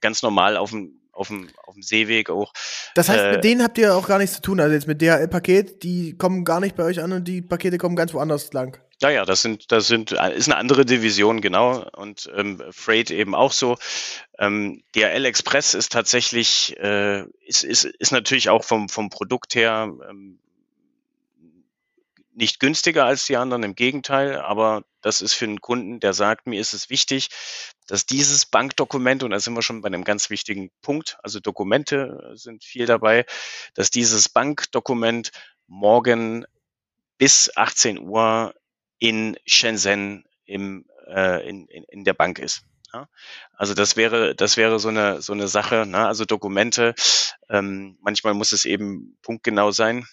ganz 0.02 0.22
normal 0.22 0.58
auf 0.58 0.72
dem 0.72 1.00
auf 1.16 1.30
dem, 1.30 1.48
auf 1.64 1.74
dem 1.74 1.82
Seeweg 1.82 2.30
auch. 2.30 2.52
Das 2.94 3.10
heißt, 3.10 3.24
äh, 3.24 3.32
mit 3.34 3.44
denen 3.44 3.64
habt 3.64 3.78
ihr 3.78 3.96
auch 3.96 4.08
gar 4.08 4.18
nichts 4.18 4.36
zu 4.36 4.42
tun. 4.42 4.60
Also 4.60 4.74
jetzt 4.74 4.88
mit 4.88 5.02
DHL-Paket, 5.02 5.82
die 5.84 6.18
kommen 6.18 6.44
gar 6.44 6.60
nicht 6.60 6.76
bei 6.76 6.84
euch 6.84 7.02
an 7.02 7.14
und 7.14 7.26
die 7.26 7.42
Pakete 7.42 7.78
kommen 7.78 7.96
ganz 7.96 8.14
woanders 8.14 8.52
lang. 8.54 8.78
Ja, 9.02 9.10
ja, 9.10 9.26
das 9.26 9.42
sind, 9.42 9.72
das 9.72 9.88
sind, 9.88 10.12
ist 10.12 10.48
eine 10.48 10.56
andere 10.58 10.86
Division, 10.86 11.42
genau. 11.42 11.86
Und 11.96 12.30
ähm, 12.36 12.62
Freight 12.72 13.12
eben 13.12 13.36
auch 13.36 13.52
so. 13.52 13.78
Ähm, 14.40 14.84
DHL 14.96 15.26
Express 15.26 15.74
ist 15.74 15.92
tatsächlich, 15.92 16.78
äh, 16.80 17.24
ist, 17.46 17.64
ist, 17.64 17.86
ist 17.86 18.12
natürlich 18.12 18.50
auch 18.50 18.64
vom, 18.64 18.88
vom 18.88 19.10
Produkt 19.10 19.56
her 19.56 19.92
ähm, 20.10 20.40
nicht 22.36 22.60
günstiger 22.60 23.06
als 23.06 23.26
die 23.26 23.38
anderen, 23.38 23.64
im 23.64 23.76
Gegenteil, 23.76 24.40
aber 24.40 24.84
das 25.02 25.22
ist 25.22 25.34
für 25.34 25.46
einen 25.46 25.62
Kunden, 25.62 26.00
der 26.00 26.14
sagt, 26.14 26.48
mir 26.48 26.60
ist 26.60 26.74
es 26.74 26.90
wichtig, 26.90 27.30
dass 27.88 28.06
dieses 28.06 28.46
Bankdokument, 28.46 29.24
und 29.24 29.32
da 29.32 29.40
sind 29.40 29.54
wir 29.54 29.62
schon 29.62 29.82
bei 29.82 29.88
einem 29.88 30.04
ganz 30.04 30.30
wichtigen 30.30 30.70
Punkt, 30.82 31.18
also 31.24 31.40
Dokumente 31.40 32.32
sind 32.36 32.64
viel 32.64 32.86
dabei, 32.86 33.26
dass 33.74 33.90
dieses 33.90 34.30
Bankdokument 34.30 35.32
morgen 35.68 36.46
bis 37.18 37.56
18 37.56 38.00
Uhr 38.00 38.54
in 39.00 39.38
Shenzhen 39.46 40.26
im, 40.46 40.86
äh, 41.08 41.48
in, 41.48 41.68
in, 41.68 41.84
in 41.86 42.04
der 42.04 42.14
Bank 42.14 42.40
ist. 42.40 42.64
Ja? 42.94 43.08
Also 43.54 43.74
das 43.74 43.96
wäre, 43.96 44.36
das 44.36 44.58
wäre 44.58 44.80
so 44.80 44.90
eine, 44.90 45.22
so 45.22 45.34
eine 45.34 45.48
Sache, 45.48 45.86
ne? 45.86 46.06
also 46.06 46.26
Dokumente, 46.26 46.96
ähm, 47.50 47.98
manchmal 48.02 48.34
muss 48.34 48.52
es 48.52 48.66
eben 48.66 49.18
punktgenau 49.22 49.72
sein 49.72 50.06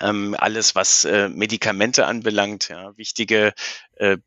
ähm, 0.00 0.36
alles, 0.38 0.74
was 0.74 1.04
äh, 1.04 1.28
Medikamente 1.28 2.06
anbelangt, 2.06 2.68
ja, 2.68 2.96
wichtige 2.96 3.52
äh, 3.96 4.18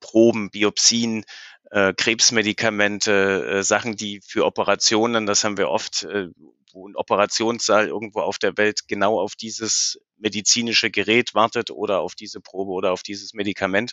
Proben, 0.00 0.50
Biopsien, 0.50 1.24
äh, 1.70 1.94
Krebsmedikamente, 1.94 3.46
äh, 3.46 3.62
Sachen, 3.62 3.96
die 3.96 4.20
für 4.26 4.44
Operationen, 4.44 5.26
das 5.26 5.44
haben 5.44 5.56
wir 5.56 5.70
oft, 5.70 6.04
äh, 6.04 6.28
wo 6.72 6.88
ein 6.88 6.96
Operationssaal 6.96 7.88
irgendwo 7.88 8.20
auf 8.20 8.38
der 8.38 8.56
Welt 8.56 8.88
genau 8.88 9.20
auf 9.20 9.36
dieses 9.36 9.98
medizinische 10.16 10.90
Gerät 10.90 11.34
wartet 11.34 11.70
oder 11.70 12.00
auf 12.00 12.14
diese 12.14 12.40
Probe 12.40 12.72
oder 12.72 12.92
auf 12.92 13.02
dieses 13.02 13.34
Medikament. 13.34 13.92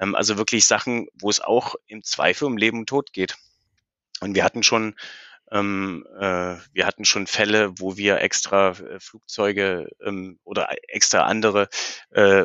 Ähm, 0.00 0.14
also 0.14 0.38
wirklich 0.38 0.66
Sachen, 0.66 1.08
wo 1.14 1.30
es 1.30 1.40
auch 1.40 1.74
im 1.86 2.02
Zweifel 2.02 2.46
um 2.46 2.56
Leben 2.56 2.80
und 2.80 2.88
Tod 2.88 3.12
geht. 3.12 3.36
Und 4.20 4.34
wir 4.34 4.44
hatten 4.44 4.62
schon 4.62 4.94
ähm, 5.50 6.06
äh, 6.18 6.56
wir 6.72 6.86
hatten 6.86 7.04
schon 7.04 7.26
Fälle, 7.26 7.72
wo 7.78 7.96
wir 7.96 8.20
extra 8.20 8.70
äh, 8.70 9.00
Flugzeuge 9.00 9.90
ähm, 10.04 10.38
oder 10.44 10.68
extra 10.88 11.24
andere 11.24 11.68
äh, 12.10 12.44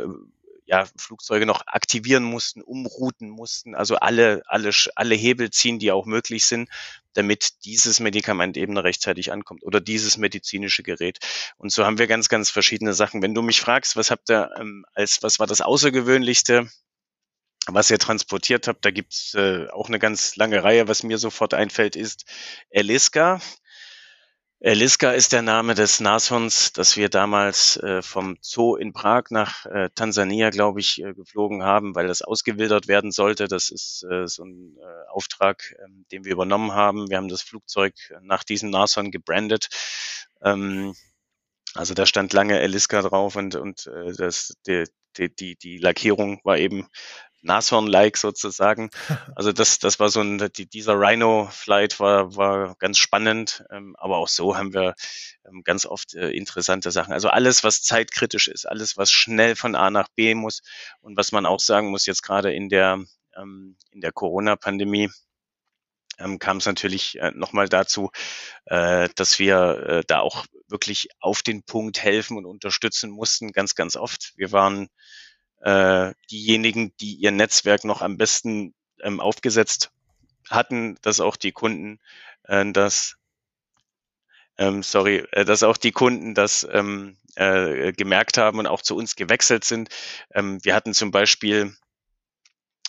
ja, 0.66 0.86
Flugzeuge 0.98 1.46
noch 1.46 1.62
aktivieren 1.68 2.24
mussten, 2.24 2.62
umrouten 2.62 3.30
mussten, 3.30 3.76
also 3.76 3.98
alle, 3.98 4.42
alle, 4.48 4.72
alle 4.96 5.16
Hebel 5.16 5.52
ziehen, 5.52 5.78
die 5.78 5.92
auch 5.92 6.06
möglich 6.06 6.46
sind, 6.46 6.70
damit 7.14 7.66
dieses 7.66 8.00
Medikament 8.00 8.58
eben 8.58 8.78
rechtzeitig 8.78 9.32
ankommt 9.32 9.64
oder 9.64 9.80
dieses 9.80 10.18
medizinische 10.18 10.84
Gerät. 10.84 11.20
Und 11.58 11.72
so 11.72 11.86
haben 11.86 12.00
wir 12.00 12.08
ganz, 12.08 12.30
ganz 12.30 12.50
verschiedene 12.50 12.94
Sachen. 12.94 13.22
Wenn 13.22 13.36
du 13.36 13.42
mich 13.42 13.62
fragst, 13.62 13.96
was 13.96 14.12
habt 14.12 14.30
ihr 14.30 14.50
ähm, 14.60 14.86
als, 14.94 15.22
was 15.22 15.40
war 15.40 15.48
das 15.48 15.62
Außergewöhnlichste, 15.62 16.68
was 17.68 17.90
ihr 17.90 18.00
transportiert 18.00 18.68
habt. 18.68 18.86
Da 18.86 18.92
gibt's 18.92 19.34
äh, 19.34 19.68
auch 19.70 19.88
eine 19.88 20.00
ganz 20.00 20.36
lange 20.36 20.64
Reihe. 20.64 20.88
Was 20.88 21.04
mir 21.04 21.18
sofort 21.18 21.54
einfällt, 21.54 21.96
ist 21.96 22.26
Eliska. 22.70 23.40
Eliska 24.62 25.12
ist 25.12 25.34
der 25.34 25.42
Name 25.42 25.76
des 25.76 26.00
Nashorns, 26.00 26.72
das 26.74 26.96
wir 26.98 27.10
damals 27.10 27.78
äh, 27.78 28.02
vom 28.02 28.38
Zoo 28.42 28.76
in 28.78 28.94
Prag 28.94 29.26
nach 29.30 29.66
äh, 29.66 29.90
Tansania, 29.94 30.50
glaube 30.50 30.80
ich, 30.80 31.04
äh, 31.04 31.14
geflogen 31.14 31.64
haben, 31.64 31.94
weil 31.94 32.08
das 32.08 32.22
ausgewildert 32.22 32.88
werden 32.88 33.12
sollte. 33.12 33.48
Das 33.48 33.70
ist 33.70 34.04
äh, 34.10 34.28
so 34.28 34.44
ein 34.44 34.78
äh, 34.80 35.10
Auftrag, 35.10 35.76
ähm, 35.84 36.06
den 36.12 36.24
wir 36.24 36.32
übernommen 36.32 36.74
haben. 36.74 37.10
Wir 37.10 37.18
haben 37.18 37.28
das 37.28 37.42
Flugzeug 37.42 37.94
nach 38.22 38.44
diesem 38.44 38.70
Nashorn 38.70 39.12
gebrandet. 39.12 39.68
Ähm, 40.42 40.96
also 41.76 41.94
da 41.94 42.06
stand 42.06 42.32
lange 42.32 42.60
Eliska 42.60 43.02
drauf 43.02 43.36
und, 43.36 43.56
und 43.56 43.88
äh, 43.88 44.14
das, 44.14 44.54
die, 44.66 44.86
die, 45.18 45.36
die, 45.36 45.56
die 45.58 45.78
Lackierung 45.78 46.40
war 46.44 46.58
eben 46.58 46.88
Nashorn-like 47.46 48.18
sozusagen. 48.18 48.90
Also 49.36 49.52
das, 49.52 49.80
das 49.80 50.00
war 50.00 50.10
so 50.10 50.22
ein, 50.22 50.50
die, 50.56 50.66
dieser 50.66 50.94
Rhino-Flight 50.98 52.00
war, 52.00 52.36
war 52.36 52.76
ganz 52.76 52.98
spannend, 52.98 53.66
ähm, 53.70 53.96
aber 53.98 54.18
auch 54.18 54.30
so 54.30 54.56
haben 54.56 54.74
wir 54.74 54.96
ähm, 55.46 55.62
ganz 55.64 55.86
oft 55.86 56.14
äh, 56.16 56.30
interessante 56.30 56.92
Sachen. 56.92 57.12
Also 57.12 57.30
alles, 57.30 57.64
was 57.64 57.82
zeitkritisch 57.82 58.48
ist, 58.48 58.66
alles, 58.66 58.98
was 58.98 59.12
schnell 59.12 59.56
von 59.56 59.76
A 59.76 59.90
nach 59.90 60.08
B 60.16 60.36
muss 60.36 60.62
und 61.02 61.18
was 61.18 61.32
man 61.32 61.46
auch 61.46 61.60
sagen 61.60 61.90
muss, 61.90 62.06
jetzt 62.06 62.24
gerade 62.24 62.54
in 62.54 62.70
der, 62.70 63.04
ähm, 63.36 63.78
in 63.92 64.02
der 64.02 64.14
Corona-Pandemie, 64.14 65.10
ähm, 66.18 66.40
kam 66.40 66.58
es 66.58 66.66
natürlich 66.66 67.20
äh, 67.20 67.32
nochmal 67.36 67.68
dazu, 67.68 68.12
äh, 68.66 69.10
dass 69.16 69.40
wir 69.40 69.58
äh, 69.88 70.04
da 70.08 70.20
auch 70.20 70.46
wirklich 70.68 71.10
auf 71.20 71.42
den 71.42 71.64
Punkt 71.64 72.02
helfen 72.02 72.38
und 72.38 72.46
unterstützen 72.46 73.12
mussten, 73.12 73.52
ganz, 73.52 73.76
ganz 73.76 73.96
oft. 73.96 74.34
Wir 74.36 74.52
waren 74.52 74.90
äh, 75.66 76.14
diejenigen, 76.30 76.96
die 76.98 77.16
ihr 77.16 77.32
Netzwerk 77.32 77.84
noch 77.86 78.02
am 78.04 78.18
besten 78.18 78.76
ähm, 79.02 79.20
aufgesetzt 79.20 79.92
hatten, 80.50 80.98
dass 81.02 81.20
auch 81.20 81.36
die 81.36 81.52
Kunden 81.52 82.00
äh, 82.44 82.72
das 82.72 83.18
ähm, 84.58 84.84
sorry, 84.84 85.26
äh, 85.32 85.44
dass 85.44 85.64
auch 85.64 85.78
die 85.78 85.92
Kunden 85.92 86.36
das 86.36 86.68
ähm, 86.72 87.18
äh, 87.36 87.92
gemerkt 87.94 88.38
haben 88.38 88.60
und 88.60 88.68
auch 88.68 88.84
zu 88.84 88.96
uns 88.96 89.16
gewechselt 89.16 89.66
sind. 89.66 89.90
Ähm, 90.34 90.64
wir 90.64 90.76
hatten 90.76 90.94
zum 90.94 91.10
Beispiel 91.10 91.76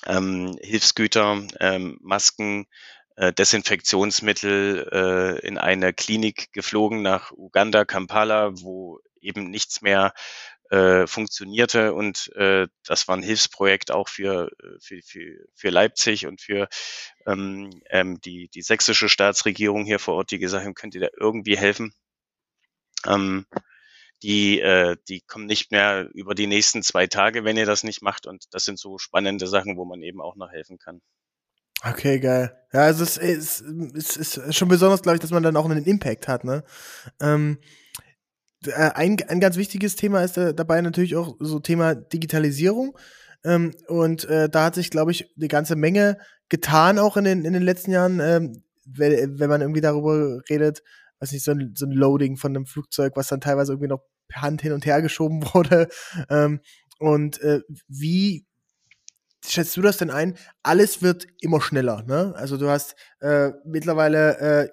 ähm, 0.05 0.57
Hilfsgüter, 0.61 1.43
ähm, 1.59 1.99
Masken, 2.03 2.67
äh, 3.17 3.33
Desinfektionsmittel 3.33 4.89
äh, 4.93 5.47
in 5.47 5.57
eine 5.57 5.95
Klinik 5.95 6.53
geflogen 6.53 7.01
nach 7.01 7.33
Uganda, 7.33 7.87
Kampala, 7.87 8.51
wo 8.53 9.01
eben 9.21 9.51
nichts 9.51 9.81
mehr 9.83 10.13
äh, 10.71 11.07
funktionierte 11.07 11.95
und 11.95 12.31
äh, 12.37 12.67
das 12.85 13.09
war 13.09 13.17
ein 13.17 13.23
Hilfsprojekt 13.23 13.91
auch 13.91 14.09
für, 14.09 14.51
äh, 14.63 14.79
für, 14.81 15.01
für, 15.03 15.47
für 15.55 15.71
Leipzig 15.71 16.27
und 16.27 16.41
für 16.41 16.69
ähm, 17.27 17.71
ähm, 17.91 18.21
die, 18.21 18.49
die 18.49 18.63
sächsische 18.63 19.09
Staatsregierung 19.09 19.85
hier 19.85 19.99
vor 19.99 20.15
Ort, 20.15 20.31
die 20.31 20.39
gesagt 20.39 20.65
haben, 20.65 20.75
könnt 20.75 20.95
ihr 20.95 21.03
da 21.03 21.09
irgendwie 21.19 21.57
helfen? 21.57 21.93
Ähm, 23.07 23.47
die, 24.23 24.61
äh, 24.61 24.97
die 25.09 25.21
kommen 25.21 25.47
nicht 25.47 25.71
mehr 25.71 26.09
über 26.15 26.35
die 26.35 26.47
nächsten 26.47 26.83
zwei 26.83 27.07
Tage, 27.07 27.45
wenn 27.45 27.57
ihr 27.57 27.67
das 27.67 27.85
nicht 27.85 28.03
macht. 28.03 28.27
Und 28.27 28.47
das 28.53 28.65
sind 28.65 28.79
so 28.79 28.99
spannende 28.99 29.47
Sachen, 29.47 29.77
wo 29.77 29.85
man 29.85 30.03
eben 30.03 30.21
auch 30.21 30.37
noch 30.37 30.51
helfen 30.51 30.79
kann. 30.79 31.03
Okay, 31.85 32.19
geil. 32.21 32.57
Ja, 32.73 32.81
also 32.81 33.05
es 33.05 33.19
ist, 33.19 33.61
es 33.61 34.17
ist 34.17 34.55
schon 34.57 34.69
besonders, 34.69 35.03
glaube 35.03 35.17
ich, 35.17 35.21
dass 35.21 35.31
man 35.31 35.43
dann 35.43 35.57
auch 35.57 35.67
einen 35.67 35.85
Impact 35.85 36.27
hat, 36.27 36.43
ne? 36.45 36.65
Ähm, 37.21 37.59
äh, 37.61 37.86
ein, 38.73 39.17
ein 39.29 39.41
ganz 39.41 39.57
wichtiges 39.57 39.97
Thema 39.97 40.23
ist 40.23 40.37
äh, 40.39 40.55
dabei 40.55 40.81
natürlich 40.81 41.17
auch 41.17 41.37
so 41.41 41.61
Thema 41.61 41.95
Digitalisierung. 41.95 42.99
Ähm, 43.45 43.73
und 43.87 44.25
äh, 44.25 44.49
da 44.49 44.65
hat 44.65 44.75
sich, 44.75 44.91
glaube 44.91 45.13
ich, 45.13 45.33
eine 45.37 45.49
ganze 45.49 45.77
Menge 45.77 46.19
getan, 46.49 46.99
auch 46.99 47.17
in 47.17 47.25
den, 47.25 47.45
in 47.45 47.53
den 47.53 47.63
letzten 47.63 47.93
Jahren, 47.93 48.21
ähm, 48.21 48.63
wenn, 48.85 49.39
wenn 49.39 49.51
man 49.51 49.61
irgendwie 49.61 49.81
darüber 49.81 50.41
redet, 50.49 50.83
weiß 51.21 51.33
nicht, 51.33 51.45
so 51.45 51.53
ein, 51.53 51.73
so 51.77 51.87
ein 51.87 51.93
Loading 51.93 52.37
von 52.37 52.55
einem 52.55 52.67
Flugzeug, 52.67 53.13
was 53.17 53.29
dann 53.29 53.41
teilweise 53.41 53.73
irgendwie 53.73 53.89
noch 53.89 54.03
per 54.29 54.43
Hand 54.43 54.63
hin 54.63 54.73
und 54.73 54.87
her 54.87 55.03
geschoben 55.03 55.43
wurde. 55.55 55.89
Ähm, 56.29 56.61
und 56.99 57.41
äh, 57.43 57.61
wie 57.89 58.47
schätzt 59.45 59.77
du 59.77 59.83
das 59.83 59.99
denn 59.99 60.11
ein? 60.11 60.37
Alles 60.63 61.03
wird 61.03 61.27
immer 61.41 61.61
schneller, 61.61 62.03
ne? 62.03 62.33
Also 62.37 62.57
du 62.57 62.69
hast 62.69 62.97
äh, 63.21 63.51
mittlerweile 63.65 64.39
äh, 64.39 64.69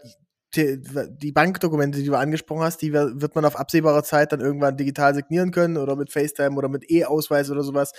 die 0.56 1.32
Bankdokumente, 1.32 2.00
die 2.00 2.06
du 2.06 2.16
angesprochen 2.16 2.64
hast, 2.64 2.82
die 2.82 2.94
wird 2.94 3.36
man 3.36 3.46
auf 3.46 3.56
absehbare 3.56 4.04
Zeit 4.04 4.32
dann 4.32 4.42
irgendwann 4.42 4.78
digital 4.78 5.16
signieren 5.16 5.52
können 5.52 5.78
oder 5.78 5.96
mit 5.96 6.12
FaceTime 6.12 6.56
oder 6.56 6.70
mit 6.70 6.90
E-Ausweis 6.90 7.50
oder 7.50 7.64
sowas. 7.64 7.92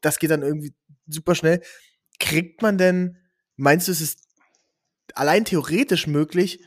Das 0.00 0.18
geht 0.18 0.30
dann 0.30 0.42
irgendwie 0.42 0.74
super 1.06 1.34
schnell. 1.34 1.62
Kriegt 2.18 2.62
man 2.62 2.78
denn, 2.78 3.16
meinst 3.56 3.88
du, 3.88 3.92
es 3.92 4.00
ist 4.00 4.20
allein 5.14 5.44
theoretisch 5.44 6.06
möglich, 6.06 6.64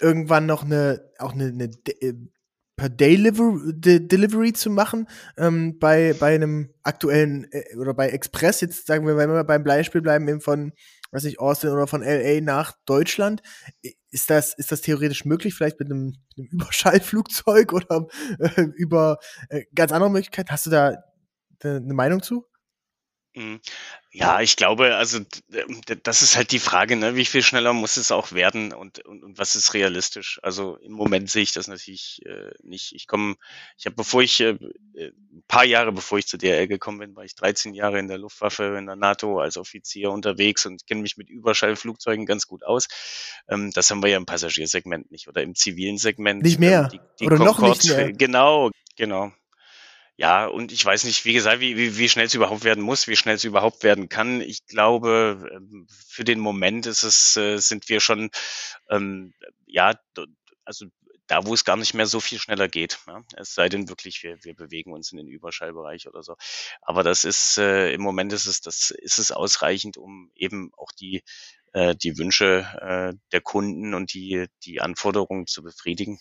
irgendwann 0.00 0.46
noch 0.46 0.64
eine, 0.64 1.10
auch 1.18 1.32
eine, 1.32 1.46
eine 1.46 1.70
äh, 2.00 2.14
per 2.78 2.88
Delivery, 2.88 3.72
De 3.74 4.00
Delivery 4.00 4.54
zu 4.54 4.70
machen 4.70 5.06
ähm, 5.36 5.78
bei, 5.78 6.14
bei 6.18 6.34
einem 6.34 6.70
aktuellen 6.82 7.46
äh, 7.50 7.76
oder 7.76 7.92
bei 7.92 8.08
Express, 8.08 8.62
jetzt 8.62 8.86
sagen 8.86 9.06
wir, 9.06 9.18
wenn 9.18 9.28
wir 9.28 9.44
beim 9.44 9.64
Beispiel 9.64 10.00
bleiben, 10.00 10.26
eben 10.28 10.40
von 10.40 10.72
weiß 11.10 11.24
nicht, 11.24 11.40
Austin 11.40 11.70
oder 11.70 11.86
von 11.86 12.02
LA 12.02 12.40
nach 12.40 12.72
Deutschland. 12.84 13.42
Ist 14.10 14.30
das, 14.30 14.54
ist 14.54 14.72
das 14.72 14.80
theoretisch 14.80 15.24
möglich, 15.24 15.54
vielleicht 15.54 15.78
mit 15.80 15.90
einem, 15.90 16.14
einem 16.36 16.48
Überschallflugzeug 16.52 17.72
oder 17.72 18.06
äh, 18.38 18.62
über 18.76 19.18
äh, 19.48 19.64
ganz 19.74 19.92
andere 19.92 20.10
Möglichkeiten? 20.10 20.50
Hast 20.50 20.66
du 20.66 20.70
da 20.70 20.96
eine 21.62 21.94
Meinung 21.94 22.22
zu? 22.22 22.46
Mhm. 23.38 23.60
Ja, 24.10 24.40
ich 24.40 24.56
glaube, 24.56 24.96
also 24.96 25.20
das 26.02 26.22
ist 26.22 26.36
halt 26.36 26.50
die 26.50 26.58
Frage, 26.58 26.96
ne? 26.96 27.14
wie 27.14 27.26
viel 27.26 27.42
schneller 27.42 27.72
muss 27.72 27.96
es 27.96 28.10
auch 28.10 28.32
werden 28.32 28.72
und, 28.72 29.04
und, 29.04 29.22
und 29.22 29.38
was 29.38 29.54
ist 29.54 29.74
realistisch? 29.74 30.40
Also 30.42 30.76
im 30.78 30.92
Moment 30.92 31.30
sehe 31.30 31.42
ich 31.42 31.52
das 31.52 31.68
natürlich 31.68 32.22
äh, 32.24 32.50
nicht. 32.62 32.92
Ich 32.94 33.06
komme, 33.06 33.36
ich 33.76 33.86
habe, 33.86 33.94
bevor 33.94 34.22
ich, 34.22 34.40
äh, 34.40 34.56
ein 34.96 35.44
paar 35.46 35.64
Jahre 35.64 35.92
bevor 35.92 36.18
ich 36.18 36.26
zur 36.26 36.38
DRL 36.38 36.66
gekommen 36.66 36.98
bin, 36.98 37.16
war 37.16 37.24
ich 37.24 37.36
13 37.36 37.74
Jahre 37.74 38.00
in 38.00 38.08
der 38.08 38.18
Luftwaffe, 38.18 38.76
in 38.78 38.86
der 38.86 38.96
NATO 38.96 39.38
als 39.38 39.56
Offizier 39.56 40.10
unterwegs 40.10 40.66
und 40.66 40.86
kenne 40.86 41.02
mich 41.02 41.16
mit 41.16 41.30
Überschallflugzeugen 41.30 42.26
ganz 42.26 42.48
gut 42.48 42.64
aus. 42.64 42.88
Ähm, 43.48 43.70
das 43.72 43.90
haben 43.90 44.02
wir 44.02 44.10
ja 44.10 44.16
im 44.16 44.26
Passagiersegment 44.26 45.12
nicht 45.12 45.28
oder 45.28 45.42
im 45.42 45.54
zivilen 45.54 45.98
Segment. 45.98 46.42
Nicht 46.42 46.58
mehr. 46.58 46.88
Die, 46.88 47.00
die 47.20 47.26
oder 47.26 47.36
Concorde, 47.36 47.60
noch 47.60 47.68
nicht 47.68 47.88
mehr. 47.88 48.12
Genau, 48.12 48.70
genau. 48.96 49.32
Ja, 50.18 50.46
und 50.46 50.72
ich 50.72 50.84
weiß 50.84 51.04
nicht, 51.04 51.24
wie 51.24 51.32
gesagt, 51.32 51.60
wie, 51.60 51.76
wie, 51.76 51.96
wie 51.96 52.08
schnell 52.08 52.26
es 52.26 52.34
überhaupt 52.34 52.64
werden 52.64 52.82
muss, 52.82 53.06
wie 53.06 53.14
schnell 53.14 53.36
es 53.36 53.44
überhaupt 53.44 53.84
werden 53.84 54.08
kann. 54.08 54.40
Ich 54.40 54.66
glaube, 54.66 55.48
ähm, 55.54 55.86
für 55.88 56.24
den 56.24 56.40
Moment 56.40 56.86
ist 56.86 57.04
es, 57.04 57.36
äh, 57.36 57.58
sind 57.58 57.88
wir 57.88 58.00
schon, 58.00 58.30
ähm, 58.90 59.32
ja, 59.64 59.94
also 60.64 60.86
da, 61.28 61.46
wo 61.46 61.54
es 61.54 61.64
gar 61.64 61.76
nicht 61.76 61.94
mehr 61.94 62.06
so 62.06 62.18
viel 62.18 62.40
schneller 62.40 62.66
geht. 62.66 62.98
Ja? 63.06 63.22
Es 63.36 63.54
sei 63.54 63.68
denn 63.68 63.88
wirklich, 63.88 64.24
wir, 64.24 64.42
wir 64.42 64.56
bewegen 64.56 64.92
uns 64.92 65.12
in 65.12 65.18
den 65.18 65.28
Überschallbereich 65.28 66.08
oder 66.08 66.24
so. 66.24 66.34
Aber 66.82 67.04
das 67.04 67.22
ist 67.22 67.56
äh, 67.58 67.92
im 67.92 68.00
Moment 68.00 68.32
ist 68.32 68.46
es, 68.46 68.60
das 68.60 68.90
ist 68.90 69.20
es 69.20 69.30
ausreichend, 69.30 69.98
um 69.98 70.32
eben 70.34 70.72
auch 70.76 70.90
die 70.90 71.22
äh, 71.74 71.94
die 71.94 72.18
Wünsche 72.18 72.66
äh, 72.80 73.16
der 73.30 73.40
Kunden 73.40 73.94
und 73.94 74.14
die 74.14 74.46
die 74.64 74.80
Anforderungen 74.80 75.46
zu 75.46 75.62
befriedigen. 75.62 76.18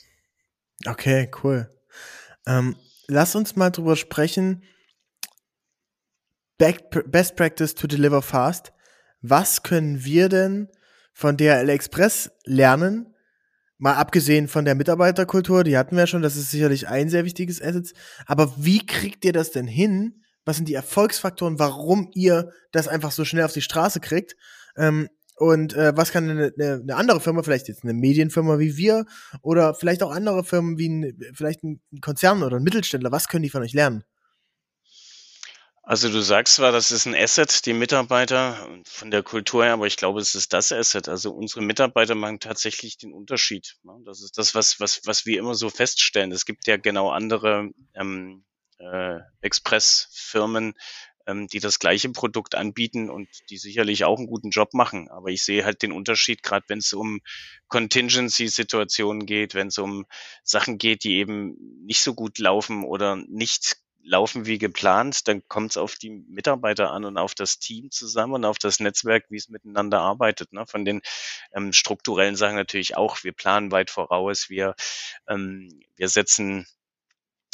Okay, 0.86 1.32
cool. 1.42 1.68
Ähm, 2.46 2.76
lass 3.08 3.36
uns 3.36 3.56
mal 3.56 3.70
drüber 3.70 3.96
sprechen. 3.96 4.64
Best 6.58 7.36
Practice 7.36 7.76
to 7.76 7.88
Deliver 7.88 8.22
Fast. 8.22 8.74
Was 9.22 9.64
können 9.64 10.04
wir 10.04 10.30
denn 10.30 10.70
von 11.14 11.38
DHL 11.38 11.70
Express 11.70 12.32
lernen? 12.46 13.14
Mal 13.78 13.94
abgesehen 13.94 14.48
von 14.48 14.66
der 14.66 14.74
Mitarbeiterkultur, 14.74 15.64
die 15.64 15.78
hatten 15.78 15.96
wir 15.96 16.08
schon, 16.08 16.24
das 16.24 16.36
ist 16.36 16.50
sicherlich 16.50 16.88
ein 16.88 17.10
sehr 17.10 17.26
wichtiges 17.26 17.62
Asset. 17.62 17.94
Aber 18.26 18.54
wie 18.58 18.84
kriegt 18.86 19.24
ihr 19.24 19.34
das 19.34 19.52
denn 19.52 19.68
hin? 19.68 20.24
Was 20.46 20.56
sind 20.56 20.68
die 20.68 20.74
Erfolgsfaktoren, 20.74 21.60
warum 21.60 22.10
ihr 22.14 22.52
das 22.72 22.88
einfach 22.88 23.12
so 23.12 23.24
schnell 23.24 23.44
auf 23.44 23.54
die 23.54 23.62
Straße 23.62 24.00
kriegt? 24.00 24.36
Ähm, 24.76 25.10
und 25.38 25.74
äh, 25.76 25.96
was 25.96 26.12
kann 26.12 26.30
eine, 26.30 26.52
eine, 26.58 26.82
eine 26.82 26.96
andere 26.96 27.22
Firma, 27.22 27.44
vielleicht 27.44 27.68
jetzt 27.68 27.84
eine 27.84 27.94
Medienfirma 27.94 28.58
wie 28.58 28.76
wir 28.76 29.06
oder 29.42 29.76
vielleicht 29.76 30.02
auch 30.02 30.12
andere 30.12 30.44
Firmen 30.44 30.78
wie 30.78 30.90
ein, 30.90 31.20
vielleicht 31.34 31.64
ein 31.64 31.80
Konzern 32.02 32.44
oder 32.44 32.58
ein 32.58 32.64
Mittelständler, 32.64 33.12
was 33.12 33.28
können 33.28 33.44
die 33.44 33.50
von 33.50 33.62
euch 33.62 33.74
lernen? 33.74 34.04
Also 35.84 36.10
du 36.10 36.20
sagst 36.20 36.56
zwar, 36.56 36.74
das 36.74 36.92
ist 36.92 37.06
ein 37.06 37.16
Asset, 37.16 37.66
die 37.66 37.72
Mitarbeiter 37.72 38.68
von 38.84 39.10
der 39.10 39.24
Kultur 39.24 39.64
her, 39.64 39.72
aber 39.72 39.88
ich 39.88 39.96
glaube, 39.96 40.20
es 40.20 40.36
ist 40.36 40.52
das 40.52 40.74
Asset. 40.74 41.08
Also 41.08 41.32
unsere 41.32 41.62
Mitarbeiter 41.62 42.14
machen 42.14 42.42
tatsächlich 42.42 42.98
den 42.98 43.14
Unterschied. 43.14 43.78
Ne? 43.84 43.94
Das 44.06 44.22
ist 44.22 44.38
das, 44.38 44.54
was, 44.54 44.82
was, 44.82 45.00
was 45.06 45.26
wir 45.26 45.40
immer 45.40 45.56
so 45.56 45.70
feststellen. 45.70 46.34
Es 46.34 46.44
gibt 46.44 46.68
ja 46.68 46.76
genau 46.76 47.12
andere 47.12 47.70
ähm, 47.94 48.44
äh, 48.80 49.20
Expressfirmen, 49.40 50.74
ähm, 51.28 51.48
die 51.48 51.60
das 51.60 51.80
gleiche 51.80 52.10
Produkt 52.10 52.56
anbieten 52.56 53.10
und 53.10 53.28
die 53.50 53.58
sicherlich 53.58 54.06
auch 54.06 54.18
einen 54.18 54.28
guten 54.28 54.50
Job 54.50 54.74
machen. 54.74 55.10
Aber 55.10 55.30
ich 55.30 55.44
sehe 55.44 55.66
halt 55.66 55.84
den 55.84 55.92
Unterschied, 55.92 56.42
gerade 56.42 56.66
wenn 56.70 56.80
es 56.80 56.94
um 56.94 57.20
Contingency-Situationen 57.68 59.26
geht, 59.26 59.54
wenn 59.54 59.68
es 59.68 59.78
um 59.78 60.06
Sachen 60.44 60.78
geht, 60.78 61.04
die 61.04 61.18
eben 61.18 61.58
nicht 61.86 62.02
so 62.02 62.14
gut 62.16 62.40
laufen 62.40 62.84
oder 62.84 63.18
nicht 63.18 63.78
laufen 64.08 64.46
wie 64.46 64.58
geplant, 64.58 65.28
dann 65.28 65.46
kommt 65.50 65.72
es 65.72 65.78
auf 65.78 65.96
die 65.96 66.10
Mitarbeiter 66.10 66.92
an 66.92 67.04
und 67.04 67.18
auf 67.18 67.36
das 67.36 67.60
Team 67.60 67.92
zusammen 67.92 68.36
und 68.36 68.46
auf 68.46 68.58
das 68.58 68.80
Netzwerk, 68.80 69.26
wie 69.30 69.36
es 69.36 69.50
miteinander 69.50 70.00
arbeitet. 70.00 70.54
Ne? 70.54 70.66
Von 70.66 70.86
den 70.86 71.02
ähm, 71.52 71.74
strukturellen 71.74 72.38
Sachen 72.38 72.56
natürlich 72.56 72.96
auch. 72.96 73.24
Wir 73.26 73.34
planen 73.34 73.72
weit 73.72 73.90
voraus, 73.90 74.50
wir, 74.50 74.76
ähm, 75.28 75.82
wir 75.98 76.08
setzen 76.08 76.66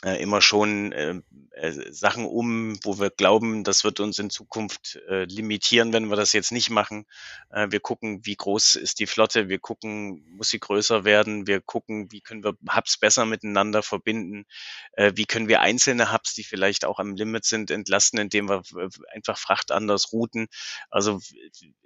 äh, 0.04 0.22
immer 0.22 0.42
schon 0.42 0.92
äh, 0.92 1.22
äh, 1.52 1.72
Sachen 1.92 2.26
um, 2.26 2.78
wo 2.84 3.00
wir 3.00 3.10
glauben, 3.10 3.64
das 3.64 3.84
wird 3.84 4.00
uns 4.00 4.20
in 4.20 4.30
Zukunft 4.30 5.00
äh, 5.08 5.26
limitieren, 5.26 5.94
wenn 5.94 6.08
wir 6.08 6.16
das 6.16 6.34
jetzt 6.34 6.52
nicht 6.52 6.70
machen. 6.70 7.06
Äh, 7.52 7.68
wir 7.70 7.80
gucken, 7.80 8.22
wie 8.24 8.36
groß 8.36 8.76
ist 8.76 9.00
die 9.00 9.06
Flotte, 9.06 9.50
wir 9.50 9.60
gucken, 9.60 10.26
muss 10.36 10.50
sie 10.50 10.60
größer 10.60 11.06
werden, 11.06 11.48
wir 11.48 11.62
gucken, 11.62 12.12
wie 12.12 12.22
können 12.22 12.44
wir 12.44 12.58
Hubs 12.76 12.98
besser 12.98 13.26
miteinander 13.26 13.84
verbinden, 13.84 14.46
äh, 14.94 15.14
wie 15.16 15.26
können 15.26 15.48
wir 15.48 15.62
einzelne 15.62 16.12
Hubs, 16.12 16.34
die 16.34 16.44
vielleicht 16.44 16.86
auch 16.86 17.00
am 17.00 17.16
Limit 17.16 17.46
sind, 17.46 17.72
entlasten, 17.72 18.20
indem 18.20 18.50
wir 18.50 18.64
einfach 19.14 19.38
Fracht 19.38 19.72
anders 19.72 20.12
routen. 20.12 20.48
Also 20.90 21.20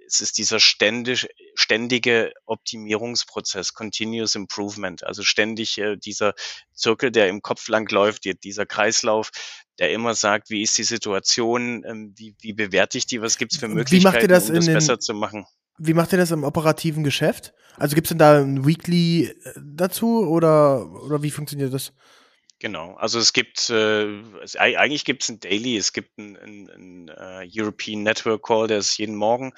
es 0.08 0.20
ist 0.20 0.38
dieser 0.38 0.58
ständig, 0.58 1.28
ständige 1.54 2.32
Optimierungsprozess, 2.46 3.74
Continuous 3.74 4.34
Improvement, 4.34 5.04
also 5.04 5.22
ständig 5.22 5.76
äh, 5.78 5.96
dieser 5.96 6.34
Zirkel, 6.72 7.10
der 7.10 7.28
im 7.28 7.42
Kopf 7.42 7.68
lang 7.68 7.90
läuft, 7.90 8.07
die, 8.12 8.38
dieser 8.38 8.66
Kreislauf, 8.66 9.30
der 9.78 9.92
immer 9.92 10.14
sagt, 10.14 10.50
wie 10.50 10.62
ist 10.62 10.76
die 10.78 10.84
Situation, 10.84 11.84
ähm, 11.86 12.14
wie, 12.16 12.34
wie 12.40 12.52
bewerte 12.52 12.98
ich 12.98 13.06
die, 13.06 13.20
was 13.20 13.38
gibt 13.38 13.52
es 13.52 13.58
für 13.58 13.68
Möglichkeiten, 13.68 14.28
das 14.28 14.48
um 14.48 14.56
das 14.56 14.64
den, 14.64 14.74
besser 14.74 14.98
zu 14.98 15.14
machen. 15.14 15.46
Wie 15.78 15.94
macht 15.94 16.12
ihr 16.12 16.18
das 16.18 16.30
im 16.30 16.44
operativen 16.44 17.04
Geschäft? 17.04 17.52
Also 17.76 17.94
gibt 17.94 18.06
es 18.06 18.08
denn 18.08 18.18
da 18.18 18.40
ein 18.40 18.66
Weekly 18.66 19.26
äh, 19.26 19.52
dazu 19.56 20.26
oder, 20.26 20.90
oder 21.04 21.22
wie 21.22 21.30
funktioniert 21.30 21.72
das? 21.72 21.92
Genau, 22.60 22.94
also 22.94 23.20
es 23.20 23.32
gibt, 23.32 23.70
äh, 23.70 24.20
eigentlich 24.58 25.04
gibt 25.04 25.22
es 25.22 25.28
ein 25.28 25.38
Daily, 25.38 25.76
es 25.76 25.92
gibt 25.92 26.18
ein, 26.18 26.36
ein, 26.36 26.68
ein 26.68 27.10
uh, 27.10 27.48
European 27.48 28.02
Network 28.02 28.42
Call, 28.42 28.66
der 28.66 28.78
ist 28.78 28.98
jeden 28.98 29.14
Morgen, 29.14 29.52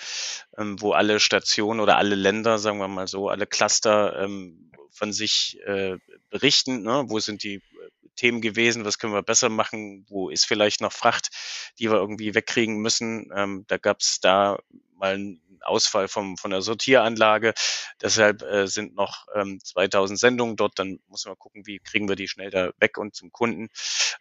ähm, 0.58 0.78
wo 0.82 0.92
alle 0.92 1.18
Stationen 1.18 1.80
oder 1.80 1.96
alle 1.96 2.14
Länder, 2.14 2.58
sagen 2.58 2.78
wir 2.78 2.88
mal 2.88 3.08
so, 3.08 3.30
alle 3.30 3.46
Cluster 3.46 4.22
ähm, 4.22 4.70
von 4.90 5.14
sich 5.14 5.58
äh, 5.64 5.96
berichten, 6.28 6.82
ne? 6.82 7.04
wo 7.06 7.20
sind 7.20 7.42
die 7.42 7.62
Themen 8.20 8.42
gewesen, 8.42 8.84
was 8.84 8.98
können 8.98 9.14
wir 9.14 9.22
besser 9.22 9.48
machen, 9.48 10.04
wo 10.10 10.28
ist 10.28 10.44
vielleicht 10.44 10.82
noch 10.82 10.92
Fracht, 10.92 11.30
die 11.78 11.90
wir 11.90 11.96
irgendwie 11.96 12.34
wegkriegen 12.34 12.76
müssen. 12.76 13.30
Ähm, 13.34 13.64
da 13.66 13.78
gab 13.78 14.00
es 14.00 14.20
da 14.20 14.58
mal 14.94 15.14
einen 15.14 15.40
Ausfall 15.62 16.06
vom, 16.06 16.36
von 16.36 16.50
der 16.50 16.60
Sortieranlage. 16.60 17.54
Deshalb 18.02 18.42
äh, 18.42 18.66
sind 18.66 18.94
noch 18.94 19.26
ähm, 19.34 19.58
2000 19.64 20.18
Sendungen 20.18 20.56
dort. 20.56 20.78
Dann 20.78 21.00
muss 21.08 21.24
man 21.24 21.38
gucken, 21.38 21.66
wie 21.66 21.78
kriegen 21.78 22.10
wir 22.10 22.16
die 22.16 22.28
schnell 22.28 22.50
da 22.50 22.72
weg 22.78 22.98
und 22.98 23.14
zum 23.14 23.32
Kunden. 23.32 23.68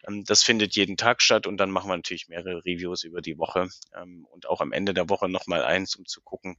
Ähm, 0.08 0.24
das 0.24 0.42
findet 0.42 0.76
jeden 0.76 0.96
Tag 0.96 1.20
statt 1.20 1.46
und 1.46 1.58
dann 1.58 1.70
machen 1.70 1.90
wir 1.90 1.96
natürlich 1.96 2.28
mehrere 2.28 2.64
Reviews 2.64 3.04
über 3.04 3.20
die 3.20 3.36
Woche 3.36 3.68
ähm, 3.94 4.26
und 4.30 4.48
auch 4.48 4.62
am 4.62 4.72
Ende 4.72 4.94
der 4.94 5.10
Woche 5.10 5.28
nochmal 5.28 5.62
eins, 5.62 5.94
um 5.96 6.06
zu 6.06 6.22
gucken, 6.22 6.56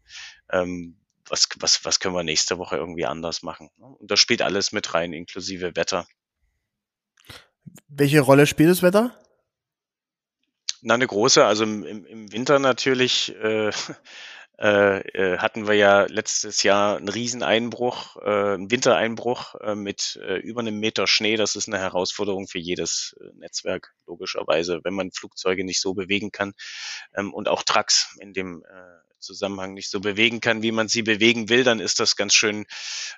ähm, 0.51 0.97
was, 1.27 1.47
was, 1.57 1.85
was 1.85 1.99
können 1.99 2.13
wir 2.13 2.23
nächste 2.23 2.59
Woche 2.59 2.75
irgendwie 2.75 3.07
anders 3.07 3.41
machen. 3.41 3.71
Ne? 3.77 3.87
Und 3.87 4.11
das 4.11 4.19
spielt 4.19 4.43
alles 4.43 4.71
mit 4.71 4.93
rein, 4.93 5.11
inklusive 5.13 5.75
Wetter. 5.75 6.05
Welche 7.87 8.21
Rolle 8.21 8.47
spielt 8.47 8.69
das 8.69 8.81
Wetter? 8.81 9.15
Na, 10.81 10.95
eine 10.95 11.07
große. 11.07 11.45
Also 11.45 11.63
im, 11.63 11.83
im 11.83 12.31
Winter 12.31 12.57
natürlich 12.59 13.35
äh, 13.35 13.69
äh, 14.59 14.99
äh, 14.99 15.37
hatten 15.37 15.67
wir 15.67 15.75
ja 15.75 16.05
letztes 16.05 16.63
Jahr 16.63 16.97
einen 16.97 17.09
Rieseneinbruch, 17.09 18.17
äh, 18.17 18.53
einen 18.53 18.71
Wintereinbruch 18.71 19.55
äh, 19.55 19.75
mit 19.75 20.19
äh, 20.21 20.37
über 20.37 20.61
einem 20.61 20.79
Meter 20.79 21.07
Schnee. 21.07 21.35
Das 21.35 21.55
ist 21.55 21.67
eine 21.67 21.79
Herausforderung 21.79 22.47
für 22.47 22.59
jedes 22.59 23.15
äh, 23.19 23.31
Netzwerk, 23.35 23.93
logischerweise, 24.07 24.79
wenn 24.83 24.93
man 24.93 25.11
Flugzeuge 25.11 25.63
nicht 25.63 25.81
so 25.81 25.93
bewegen 25.93 26.31
kann 26.31 26.53
ähm, 27.15 27.33
und 27.33 27.47
auch 27.47 27.63
Trucks 27.63 28.15
in 28.19 28.33
dem 28.33 28.63
äh, 28.63 29.10
Zusammenhang 29.21 29.73
nicht 29.73 29.89
so 29.89 29.99
bewegen 29.99 30.41
kann, 30.41 30.61
wie 30.61 30.71
man 30.71 30.87
sie 30.87 31.03
bewegen 31.03 31.49
will, 31.49 31.63
dann 31.63 31.79
ist 31.79 31.99
das 31.99 32.15
ganz 32.15 32.33
schön, 32.33 32.65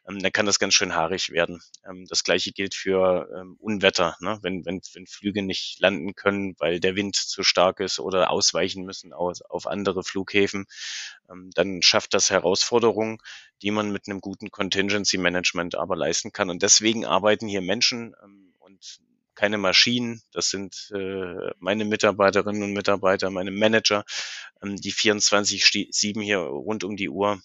ähm, 0.07 0.19
dann 0.19 0.31
kann 0.31 0.45
das 0.45 0.59
ganz 0.59 0.73
schön 0.73 0.95
haarig 0.95 1.31
werden. 1.31 1.61
Ähm, 1.87 2.05
das 2.07 2.23
gleiche 2.23 2.51
gilt 2.51 2.75
für 2.75 3.29
ähm, 3.35 3.55
Unwetter, 3.59 4.15
ne? 4.19 4.39
wenn, 4.41 4.65
wenn, 4.65 4.81
wenn 4.93 5.07
Flüge 5.07 5.41
nicht 5.41 5.79
landen 5.79 6.15
können, 6.15 6.55
weil 6.59 6.79
der 6.79 6.95
Wind 6.95 7.15
zu 7.15 7.43
stark 7.43 7.79
ist 7.79 7.99
oder 7.99 8.29
ausweichen 8.29 8.85
müssen 8.85 9.13
aus, 9.13 9.41
auf 9.41 9.67
andere 9.67 10.03
Flughäfen, 10.03 10.65
ähm, 11.29 11.49
dann 11.53 11.81
schafft 11.81 12.13
das 12.13 12.29
Herausforderungen, 12.29 13.17
die 13.61 13.71
man 13.71 13.91
mit 13.91 14.07
einem 14.07 14.21
guten 14.21 14.51
Contingency 14.51 15.17
Management 15.17 15.75
aber 15.75 15.95
leisten 15.95 16.31
kann. 16.31 16.49
Und 16.49 16.61
deswegen 16.61 17.05
arbeiten 17.05 17.47
hier 17.47 17.61
Menschen 17.61 18.13
ähm, 18.23 18.53
und 18.59 18.99
keine 19.35 19.57
Maschinen. 19.57 20.21
Das 20.31 20.49
sind 20.49 20.91
äh, 20.93 21.51
meine 21.59 21.85
Mitarbeiterinnen 21.85 22.63
und 22.63 22.73
Mitarbeiter, 22.73 23.29
meine 23.29 23.51
Manager, 23.51 24.03
ähm, 24.61 24.77
die 24.77 24.93
24-7 24.93 26.21
hier 26.21 26.39
rund 26.39 26.83
um 26.83 26.95
die 26.95 27.09
Uhr 27.09 27.41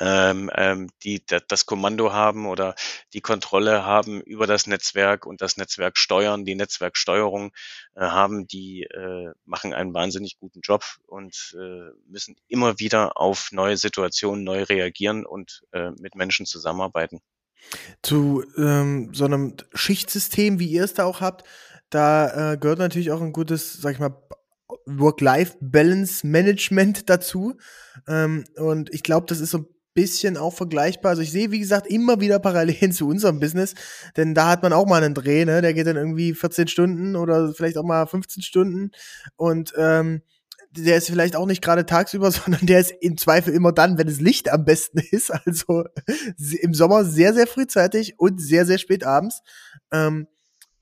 ähm, 0.00 0.50
ähm, 0.54 0.90
die 1.02 1.24
das 1.26 1.66
Kommando 1.66 2.12
haben 2.12 2.46
oder 2.46 2.74
die 3.12 3.20
Kontrolle 3.20 3.84
haben 3.84 4.20
über 4.20 4.46
das 4.46 4.66
Netzwerk 4.66 5.26
und 5.26 5.40
das 5.40 5.56
Netzwerk 5.56 5.96
steuern, 5.96 6.44
die 6.44 6.54
Netzwerksteuerung 6.54 7.52
äh, 7.94 8.00
haben, 8.00 8.46
die 8.46 8.82
äh, 8.84 9.32
machen 9.44 9.72
einen 9.74 9.94
wahnsinnig 9.94 10.38
guten 10.38 10.60
Job 10.60 10.84
und 11.06 11.56
äh, 11.58 11.90
müssen 12.06 12.36
immer 12.48 12.78
wieder 12.78 13.16
auf 13.16 13.50
neue 13.52 13.76
Situationen 13.76 14.44
neu 14.44 14.62
reagieren 14.64 15.24
und 15.26 15.62
äh, 15.72 15.90
mit 15.98 16.14
Menschen 16.14 16.46
zusammenarbeiten. 16.46 17.20
Zu 18.02 18.44
ähm, 18.56 19.10
so 19.12 19.24
einem 19.24 19.54
Schichtsystem, 19.74 20.58
wie 20.58 20.68
ihr 20.68 20.84
es 20.84 20.94
da 20.94 21.04
auch 21.04 21.20
habt, 21.20 21.44
da 21.90 22.52
äh, 22.52 22.56
gehört 22.56 22.78
natürlich 22.78 23.12
auch 23.12 23.20
ein 23.20 23.32
gutes, 23.32 23.74
sag 23.74 23.92
ich 23.92 24.00
mal, 24.00 24.16
Work-Life-Balance-Management 24.86 27.08
dazu. 27.08 27.56
Ähm, 28.08 28.44
und 28.56 28.92
ich 28.92 29.02
glaube, 29.02 29.26
das 29.28 29.40
ist 29.40 29.50
so 29.50 29.58
ein 29.58 29.66
bisschen 29.94 30.36
auch 30.36 30.52
vergleichbar. 30.52 31.10
Also 31.10 31.22
ich 31.22 31.32
sehe, 31.32 31.50
wie 31.50 31.60
gesagt, 31.60 31.86
immer 31.86 32.20
wieder 32.20 32.38
Parallelen 32.38 32.92
zu 32.92 33.08
unserem 33.08 33.40
Business, 33.40 33.74
denn 34.16 34.34
da 34.34 34.48
hat 34.48 34.62
man 34.62 34.72
auch 34.72 34.86
mal 34.86 35.02
einen 35.02 35.14
Dreh, 35.14 35.44
ne? 35.44 35.62
Der 35.62 35.74
geht 35.74 35.86
dann 35.86 35.96
irgendwie 35.96 36.34
14 36.34 36.68
Stunden 36.68 37.16
oder 37.16 37.54
vielleicht 37.54 37.78
auch 37.78 37.84
mal 37.84 38.06
15 38.06 38.42
Stunden 38.42 38.90
und 39.36 39.72
ähm, 39.78 40.22
der 40.76 40.96
ist 40.96 41.08
vielleicht 41.08 41.36
auch 41.36 41.46
nicht 41.46 41.62
gerade 41.62 41.86
tagsüber, 41.86 42.30
sondern 42.32 42.66
der 42.66 42.80
ist 42.80 42.92
im 43.00 43.16
Zweifel 43.16 43.54
immer 43.54 43.72
dann, 43.72 43.98
wenn 43.98 44.06
das 44.06 44.20
Licht 44.20 44.50
am 44.50 44.64
besten 44.64 44.98
ist. 45.10 45.30
Also 45.30 45.84
im 46.60 46.74
Sommer 46.74 47.04
sehr, 47.04 47.34
sehr 47.34 47.46
frühzeitig 47.46 48.18
und 48.18 48.40
sehr, 48.40 48.66
sehr 48.66 48.78
spät 48.78 49.04
abends. 49.04 49.42
Ähm, 49.92 50.26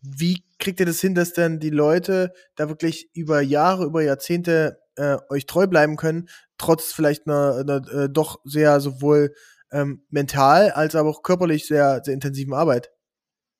wie 0.00 0.44
kriegt 0.58 0.80
ihr 0.80 0.86
das 0.86 1.00
hin, 1.00 1.14
dass 1.14 1.32
dann 1.32 1.60
die 1.60 1.70
Leute 1.70 2.32
da 2.56 2.68
wirklich 2.68 3.10
über 3.14 3.40
Jahre, 3.40 3.84
über 3.84 4.02
Jahrzehnte 4.02 4.80
äh, 4.96 5.16
euch 5.30 5.46
treu 5.46 5.66
bleiben 5.66 5.96
können, 5.96 6.28
trotz 6.58 6.92
vielleicht 6.92 7.26
einer, 7.26 7.56
einer 7.56 7.88
äh, 7.92 8.08
doch 8.10 8.40
sehr 8.44 8.80
sowohl 8.80 9.34
ähm, 9.70 10.04
mental 10.10 10.70
als 10.70 10.94
aber 10.94 11.08
auch 11.08 11.22
körperlich 11.22 11.66
sehr, 11.66 12.02
sehr 12.04 12.14
intensiven 12.14 12.52
Arbeit? 12.52 12.90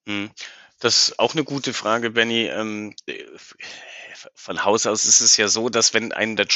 Hm. 0.09 0.30
Das 0.83 1.11
ist 1.11 1.18
auch 1.20 1.35
eine 1.35 1.45
gute 1.45 1.72
Frage, 1.72 2.11
Benny. 2.11 2.47
Ähm, 2.49 2.93
äh, 3.07 3.22
von 4.35 4.64
Haus 4.64 4.85
aus 4.85 5.05
ist 5.05 5.20
es 5.20 5.37
ja 5.37 5.47
so, 5.47 5.68
dass 5.68 5.95
wenn 5.95 6.12
einem 6.12 6.35
der, 6.35 6.49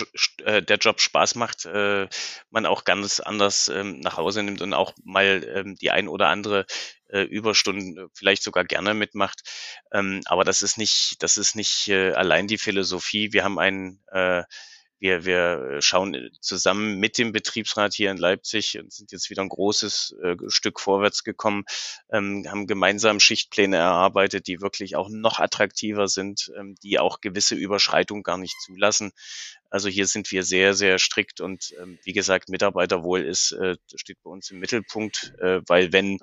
äh, 0.44 0.62
der 0.62 0.78
Job 0.78 1.00
Spaß 1.00 1.36
macht, 1.36 1.64
äh, 1.64 2.08
man 2.50 2.66
auch 2.66 2.82
ganz 2.82 3.20
anders 3.20 3.68
ähm, 3.68 4.00
nach 4.00 4.16
Hause 4.16 4.42
nimmt 4.42 4.62
und 4.62 4.74
auch 4.74 4.94
mal 5.04 5.48
ähm, 5.54 5.76
die 5.76 5.92
ein 5.92 6.08
oder 6.08 6.26
andere 6.26 6.66
äh, 7.08 7.22
Überstunden 7.22 8.08
vielleicht 8.14 8.42
sogar 8.42 8.64
gerne 8.64 8.94
mitmacht. 8.94 9.42
Ähm, 9.92 10.22
aber 10.24 10.42
das 10.42 10.60
ist 10.60 10.76
nicht, 10.76 11.22
das 11.22 11.36
ist 11.36 11.54
nicht 11.54 11.86
äh, 11.86 12.10
allein 12.12 12.48
die 12.48 12.58
Philosophie. 12.58 13.32
Wir 13.32 13.44
haben 13.44 13.60
einen 13.60 14.02
äh, 14.10 14.42
wir, 14.98 15.24
wir 15.24 15.80
schauen 15.80 16.30
zusammen 16.40 16.98
mit 16.98 17.18
dem 17.18 17.32
Betriebsrat 17.32 17.94
hier 17.94 18.10
in 18.10 18.16
Leipzig 18.16 18.78
und 18.78 18.92
sind 18.92 19.12
jetzt 19.12 19.30
wieder 19.30 19.42
ein 19.42 19.48
großes 19.48 20.16
äh, 20.22 20.36
Stück 20.48 20.80
vorwärts 20.80 21.24
gekommen, 21.24 21.64
ähm, 22.10 22.44
haben 22.48 22.66
gemeinsam 22.66 23.20
Schichtpläne 23.20 23.76
erarbeitet, 23.76 24.46
die 24.46 24.60
wirklich 24.60 24.96
auch 24.96 25.08
noch 25.10 25.38
attraktiver 25.38 26.08
sind, 26.08 26.50
ähm, 26.58 26.74
die 26.82 26.98
auch 26.98 27.20
gewisse 27.20 27.54
Überschreitungen 27.54 28.22
gar 28.22 28.38
nicht 28.38 28.56
zulassen. 28.60 29.12
Also 29.68 29.88
hier 29.88 30.06
sind 30.06 30.30
wir 30.30 30.42
sehr, 30.42 30.74
sehr 30.74 30.98
strikt 30.98 31.40
und 31.40 31.74
ähm, 31.82 31.98
wie 32.04 32.12
gesagt, 32.12 32.48
Mitarbeiterwohl 32.48 33.22
ist, 33.22 33.52
äh, 33.52 33.76
steht 33.94 34.22
bei 34.22 34.30
uns 34.30 34.50
im 34.50 34.60
Mittelpunkt, 34.60 35.34
äh, 35.40 35.60
weil 35.66 35.92
wenn 35.92 36.18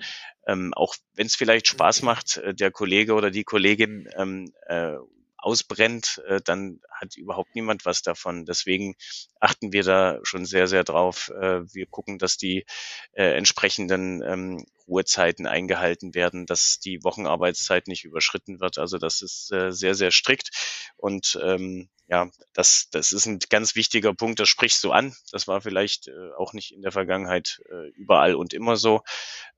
ähm, 0.47 0.73
auch 0.73 0.95
wenn 1.13 1.27
es 1.27 1.35
vielleicht 1.35 1.67
Spaß 1.67 2.01
macht, 2.01 2.37
äh, 2.37 2.53
der 2.53 2.71
Kollege 2.71 3.13
oder 3.13 3.31
die 3.31 3.43
Kollegin 3.43 4.09
ähm, 4.17 4.51
äh, 4.67 4.95
ausbrennt, 5.43 6.21
äh, 6.27 6.41
dann 6.43 6.79
hat 6.89 7.17
überhaupt 7.17 7.55
niemand 7.55 7.85
was 7.85 8.01
davon. 8.01 8.45
Deswegen 8.45 8.95
achten 9.39 9.73
wir 9.73 9.83
da 9.83 10.19
schon 10.23 10.45
sehr, 10.45 10.67
sehr 10.67 10.83
drauf. 10.83 11.29
Äh, 11.29 11.61
wir 11.73 11.85
gucken, 11.85 12.17
dass 12.17 12.37
die 12.37 12.65
äh, 13.13 13.35
entsprechenden 13.35 14.23
ähm, 14.23 14.65
Ruhezeiten 14.87 15.47
eingehalten 15.47 16.13
werden, 16.13 16.45
dass 16.45 16.79
die 16.79 17.03
Wochenarbeitszeit 17.03 17.87
nicht 17.87 18.03
überschritten 18.03 18.59
wird. 18.59 18.77
Also 18.77 18.97
das 18.97 19.21
ist 19.21 19.51
äh, 19.51 19.71
sehr, 19.71 19.95
sehr 19.95 20.11
strikt. 20.11 20.49
Und 20.97 21.39
ähm, 21.43 21.89
ja, 22.07 22.29
das, 22.53 22.89
das 22.91 23.11
ist 23.11 23.25
ein 23.25 23.39
ganz 23.49 23.75
wichtiger 23.75 24.13
Punkt, 24.13 24.39
das 24.39 24.49
sprichst 24.49 24.83
du 24.83 24.91
an. 24.91 25.15
Das 25.31 25.47
war 25.47 25.61
vielleicht 25.61 26.09
äh, 26.09 26.31
auch 26.37 26.53
nicht 26.53 26.73
in 26.73 26.81
der 26.81 26.91
Vergangenheit 26.91 27.61
äh, 27.71 27.89
überall 27.95 28.35
und 28.35 28.53
immer 28.53 28.75
so. 28.75 29.01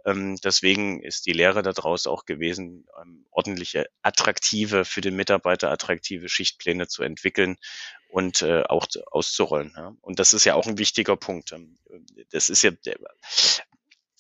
Ähm, 0.05 0.38
deswegen 0.43 1.01
ist 1.01 1.26
die 1.26 1.34
Lehre 1.34 1.63
daraus 1.63 2.05
auch 2.05 2.26
gewesen, 2.26 2.86
ähm, 3.01 3.26
ordentliche, 3.32 3.88
attraktive, 4.03 4.86
für 4.86 5.01
den 5.01 5.15
Mitarbeiter 5.15 5.71
attraktive 5.71 6.30
Schichtpläne 6.30 6.88
zu 6.88 7.01
entwickeln 7.01 7.57
und 8.09 8.43
äh, 8.43 8.63
auch 8.63 8.88
auszurollen. 9.11 9.73
Ja. 9.76 9.95
Und 10.01 10.19
das 10.19 10.34
ist 10.34 10.45
ja 10.45 10.53
auch 10.53 10.67
ein 10.67 10.78
wichtiger 10.78 11.17
Punkt. 11.17 11.51
Ähm, 11.51 11.80
das 12.30 12.49
ist 12.49 12.61
ja, 12.61 12.71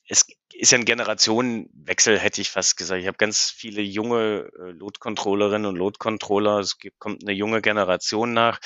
es 0.07 0.25
ist 0.53 0.71
ja 0.71 0.77
ein 0.77 0.85
Generationenwechsel, 0.85 2.19
hätte 2.19 2.41
ich 2.41 2.49
fast 2.49 2.77
gesagt. 2.77 3.01
Ich 3.01 3.07
habe 3.07 3.17
ganz 3.17 3.49
viele 3.49 3.81
junge 3.81 4.49
äh, 4.57 4.71
Load-Controllerinnen 4.71 5.65
und 5.65 5.75
Load-Controller. 5.75 6.59
Es 6.59 6.77
gibt, 6.77 6.99
kommt 6.99 7.23
eine 7.23 7.33
junge 7.33 7.61
Generation 7.61 8.33
nach. 8.33 8.59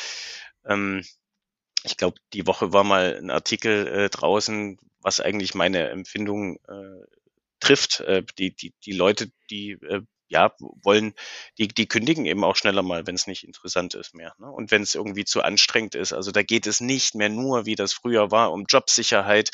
Ähm, 0.66 1.04
ich 1.84 1.98
glaube, 1.98 2.20
die 2.34 2.46
Woche 2.46 2.74
war 2.74 2.84
mal 2.84 3.18
ein 3.18 3.30
Artikel 3.32 3.88
äh, 3.88 4.10
draußen, 4.10 4.78
was 5.00 5.22
eigentlich 5.22 5.56
meine 5.56 5.90
Empfindung 5.90 6.58
äh, 6.68 7.06
trifft. 7.60 8.02
Äh, 8.02 8.24
die, 8.38 8.54
die, 8.56 8.74
die 8.86 8.94
Leute, 8.94 9.32
die 9.50 9.72
äh, 9.72 10.02
ja, 10.28 10.54
wollen, 10.84 11.16
die, 11.58 11.68
die 11.70 11.88
kündigen 11.88 12.26
eben 12.26 12.44
auch 12.44 12.56
schneller 12.56 12.84
mal, 12.84 13.08
wenn 13.08 13.16
es 13.16 13.26
nicht 13.26 13.46
interessant 13.46 13.96
ist 13.96 14.14
mehr. 14.14 14.36
Ne? 14.38 14.52
Und 14.52 14.70
wenn 14.70 14.84
es 14.84 14.94
irgendwie 14.94 15.26
zu 15.26 15.42
anstrengend 15.42 15.96
ist. 15.96 16.14
Also 16.14 16.32
da 16.32 16.44
geht 16.44 16.68
es 16.68 16.82
nicht 16.82 17.16
mehr 17.16 17.30
nur, 17.30 17.66
wie 17.66 17.76
das 17.76 17.94
früher 17.94 18.30
war, 18.30 18.52
um 18.52 18.66
Jobsicherheit 18.70 19.50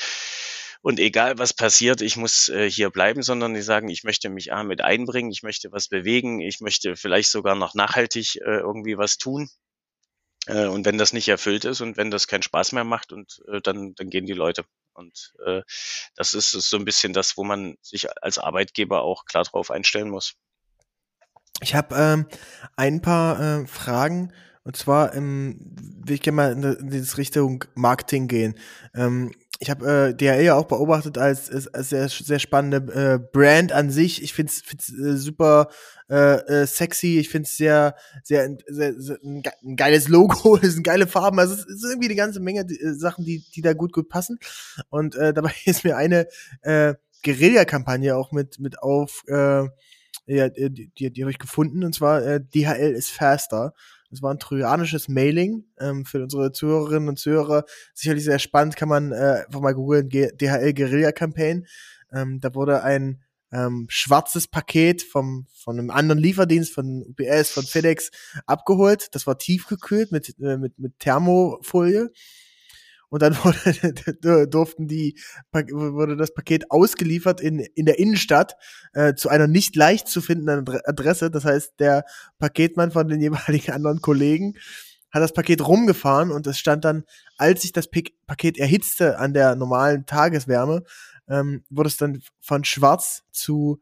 und 0.85 0.99
egal 0.99 1.39
was 1.39 1.51
passiert, 1.51 2.01
ich 2.01 2.15
muss 2.15 2.47
äh, 2.47 2.69
hier 2.69 2.91
bleiben, 2.91 3.23
sondern 3.23 3.55
die 3.55 3.63
sagen, 3.63 3.89
ich 3.89 4.03
möchte 4.03 4.29
mich 4.29 4.53
A 4.53 4.63
mit 4.63 4.81
einbringen, 4.81 5.31
ich 5.31 5.41
möchte 5.41 5.71
was 5.71 5.87
bewegen, 5.87 6.41
ich 6.41 6.61
möchte 6.61 6.95
vielleicht 6.95 7.31
sogar 7.31 7.55
noch 7.55 7.73
nachhaltig 7.73 8.35
äh, 8.35 8.59
irgendwie 8.59 8.95
was 8.95 9.17
tun. 9.17 9.49
Äh, 10.45 10.67
und 10.67 10.85
wenn 10.85 10.99
das 10.99 11.11
nicht 11.11 11.27
erfüllt 11.27 11.65
ist 11.65 11.81
und 11.81 11.97
wenn 11.97 12.11
das 12.11 12.27
keinen 12.27 12.43
Spaß 12.43 12.73
mehr 12.73 12.83
macht, 12.83 13.11
und 13.11 13.41
äh, 13.51 13.61
dann, 13.61 13.95
dann 13.95 14.11
gehen 14.11 14.27
die 14.27 14.33
Leute. 14.33 14.63
Und 14.93 15.33
äh, 15.43 15.63
das 16.15 16.35
ist, 16.35 16.51
so 16.51 16.77
ein 16.77 16.85
bisschen 16.85 17.13
das, 17.13 17.35
wo 17.35 17.43
man 17.43 17.77
sich 17.81 18.05
als 18.21 18.37
Arbeitgeber 18.37 19.01
auch 19.01 19.25
klar 19.25 19.43
drauf 19.43 19.71
einstellen 19.71 20.11
muss. 20.11 20.35
Ich 21.61 21.73
habe 21.73 21.95
ähm, 21.95 22.27
ein 22.75 23.01
paar 23.01 23.39
äh, 23.39 23.65
Fragen 23.65 24.31
und 24.65 24.75
zwar 24.75 25.13
ähm, 25.13 25.57
will 26.03 26.15
ich 26.15 26.21
gerne 26.21 26.35
mal 26.35 26.51
in, 26.51 26.89
die 26.89 26.97
Richtung 26.97 27.65
Marketing 27.75 28.27
gehen. 28.27 28.57
Ähm, 28.95 29.31
ich 29.59 29.69
habe 29.69 30.09
äh, 30.09 30.13
DHL 30.13 30.43
ja 30.43 30.55
auch 30.55 30.65
beobachtet 30.65 31.17
als, 31.17 31.49
als, 31.49 31.67
als 31.73 31.89
sehr, 31.89 32.09
sehr 32.09 32.39
spannende 32.39 32.77
äh, 32.93 33.19
Brand 33.31 33.71
an 33.71 33.89
sich. 33.89 34.21
Ich 34.21 34.33
finde 34.33 34.51
es 34.51 34.89
äh, 34.89 35.15
super 35.17 35.69
äh, 36.09 36.63
äh, 36.63 36.67
sexy. 36.67 37.19
Ich 37.19 37.29
finde 37.29 37.47
es 37.47 37.57
sehr, 37.57 37.95
sehr, 38.23 38.57
sehr, 38.67 38.93
sehr, 38.99 39.17
ein, 39.23 39.43
geiles 39.75 40.07
Logo. 40.07 40.57
es 40.61 40.73
sind 40.73 40.83
geile 40.83 41.07
Farben. 41.07 41.39
Also 41.39 41.53
es 41.53 41.65
ist 41.65 41.83
irgendwie 41.83 42.07
eine 42.07 42.15
ganze 42.15 42.39
Menge 42.39 42.65
die, 42.65 42.79
äh, 42.79 42.93
Sachen, 42.93 43.23
die, 43.23 43.45
die 43.55 43.61
da 43.61 43.73
gut, 43.73 43.93
gut 43.93 44.09
passen. 44.09 44.39
Und 44.89 45.15
äh, 45.15 45.33
dabei 45.33 45.53
ist 45.65 45.83
mir 45.83 45.95
eine 45.95 46.27
äh, 46.61 46.95
Guerilla-Kampagne 47.23 48.15
auch 48.15 48.31
mit, 48.31 48.59
mit 48.59 48.79
auf, 48.79 49.23
äh, 49.27 49.63
ja, 50.27 50.49
die, 50.49 50.91
die, 50.97 51.11
die 51.11 51.21
habe 51.21 51.31
ich 51.31 51.39
gefunden. 51.39 51.83
Und 51.83 51.95
zwar 51.95 52.23
äh, 52.25 52.41
DHL 52.41 52.93
ist 52.93 53.11
faster. 53.11 53.73
Das 54.09 54.21
war 54.21 54.33
ein 54.33 54.39
trojanisches 54.39 55.07
Mailing 55.07 55.65
ähm, 55.79 56.05
für 56.05 56.23
unsere 56.23 56.51
Zuhörerinnen 56.51 57.09
und 57.09 57.19
Zuhörer. 57.19 57.65
Sicherlich 57.93 58.23
sehr 58.23 58.39
spannend, 58.39 58.75
kann 58.75 58.89
man 58.89 59.11
äh, 59.11 59.43
einfach 59.45 59.61
mal 59.61 59.73
googeln, 59.73 60.09
DHL 60.09 60.73
Guerilla 60.73 61.11
Campaign. 61.11 61.65
Ähm, 62.11 62.39
da 62.39 62.53
wurde 62.53 62.83
ein 62.83 63.23
ähm, 63.51 63.85
schwarzes 63.89 64.47
Paket 64.47 65.01
vom, 65.01 65.47
von 65.53 65.79
einem 65.79 65.89
anderen 65.89 66.19
Lieferdienst, 66.19 66.73
von 66.73 67.03
UPS, 67.03 67.51
von 67.51 67.63
FedEx 67.63 68.11
abgeholt. 68.45 69.09
Das 69.13 69.27
war 69.27 69.37
tiefgekühlt 69.37 70.11
mit, 70.11 70.35
äh, 70.39 70.57
mit, 70.57 70.77
mit 70.79 70.99
Thermofolie 70.99 72.11
und 73.15 73.21
dann 73.21 73.33
wurde, 73.45 74.45
durften 74.49 74.89
die, 74.89 75.17
wurde 75.53 76.17
das 76.17 76.33
Paket 76.33 76.69
ausgeliefert 76.69 77.39
in, 77.39 77.59
in 77.59 77.85
der 77.85 77.97
Innenstadt 77.97 78.57
äh, 78.91 79.13
zu 79.13 79.29
einer 79.29 79.47
nicht 79.47 79.77
leicht 79.77 80.09
zu 80.09 80.19
findenden 80.19 80.81
Adresse. 80.83 81.31
Das 81.31 81.45
heißt, 81.45 81.75
der 81.79 82.03
Paketmann 82.39 82.91
von 82.91 83.07
den 83.07 83.21
jeweiligen 83.21 83.71
anderen 83.71 84.01
Kollegen 84.01 84.55
hat 85.11 85.23
das 85.23 85.31
Paket 85.31 85.65
rumgefahren 85.65 86.29
und 86.29 86.45
es 86.45 86.59
stand 86.59 86.83
dann, 86.83 87.05
als 87.37 87.61
sich 87.61 87.71
das 87.71 87.87
Paket 87.89 88.57
erhitzte 88.57 89.17
an 89.17 89.33
der 89.33 89.55
normalen 89.55 90.05
Tageswärme, 90.05 90.83
ähm, 91.29 91.63
wurde 91.69 91.87
es 91.87 91.95
dann 91.95 92.21
von 92.41 92.65
schwarz 92.65 93.23
zu 93.31 93.81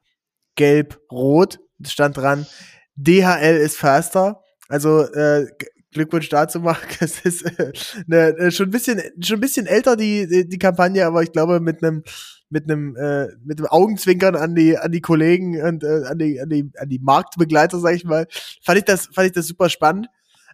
gelb-rot. 0.54 1.60
Es 1.84 1.92
stand 1.92 2.18
dran, 2.18 2.46
DHL 2.98 3.58
ist 3.58 3.78
faster. 3.78 4.44
Also 4.70 5.02
äh, 5.02 5.48
Glückwunsch 5.94 6.30
dazu, 6.30 6.60
Marc. 6.60 7.02
Es 7.02 7.20
ist 7.24 7.44
äh, 7.44 7.72
ne, 8.08 8.30
äh, 8.38 8.52
schon 8.52 8.68
ein 8.68 8.72
bisschen, 8.72 9.02
schon 9.22 9.38
ein 9.38 9.42
bisschen 9.42 9.68
älter 9.68 9.96
die 9.96 10.48
die, 10.48 10.58
Kampagne, 10.58 11.06
aber 11.06 11.24
ich 11.24 11.32
glaube 11.32 11.60
mit 11.60 11.84
einem 11.84 12.04
mit 12.50 12.70
einem 12.70 12.96
äh, 12.96 13.28
mit 13.44 13.60
einem 13.60 13.68
Augenzwinkern 13.68 14.36
an 14.36 14.56
die 14.56 14.78
an 14.78 14.92
die 14.92 15.02
Kollegen 15.02 15.62
und 15.62 15.84
äh, 15.84 16.04
an 16.06 16.18
die 16.18 16.40
an 16.40 16.50
die 16.50 16.72
an 16.78 16.90
die 16.90 17.00
Marktbegleiter, 17.00 17.80
sag 17.80 17.96
ich 17.96 18.06
mal, 18.06 18.28
fand 18.64 18.78
ich 18.78 18.86
das 18.86 19.08
fand 19.08 19.28
ich 19.28 19.34
das 19.34 19.48
super 19.48 19.70
spannend 19.70 20.08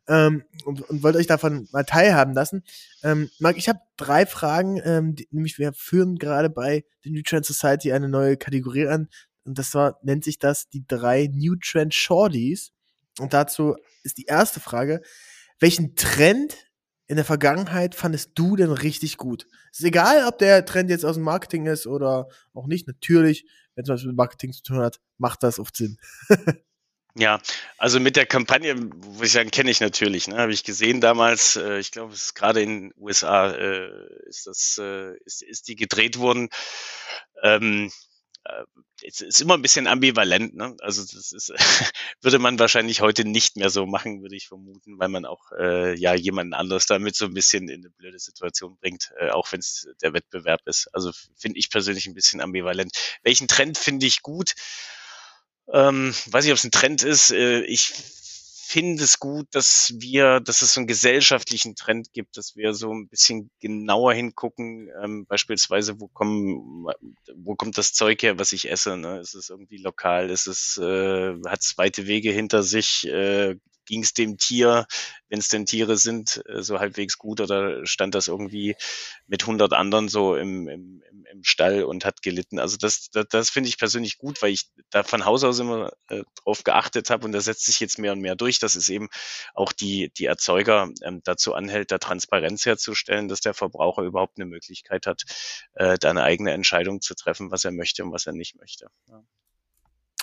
ähm, 0.07 0.43
und, 0.65 0.81
und 0.89 1.03
wollte 1.03 1.19
euch 1.19 1.27
davon 1.27 1.67
mal 1.71 1.83
teilhaben 1.83 2.33
lassen. 2.33 2.63
Ähm, 3.03 3.29
Marc, 3.39 3.57
ich 3.57 3.69
habe 3.69 3.79
drei 3.97 4.25
Fragen, 4.25 4.81
ähm, 4.83 5.15
die, 5.15 5.27
nämlich 5.31 5.59
wir 5.59 5.73
führen 5.73 6.17
gerade 6.17 6.49
bei 6.49 6.83
der 7.05 7.11
New 7.11 7.21
Trend 7.21 7.45
Society 7.45 7.91
eine 7.93 8.09
neue 8.09 8.37
Kategorie 8.37 8.87
an 8.87 9.07
und 9.45 9.57
das 9.57 9.73
war 9.73 9.99
nennt 10.03 10.23
sich 10.23 10.39
das 10.39 10.69
die 10.69 10.85
drei 10.87 11.29
New 11.33 11.55
Trend 11.55 11.93
Shorties. 11.93 12.71
Und 13.19 13.33
dazu 13.33 13.75
ist 14.03 14.17
die 14.17 14.25
erste 14.25 14.59
Frage, 14.59 15.01
welchen 15.59 15.95
Trend 15.95 16.55
in 17.07 17.15
der 17.15 17.25
Vergangenheit 17.25 17.95
fandest 17.95 18.31
du 18.35 18.55
denn 18.55 18.71
richtig 18.71 19.17
gut? 19.17 19.47
Ist 19.71 19.83
egal, 19.83 20.27
ob 20.27 20.37
der 20.37 20.65
Trend 20.65 20.89
jetzt 20.89 21.05
aus 21.05 21.15
dem 21.15 21.23
Marketing 21.23 21.65
ist 21.65 21.87
oder 21.87 22.29
auch 22.53 22.67
nicht. 22.67 22.87
Natürlich, 22.87 23.45
wenn 23.75 23.83
es 23.83 23.89
was 23.89 24.03
mit 24.03 24.15
Marketing 24.15 24.53
zu 24.53 24.63
tun 24.63 24.77
hat, 24.79 24.99
macht 25.17 25.43
das 25.43 25.59
oft 25.59 25.75
Sinn. 25.75 25.97
Ja, 27.15 27.41
also 27.77 27.99
mit 27.99 28.15
der 28.15 28.25
Kampagne, 28.25 28.75
wo 28.77 29.23
ich 29.23 29.31
sagen, 29.31 29.49
kenne 29.49 29.71
ich 29.71 29.81
natürlich, 29.81 30.27
ne, 30.27 30.37
habe 30.37 30.53
ich 30.53 30.63
gesehen 30.63 31.01
damals, 31.01 31.55
äh, 31.55 31.79
ich 31.79 31.91
glaube, 31.91 32.13
es 32.13 32.25
ist 32.25 32.33
gerade 32.35 32.61
in 32.61 32.69
den 32.69 32.93
USA 32.97 33.49
äh, 33.51 33.89
ist 34.27 34.45
das, 34.47 34.79
äh, 34.79 35.17
ist, 35.25 35.41
ist 35.41 35.67
die 35.67 35.75
gedreht 35.75 36.19
worden. 36.19 36.49
Ähm, 37.41 37.87
äh, 37.87 37.91
es 39.05 39.21
ist 39.21 39.41
immer 39.41 39.55
ein 39.55 39.61
bisschen 39.61 39.87
ambivalent, 39.87 40.55
ne? 40.55 40.75
Also 40.81 41.01
das 41.01 41.31
ist, 41.31 41.53
würde 42.21 42.39
man 42.39 42.59
wahrscheinlich 42.59 43.01
heute 43.01 43.25
nicht 43.25 43.55
mehr 43.55 43.69
so 43.69 43.85
machen, 43.85 44.21
würde 44.21 44.35
ich 44.35 44.47
vermuten, 44.47 44.99
weil 44.99 45.09
man 45.09 45.25
auch 45.25 45.51
äh, 45.57 45.97
ja 45.97 46.13
jemanden 46.13 46.53
anders 46.53 46.85
damit 46.85 47.15
so 47.15 47.25
ein 47.25 47.33
bisschen 47.33 47.69
in 47.69 47.81
eine 47.81 47.89
blöde 47.89 48.19
Situation 48.19 48.77
bringt, 48.77 49.11
äh, 49.19 49.29
auch 49.29 49.51
wenn 49.51 49.59
es 49.59 49.87
der 50.01 50.13
Wettbewerb 50.13 50.61
ist. 50.65 50.87
Also 50.93 51.11
finde 51.37 51.59
ich 51.59 51.69
persönlich 51.69 52.07
ein 52.07 52.13
bisschen 52.13 52.41
ambivalent. 52.41 52.91
Welchen 53.23 53.47
Trend 53.47 53.77
finde 53.77 54.05
ich 54.05 54.21
gut? 54.21 54.53
Ähm, 55.71 56.13
weiß 56.27 56.45
nicht, 56.45 56.51
ob 56.51 56.57
es 56.57 56.63
ein 56.63 56.71
Trend 56.71 57.03
ist. 57.03 57.31
Äh, 57.31 57.61
ich 57.61 57.93
finde 58.69 59.03
es 59.03 59.17
gut, 59.17 59.47
dass 59.51 59.95
wir, 59.97 60.39
dass 60.41 60.61
es 60.61 60.75
so 60.75 60.79
einen 60.79 60.87
gesellschaftlichen 60.87 61.75
Trend 61.75 62.13
gibt, 62.13 62.37
dass 62.37 62.55
wir 62.55 62.75
so 62.75 62.93
ein 62.93 63.07
bisschen 63.07 63.49
genauer 63.59 64.13
hingucken, 64.13 64.91
ähm, 65.03 65.25
beispielsweise, 65.25 65.99
wo 65.99 66.07
kommen, 66.07 66.85
wo 67.35 67.55
kommt 67.55 67.79
das 67.79 67.93
Zeug 67.93 68.21
her, 68.21 68.37
was 68.37 68.51
ich 68.51 68.69
esse? 68.69 68.95
Ne? 68.95 69.19
Ist 69.21 69.33
es 69.33 69.49
irgendwie 69.49 69.77
lokal? 69.77 70.29
Ist 70.29 70.45
es, 70.45 70.77
äh, 70.77 71.33
hat 71.47 71.61
es 71.61 71.79
weite 71.79 72.05
Wege 72.05 72.31
hinter 72.31 72.61
sich? 72.61 73.07
Äh, 73.07 73.55
ging 73.89 74.03
es 74.03 74.13
dem 74.13 74.37
Tier, 74.37 74.85
wenn 75.29 75.39
es 75.39 75.49
denn 75.49 75.65
Tiere 75.65 75.97
sind, 75.97 76.43
äh, 76.47 76.61
so 76.61 76.79
halbwegs 76.79 77.17
gut 77.17 77.41
oder 77.41 77.85
stand 77.85 78.13
das 78.13 78.27
irgendwie 78.27 78.75
mit 79.27 79.41
100 79.41 79.73
anderen 79.73 80.07
so 80.07 80.35
im, 80.35 80.67
im, 80.67 81.03
im 81.31 81.43
Stall 81.43 81.83
und 81.83 82.05
hat 82.05 82.21
gelitten? 82.21 82.59
Also 82.59 82.77
das, 82.77 83.09
das, 83.09 83.25
das 83.29 83.49
finde 83.49 83.67
ich 83.67 83.79
persönlich 83.79 84.19
gut, 84.19 84.41
weil 84.41 84.51
ich 84.51 84.69
da 84.91 85.03
von 85.03 85.25
Haus 85.25 85.43
aus 85.43 85.59
immer 85.59 85.91
äh, 86.07 86.23
drauf 86.43 86.63
geachtet 86.63 87.09
habe 87.09 87.25
und 87.25 87.31
das 87.31 87.45
setzt 87.45 87.65
sich 87.65 87.79
jetzt 87.79 87.97
mehr 87.97 88.13
und 88.13 88.21
mehr 88.21 88.35
durch, 88.35 88.59
dass 88.59 88.75
es 88.75 88.87
eben 88.89 89.09
auch 89.55 89.73
die, 89.73 90.11
die 90.15 90.25
Erzeuger 90.25 90.89
ähm, 91.01 91.21
dazu 91.23 91.55
anhält, 91.55 91.91
da 91.91 91.97
Transparenz 91.97 92.65
herzustellen, 92.65 93.27
dass 93.27 93.41
der 93.41 93.55
Verbraucher 93.55 94.03
überhaupt 94.03 94.37
eine 94.37 94.45
Möglichkeit 94.45 95.07
hat, 95.07 95.23
äh, 95.73 95.97
da 95.97 96.11
eine 96.11 96.23
eigene 96.23 96.51
Entscheidung 96.51 97.01
zu 97.01 97.15
treffen, 97.15 97.49
was 97.49 97.65
er 97.65 97.71
möchte 97.71 98.03
und 98.03 98.11
was 98.11 98.27
er 98.27 98.33
nicht 98.33 98.55
möchte. 98.55 98.91
Ja. 99.07 99.23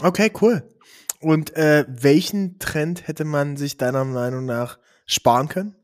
Okay, 0.03 0.31
cool. 0.41 0.62
Und 1.21 1.55
äh, 1.57 1.85
welchen 1.89 2.59
Trend 2.59 3.09
hätte 3.09 3.25
man 3.25 3.57
sich 3.57 3.77
deiner 3.77 4.05
Meinung 4.05 4.45
nach 4.45 4.79
sparen 5.07 5.49
können? 5.49 5.77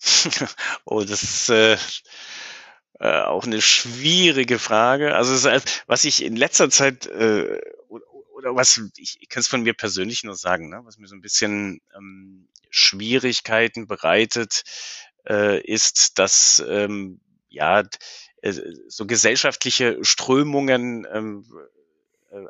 oh, 0.84 1.02
das 1.04 1.22
ist 1.22 1.50
äh, 1.50 1.76
äh, 3.00 3.22
auch 3.22 3.44
eine 3.44 3.60
schwierige 3.60 4.58
Frage. 4.58 5.14
Also 5.14 5.34
ist, 5.34 5.82
was 5.86 6.04
ich 6.04 6.24
in 6.24 6.36
letzter 6.36 6.70
Zeit 6.70 7.06
äh, 7.06 7.60
oder 7.88 8.54
was 8.54 8.80
ich, 8.96 9.18
ich 9.20 9.28
kann 9.28 9.40
es 9.40 9.48
von 9.48 9.62
mir 9.62 9.74
persönlich 9.74 10.24
nur 10.24 10.34
sagen, 10.34 10.70
ne, 10.70 10.80
was 10.84 10.98
mir 10.98 11.06
so 11.06 11.14
ein 11.14 11.20
bisschen 11.20 11.80
ähm, 11.94 12.48
Schwierigkeiten 12.70 13.86
bereitet, 13.86 14.62
äh, 15.28 15.60
ist, 15.60 16.18
dass 16.18 16.62
ähm, 16.66 17.20
ja 17.48 17.82
äh, 18.42 18.54
so 18.88 19.06
gesellschaftliche 19.06 19.98
Strömungen 20.02 21.06
ähm, 21.12 21.44
äh, 21.50 21.79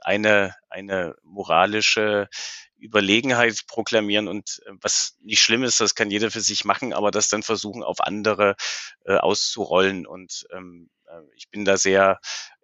eine, 0.02 0.54
eine 0.68 1.16
moralische 1.22 2.28
Überlegenheit 2.78 3.66
proklamieren 3.66 4.28
und 4.28 4.62
äh, 4.66 4.72
was 4.80 5.16
nicht 5.20 5.42
schlimm 5.42 5.62
ist, 5.62 5.80
das 5.80 5.94
kann 5.94 6.10
jeder 6.10 6.30
für 6.30 6.40
sich 6.40 6.64
machen, 6.64 6.92
aber 6.92 7.10
das 7.10 7.28
dann 7.28 7.42
versuchen 7.42 7.82
auf 7.82 8.00
andere 8.00 8.56
äh, 9.04 9.16
auszurollen 9.16 10.06
und 10.06 10.46
ähm, 10.52 10.90
äh, 11.06 11.20
ich 11.34 11.50
bin 11.50 11.64
da 11.64 11.76
sehr 11.76 12.20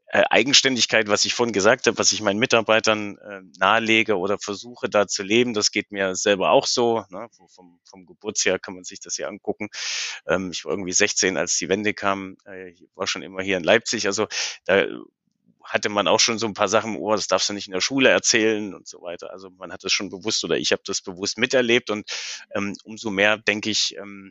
äh, 0.08 0.22
Eigenständigkeit, 0.30 1.08
was 1.08 1.24
ich 1.24 1.34
vorhin 1.34 1.52
gesagt 1.52 1.86
habe, 1.86 1.98
was 1.98 2.12
ich 2.12 2.22
meinen 2.22 2.38
Mitarbeitern 2.38 3.18
äh, 3.18 3.40
nahelege 3.58 4.16
oder 4.16 4.38
versuche 4.38 4.88
da 4.88 5.08
zu 5.08 5.24
leben, 5.24 5.52
das 5.52 5.72
geht 5.72 5.90
mir 5.90 6.14
selber 6.14 6.50
auch 6.50 6.66
so. 6.66 7.04
Ne? 7.10 7.28
Vom, 7.48 7.80
vom 7.84 8.06
Geburtsjahr 8.06 8.60
kann 8.60 8.74
man 8.74 8.84
sich 8.84 9.00
das 9.00 9.16
ja 9.16 9.26
angucken. 9.26 9.68
Ähm, 10.28 10.52
ich 10.52 10.64
war 10.64 10.70
irgendwie 10.70 10.92
16, 10.92 11.36
als 11.36 11.58
die 11.58 11.68
Wende 11.68 11.92
kam. 11.92 12.36
Äh, 12.46 12.70
ich 12.70 12.84
war 12.94 13.08
schon 13.08 13.22
immer 13.22 13.42
hier 13.42 13.56
in 13.56 13.64
Leipzig. 13.64 14.06
Also 14.06 14.28
da 14.64 14.86
hatte 15.66 15.88
man 15.88 16.08
auch 16.08 16.20
schon 16.20 16.38
so 16.38 16.46
ein 16.46 16.54
paar 16.54 16.68
Sachen 16.68 16.94
im 16.94 17.00
Ohr, 17.00 17.16
das 17.16 17.26
darfst 17.26 17.48
du 17.48 17.52
nicht 17.52 17.66
in 17.66 17.72
der 17.72 17.80
Schule 17.80 18.08
erzählen 18.08 18.74
und 18.74 18.86
so 18.86 19.02
weiter. 19.02 19.30
Also 19.32 19.50
man 19.50 19.72
hat 19.72 19.84
das 19.84 19.92
schon 19.92 20.08
bewusst 20.08 20.42
oder 20.44 20.56
ich 20.56 20.72
habe 20.72 20.82
das 20.84 21.02
bewusst 21.02 21.38
miterlebt 21.38 21.90
und 21.90 22.08
ähm, 22.54 22.74
umso 22.84 23.10
mehr 23.10 23.36
denke 23.36 23.70
ich, 23.70 23.96
ähm, 23.96 24.30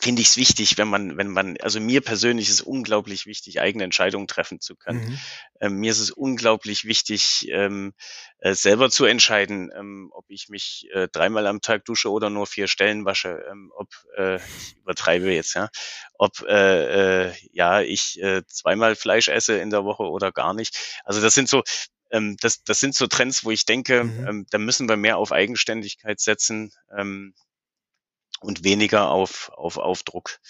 finde 0.00 0.22
ich 0.22 0.28
es 0.28 0.36
wichtig, 0.36 0.78
wenn 0.78 0.88
man, 0.88 1.16
wenn 1.16 1.28
man, 1.28 1.56
also 1.58 1.80
mir 1.80 2.00
persönlich 2.00 2.48
ist 2.48 2.54
es 2.54 2.60
unglaublich 2.60 3.26
wichtig, 3.26 3.60
eigene 3.60 3.84
Entscheidungen 3.84 4.28
treffen 4.28 4.60
zu 4.60 4.76
können. 4.76 5.00
Mhm. 5.00 5.18
Ähm, 5.60 5.74
mir 5.76 5.90
ist 5.90 5.98
es 5.98 6.10
unglaublich 6.10 6.84
wichtig, 6.84 7.48
ähm, 7.50 7.92
äh, 8.38 8.54
selber 8.54 8.90
zu 8.90 9.04
entscheiden, 9.04 9.70
ähm, 9.74 10.10
ob 10.12 10.26
ich 10.28 10.48
mich 10.48 10.88
äh, 10.92 11.08
dreimal 11.08 11.46
am 11.46 11.60
Tag 11.60 11.84
dusche 11.84 12.10
oder 12.10 12.30
nur 12.30 12.46
vier 12.46 12.68
Stellen 12.68 13.04
wasche, 13.04 13.44
ähm, 13.50 13.72
ob 13.74 13.88
äh, 14.16 14.36
ich 14.36 14.76
übertreibe 14.76 15.32
jetzt, 15.32 15.54
ja, 15.54 15.68
ob 16.14 16.40
äh, 16.42 17.28
äh, 17.28 17.32
ja 17.52 17.80
ich 17.80 18.20
äh, 18.22 18.42
zweimal 18.46 18.96
Fleisch 18.96 19.28
esse 19.28 19.58
in 19.58 19.70
der 19.70 19.84
Woche 19.84 20.04
oder 20.04 20.32
gar 20.32 20.54
nicht. 20.54 21.00
Also 21.04 21.20
das 21.20 21.34
sind 21.34 21.48
so 21.48 21.62
ähm, 22.10 22.36
das, 22.40 22.64
das 22.64 22.80
sind 22.80 22.94
so 22.94 23.06
Trends, 23.06 23.44
wo 23.44 23.50
ich 23.50 23.64
denke, 23.66 24.04
mhm. 24.04 24.26
ähm, 24.26 24.46
da 24.50 24.58
müssen 24.58 24.88
wir 24.88 24.96
mehr 24.96 25.16
auf 25.16 25.32
Eigenständigkeit 25.32 26.20
setzen. 26.20 26.72
Ähm, 26.96 27.34
und 28.40 28.64
weniger 28.64 29.10
auf, 29.10 29.50
auf 29.54 29.78
Aufdruck. 29.78 30.40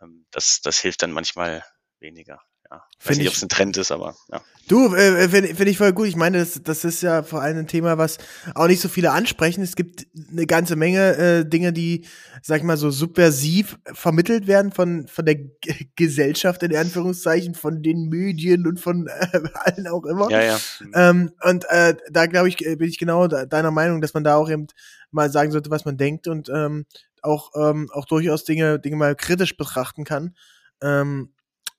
Ähm, 0.00 0.26
das, 0.30 0.60
das 0.62 0.78
hilft 0.78 1.02
dann 1.02 1.12
manchmal 1.12 1.64
weniger. 2.00 2.40
Ja. 2.70 2.84
Ich 3.00 3.08
weiß 3.08 3.18
nicht, 3.18 3.28
ob 3.28 3.34
es 3.34 3.42
ein 3.42 3.48
Trend 3.48 3.76
ist, 3.76 3.90
aber 3.90 4.14
ja. 4.30 4.40
Du, 4.68 4.94
äh, 4.94 5.28
finde 5.28 5.52
find 5.56 5.68
ich 5.68 5.78
voll 5.78 5.92
gut. 5.92 6.06
Ich 6.06 6.14
meine, 6.14 6.38
das, 6.38 6.62
das 6.62 6.84
ist 6.84 7.02
ja 7.02 7.24
vor 7.24 7.42
allem 7.42 7.58
ein 7.58 7.66
Thema, 7.66 7.98
was 7.98 8.18
auch 8.54 8.68
nicht 8.68 8.80
so 8.80 8.88
viele 8.88 9.10
ansprechen. 9.10 9.64
Es 9.64 9.74
gibt 9.74 10.06
eine 10.30 10.46
ganze 10.46 10.76
Menge 10.76 11.16
äh, 11.16 11.44
Dinge, 11.44 11.72
die, 11.72 12.06
sag 12.40 12.58
ich 12.58 12.62
mal, 12.62 12.76
so 12.76 12.90
subversiv 12.90 13.80
vermittelt 13.92 14.46
werden 14.46 14.70
von, 14.70 15.08
von 15.08 15.24
der 15.24 15.34
G 15.34 15.88
Gesellschaft, 15.96 16.62
in 16.62 16.76
Anführungszeichen, 16.76 17.56
von 17.56 17.82
den 17.82 18.08
Medien 18.10 18.64
und 18.68 18.78
von 18.78 19.08
äh, 19.08 19.40
allen 19.54 19.88
auch 19.88 20.04
immer. 20.04 20.30
Ja, 20.30 20.42
ja. 20.42 20.60
Ähm, 20.94 21.32
und 21.42 21.64
äh, 21.70 21.96
da 22.08 22.26
glaube 22.26 22.48
ich, 22.48 22.58
bin 22.58 22.88
ich 22.88 22.98
genau 22.98 23.26
deiner 23.26 23.72
Meinung, 23.72 24.00
dass 24.00 24.14
man 24.14 24.22
da 24.22 24.36
auch 24.36 24.48
eben 24.48 24.68
mal 25.10 25.32
sagen 25.32 25.50
sollte, 25.50 25.70
was 25.70 25.84
man 25.84 25.96
denkt 25.96 26.28
und 26.28 26.48
ähm, 26.48 26.86
auch, 27.22 27.50
ähm, 27.56 27.90
auch 27.92 28.04
durchaus 28.04 28.44
Dinge, 28.44 28.78
Dinge 28.78 28.94
mal 28.94 29.16
kritisch 29.16 29.56
betrachten 29.56 30.04
kann. 30.04 30.36
Ähm, 30.80 31.32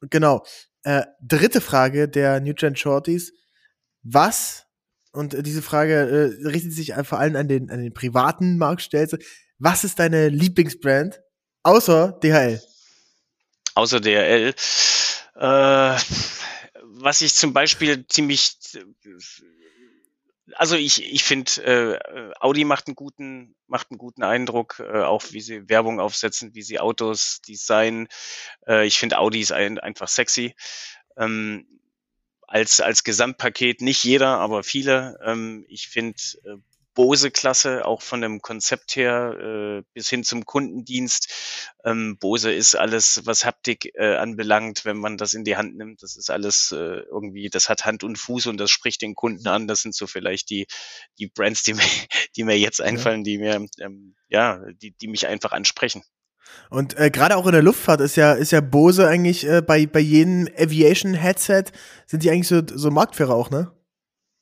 genau. 0.10 0.44
Äh, 0.84 1.04
dritte 1.22 1.62
Frage 1.62 2.08
der 2.08 2.40
New 2.40 2.54
Gen 2.54 2.76
Shorties. 2.76 3.34
Was, 4.04 4.66
und 5.12 5.46
diese 5.46 5.62
Frage 5.62 5.94
äh, 5.94 6.48
richtet 6.48 6.74
sich 6.74 6.94
vor 7.04 7.20
allem 7.20 7.36
an 7.36 7.48
den, 7.48 7.70
an 7.70 7.84
den 7.84 7.94
privaten 7.94 8.58
Markt, 8.58 8.90
was 9.60 9.84
ist 9.84 10.00
deine 10.00 10.30
Lieblingsbrand 10.30 11.22
außer 11.64 12.20
DHL? 12.24 12.62
Außer 13.76 14.00
DHL. 14.00 14.54
Äh, 15.36 15.98
was 17.04 17.22
ich 17.22 17.36
zum 17.36 17.54
Beispiel 17.54 18.06
ziemlich 18.08 18.58
also 20.56 20.76
ich, 20.76 21.04
ich 21.04 21.24
finde, 21.24 21.52
äh, 21.64 22.34
Audi 22.40 22.64
macht 22.64 22.88
einen 22.88 22.96
guten, 22.96 23.56
macht 23.68 23.92
einen 23.92 23.98
guten 23.98 24.24
Eindruck, 24.24 24.80
äh, 24.80 25.02
auch 25.02 25.24
wie 25.32 25.42
sie 25.42 25.70
Werbung 25.70 26.00
aufsetzen, 26.00 26.54
wie 26.56 26.62
sie 26.62 26.80
Autos 26.80 27.42
designen. 27.48 28.08
Äh, 28.68 28.86
ich 28.86 28.98
finde 29.00 29.18
Audi 29.18 29.42
ist 29.42 29.52
ein, 29.52 29.80
einfach 29.80 30.08
sexy. 30.08 30.56
Ähm, 31.18 31.68
als, 32.48 32.82
als 32.82 33.04
Gesamtpaket 33.04 33.82
nicht 33.82 34.04
jeder, 34.04 34.40
aber 34.40 34.64
viele. 34.64 35.18
Ähm, 35.24 35.66
ich 35.70 35.88
finde 35.88 36.18
äh, 36.44 36.58
Bose-Klasse, 36.94 37.86
auch 37.86 38.02
von 38.02 38.22
dem 38.22 38.42
Konzept 38.42 38.96
her 38.96 39.36
äh, 39.40 39.84
bis 39.94 40.10
hin 40.10 40.24
zum 40.24 40.46
Kundendienst. 40.46 41.30
Ähm, 41.86 42.18
Bose 42.20 42.52
ist 42.52 42.76
alles, 42.76 43.22
was 43.26 43.46
Haptik 43.46 43.92
äh, 43.96 44.16
anbelangt, 44.16 44.86
wenn 44.86 44.98
man 44.98 45.18
das 45.18 45.34
in 45.34 45.44
die 45.44 45.58
Hand 45.58 45.78
nimmt. 45.78 46.04
Das 46.04 46.16
ist 46.16 46.30
alles 46.30 46.72
äh, 46.72 46.76
irgendwie, 46.76 47.50
das 47.50 47.70
hat 47.70 47.86
Hand 47.86 48.04
und 48.04 48.18
Fuß 48.18 48.48
und 48.48 48.58
das 48.58 48.72
spricht 48.72 49.02
den 49.02 49.16
Kunden 49.16 49.48
an. 49.48 49.68
Das 49.68 49.82
sind 49.82 49.96
so 49.96 50.08
vielleicht 50.08 50.50
die, 50.50 50.68
die 51.18 51.28
Brands, 51.28 51.64
die 51.64 51.74
mir, 51.76 51.84
die 52.36 52.44
mir 52.44 52.58
jetzt 52.58 52.82
einfallen, 52.82 53.24
die 53.24 53.38
mir, 53.38 53.66
ähm, 53.80 54.16
ja, 54.30 54.62
die, 54.82 54.92
die 54.92 55.08
mich 55.08 55.28
einfach 55.28 55.52
ansprechen. 55.52 56.04
Und 56.70 56.98
äh, 56.98 57.10
gerade 57.10 57.38
auch 57.38 57.46
in 57.46 57.54
der 57.54 57.62
Luftfahrt 57.62 58.02
ist 58.02 58.16
ja, 58.18 58.34
ist 58.34 58.52
ja 58.52 58.62
Bose 58.62 59.08
eigentlich 59.08 59.48
äh, 59.48 59.62
bei, 59.62 59.86
bei 59.86 60.00
jedem 60.00 60.50
Aviation-Headset 60.58 61.66
sind 62.06 62.24
die 62.24 62.32
eigentlich 62.32 62.48
so, 62.48 62.62
so 62.66 62.92
Marktführer 62.92 63.34
auch, 63.34 63.50
ne? 63.50 63.72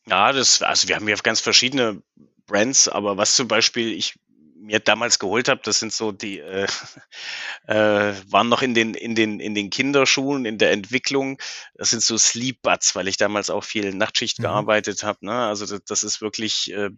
Ja, 0.08 0.32
das, 0.32 0.62
also 0.64 0.88
wir 0.88 0.96
haben 0.96 1.08
ja 1.08 1.16
ganz 1.18 1.40
verschiedene 1.40 2.02
Brands, 2.50 2.88
aber 2.88 3.18
was 3.18 3.36
zum 3.36 3.48
Beispiel 3.48 3.94
ich 3.94 4.16
mir 4.62 4.80
damals 4.80 5.20
geholt 5.20 5.48
habe, 5.48 5.62
das 5.64 5.80
sind 5.80 5.94
so 5.94 6.12
die 6.12 6.40
äh, 6.40 6.68
äh, 7.68 8.14
waren 8.28 8.50
noch 8.50 8.62
in 8.62 8.74
den 8.74 8.94
in 8.94 9.16
den 9.16 9.40
in 9.40 9.56
den 9.56 9.70
Kinderschuhen 9.70 10.46
in 10.46 10.58
der 10.58 10.72
Entwicklung. 10.72 11.40
Das 11.76 11.92
sind 11.92 12.04
so 12.04 12.18
Sleep 12.18 12.62
Buds, 12.62 12.96
weil 12.96 13.08
ich 13.08 13.18
damals 13.18 13.50
auch 13.50 13.64
viel 13.64 13.94
Nachtschicht 13.94 14.40
mhm. 14.40 14.44
gearbeitet 14.44 15.04
habe. 15.04 15.26
Ne? 15.26 15.34
Also 15.34 15.66
das, 15.66 15.82
das 15.86 16.04
ist 16.04 16.22
wirklich, 16.22 16.72
äh, 16.72 16.90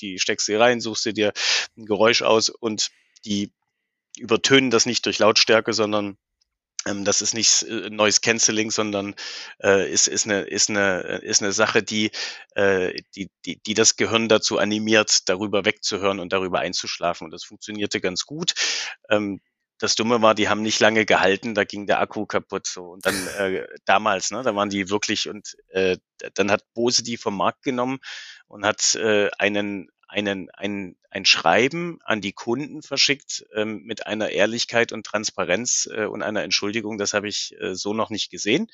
die 0.00 0.18
steckst 0.18 0.48
du 0.48 0.58
rein, 0.58 0.80
suchst 0.80 1.06
du 1.06 1.12
dir 1.12 1.32
ein 1.76 1.84
Geräusch 1.84 2.22
aus 2.22 2.48
und 2.48 2.90
die 3.24 3.52
übertönen 4.18 4.70
das 4.70 4.86
nicht 4.86 5.06
durch 5.06 5.18
Lautstärke, 5.18 5.72
sondern 5.72 6.16
das 6.84 7.22
ist 7.22 7.34
nicht 7.34 7.62
äh, 7.62 7.90
Noise 7.90 8.20
Cancelling, 8.20 8.70
sondern 8.70 9.14
äh, 9.62 9.90
ist, 9.90 10.08
ist, 10.08 10.26
eine, 10.26 10.42
ist, 10.42 10.70
eine, 10.70 11.00
ist 11.22 11.42
eine 11.42 11.52
Sache, 11.52 11.82
die, 11.82 12.10
äh, 12.54 12.94
die, 13.14 13.30
die, 13.44 13.60
die 13.62 13.74
das 13.74 13.96
Gehirn 13.96 14.28
dazu 14.28 14.58
animiert, 14.58 15.28
darüber 15.28 15.64
wegzuhören 15.64 16.20
und 16.20 16.32
darüber 16.32 16.60
einzuschlafen. 16.60 17.26
Und 17.26 17.30
das 17.30 17.44
funktionierte 17.44 18.00
ganz 18.00 18.26
gut. 18.26 18.54
Ähm, 19.10 19.40
das 19.78 19.96
Dumme 19.96 20.22
war, 20.22 20.34
die 20.34 20.48
haben 20.48 20.62
nicht 20.62 20.78
lange 20.78 21.04
gehalten, 21.04 21.54
da 21.54 21.64
ging 21.64 21.86
der 21.86 22.00
Akku 22.00 22.24
kaputt 22.24 22.68
so. 22.68 22.84
Und 22.84 23.04
dann 23.04 23.26
äh, 23.38 23.66
damals, 23.84 24.30
ne, 24.30 24.42
da 24.42 24.54
waren 24.54 24.70
die 24.70 24.90
wirklich 24.90 25.28
und 25.28 25.56
äh, 25.70 25.96
dann 26.34 26.52
hat 26.52 26.62
Bose 26.72 27.02
die 27.02 27.16
vom 27.16 27.36
Markt 27.36 27.64
genommen 27.64 27.98
und 28.46 28.64
hat 28.64 28.94
äh, 28.94 29.28
einen 29.38 29.90
einen, 30.12 30.50
ein, 30.50 30.96
ein 31.10 31.24
Schreiben 31.24 31.98
an 32.04 32.20
die 32.20 32.32
Kunden 32.32 32.82
verschickt 32.82 33.44
ähm, 33.54 33.82
mit 33.84 34.06
einer 34.06 34.30
Ehrlichkeit 34.30 34.92
und 34.92 35.06
Transparenz 35.06 35.88
äh, 35.92 36.04
und 36.04 36.22
einer 36.22 36.42
Entschuldigung. 36.42 36.98
Das 36.98 37.14
habe 37.14 37.28
ich 37.28 37.56
äh, 37.60 37.74
so 37.74 37.94
noch 37.94 38.10
nicht 38.10 38.30
gesehen. 38.30 38.68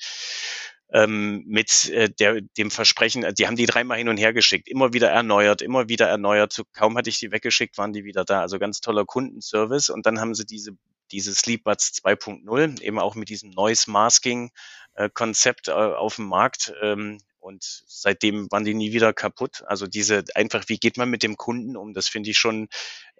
Ähm, 0.91 1.43
mit 1.47 1.89
äh, 1.89 2.09
der, 2.09 2.41
dem 2.41 2.71
Versprechen, 2.71 3.25
die 3.37 3.47
haben 3.47 3.55
die 3.55 3.67
dreimal 3.67 3.97
hin 3.97 4.09
und 4.09 4.17
her 4.17 4.33
geschickt, 4.33 4.67
immer 4.67 4.91
wieder 4.91 5.09
erneuert, 5.09 5.61
immer 5.61 5.87
wieder 5.87 6.07
erneuert. 6.07 6.61
Kaum 6.73 6.97
hatte 6.97 7.09
ich 7.09 7.19
die 7.19 7.31
weggeschickt, 7.31 7.77
waren 7.77 7.93
die 7.93 8.03
wieder 8.03 8.25
da. 8.25 8.41
Also 8.41 8.59
ganz 8.59 8.81
toller 8.81 9.05
Kundenservice. 9.05 9.89
Und 9.89 10.05
dann 10.05 10.19
haben 10.19 10.35
sie 10.35 10.45
diese 10.45 10.77
diese 11.11 11.33
Sleepbuds 11.33 12.03
2.0 12.03 12.81
eben 12.81 12.99
auch 12.99 13.15
mit 13.15 13.29
diesem 13.29 13.49
Noise 13.49 13.89
Masking 13.89 14.51
äh, 14.93 15.09
Konzept 15.11 15.67
äh, 15.67 15.71
auf 15.71 16.17
dem 16.17 16.27
Markt 16.27 16.71
ähm, 16.83 17.17
und 17.39 17.83
seitdem 17.87 18.49
waren 18.51 18.65
die 18.65 18.73
nie 18.73 18.91
wieder 18.93 19.13
kaputt. 19.13 19.63
Also 19.65 19.87
diese 19.87 20.23
einfach, 20.35 20.65
wie 20.67 20.77
geht 20.77 20.97
man 20.97 21.09
mit 21.09 21.23
dem 21.23 21.37
Kunden 21.37 21.75
um? 21.75 21.93
Das 21.93 22.07
finde 22.07 22.29
ich 22.29 22.37
schon 22.37 22.67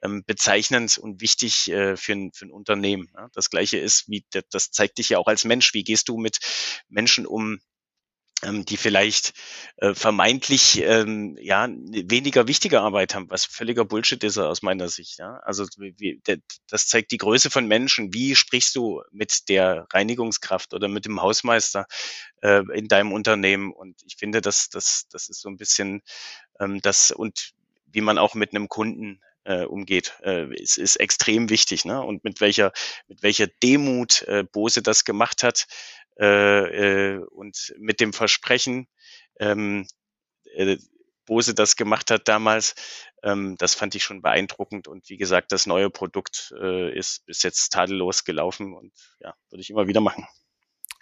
ähm, 0.03 0.23
bezeichnend 0.25 0.97
und 0.97 1.21
wichtig 1.21 1.69
äh, 1.71 1.97
für, 1.97 2.13
ein, 2.13 2.31
für 2.33 2.45
ein 2.45 2.51
Unternehmen. 2.51 3.09
Ja? 3.15 3.29
Das 3.33 3.49
gleiche 3.49 3.77
ist, 3.77 4.09
wie 4.09 4.25
das 4.51 4.71
zeigt 4.71 4.97
dich 4.97 5.09
ja 5.09 5.17
auch 5.17 5.27
als 5.27 5.45
Mensch. 5.45 5.73
Wie 5.73 5.83
gehst 5.83 6.09
du 6.09 6.17
mit 6.17 6.39
Menschen 6.89 7.25
um, 7.25 7.59
die 8.41 8.77
vielleicht 8.77 9.33
äh, 9.77 9.93
vermeintlich 9.93 10.81
ähm, 10.81 11.37
ja 11.41 11.67
weniger 11.69 12.47
wichtige 12.47 12.79
Arbeit 12.79 13.13
haben, 13.13 13.29
was 13.29 13.45
völliger 13.45 13.83
Bullshit 13.83 14.23
ist 14.23 14.37
aus 14.37 14.61
meiner 14.61 14.87
Sicht. 14.87 15.19
Ja? 15.19 15.41
Also 15.43 15.65
wie, 15.77 16.21
das 16.69 16.87
zeigt 16.87 17.11
die 17.11 17.17
Größe 17.17 17.49
von 17.49 17.67
Menschen. 17.67 18.13
Wie 18.13 18.35
sprichst 18.35 18.75
du 18.75 19.01
mit 19.11 19.49
der 19.49 19.87
Reinigungskraft 19.91 20.73
oder 20.73 20.87
mit 20.87 21.05
dem 21.05 21.21
Hausmeister 21.21 21.85
äh, 22.41 22.63
in 22.73 22.87
deinem 22.87 23.11
Unternehmen? 23.11 23.73
Und 23.73 24.01
ich 24.05 24.15
finde, 24.15 24.39
dass 24.39 24.69
das 24.69 25.07
das 25.11 25.27
ist 25.27 25.41
so 25.41 25.49
ein 25.49 25.57
bisschen 25.57 26.01
ähm, 26.59 26.79
das 26.81 27.11
und 27.11 27.51
wie 27.91 28.01
man 28.01 28.17
auch 28.17 28.35
mit 28.35 28.51
einem 28.51 28.69
Kunden 28.69 29.19
äh, 29.43 29.65
umgeht, 29.65 30.13
äh, 30.23 30.53
ist, 30.55 30.77
ist 30.77 30.97
extrem 30.97 31.49
wichtig. 31.49 31.83
Ne? 31.83 32.01
Und 32.01 32.23
mit 32.23 32.39
welcher 32.39 32.71
mit 33.07 33.23
welcher 33.23 33.47
Demut 33.47 34.21
äh, 34.23 34.43
Bose 34.43 34.81
das 34.81 35.05
gemacht 35.05 35.43
hat 35.43 35.67
äh, 36.19 37.15
äh, 37.15 37.17
und 37.31 37.73
mit 37.77 37.99
dem 37.99 38.13
Versprechen, 38.13 38.87
ähm, 39.39 39.87
äh, 40.53 40.77
Bose 41.25 41.53
das 41.53 41.75
gemacht 41.75 42.11
hat 42.11 42.27
damals, 42.27 42.73
ähm, 43.23 43.55
das 43.57 43.75
fand 43.75 43.93
ich 43.95 44.03
schon 44.03 44.21
beeindruckend. 44.21 44.87
Und 44.87 45.07
wie 45.09 45.17
gesagt, 45.17 45.51
das 45.51 45.67
neue 45.67 45.89
Produkt 45.89 46.53
äh, 46.59 46.91
ist 46.97 47.25
bis 47.25 47.43
jetzt 47.43 47.69
tadellos 47.69 48.25
gelaufen 48.25 48.73
und 48.73 48.91
ja, 49.19 49.35
würde 49.49 49.61
ich 49.61 49.69
immer 49.69 49.87
wieder 49.87 50.01
machen. 50.01 50.27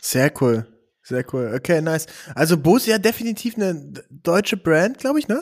Sehr 0.02 0.32
cool. 0.42 0.68
Sehr 1.02 1.26
cool. 1.34 1.54
Okay, 1.56 1.82
nice. 1.82 2.06
Also 2.36 2.58
Bose 2.58 2.92
ja 2.92 2.98
definitiv 2.98 3.56
eine 3.56 3.94
deutsche 4.10 4.58
Brand, 4.58 4.98
glaube 4.98 5.20
ich, 5.20 5.30
ne? 5.30 5.42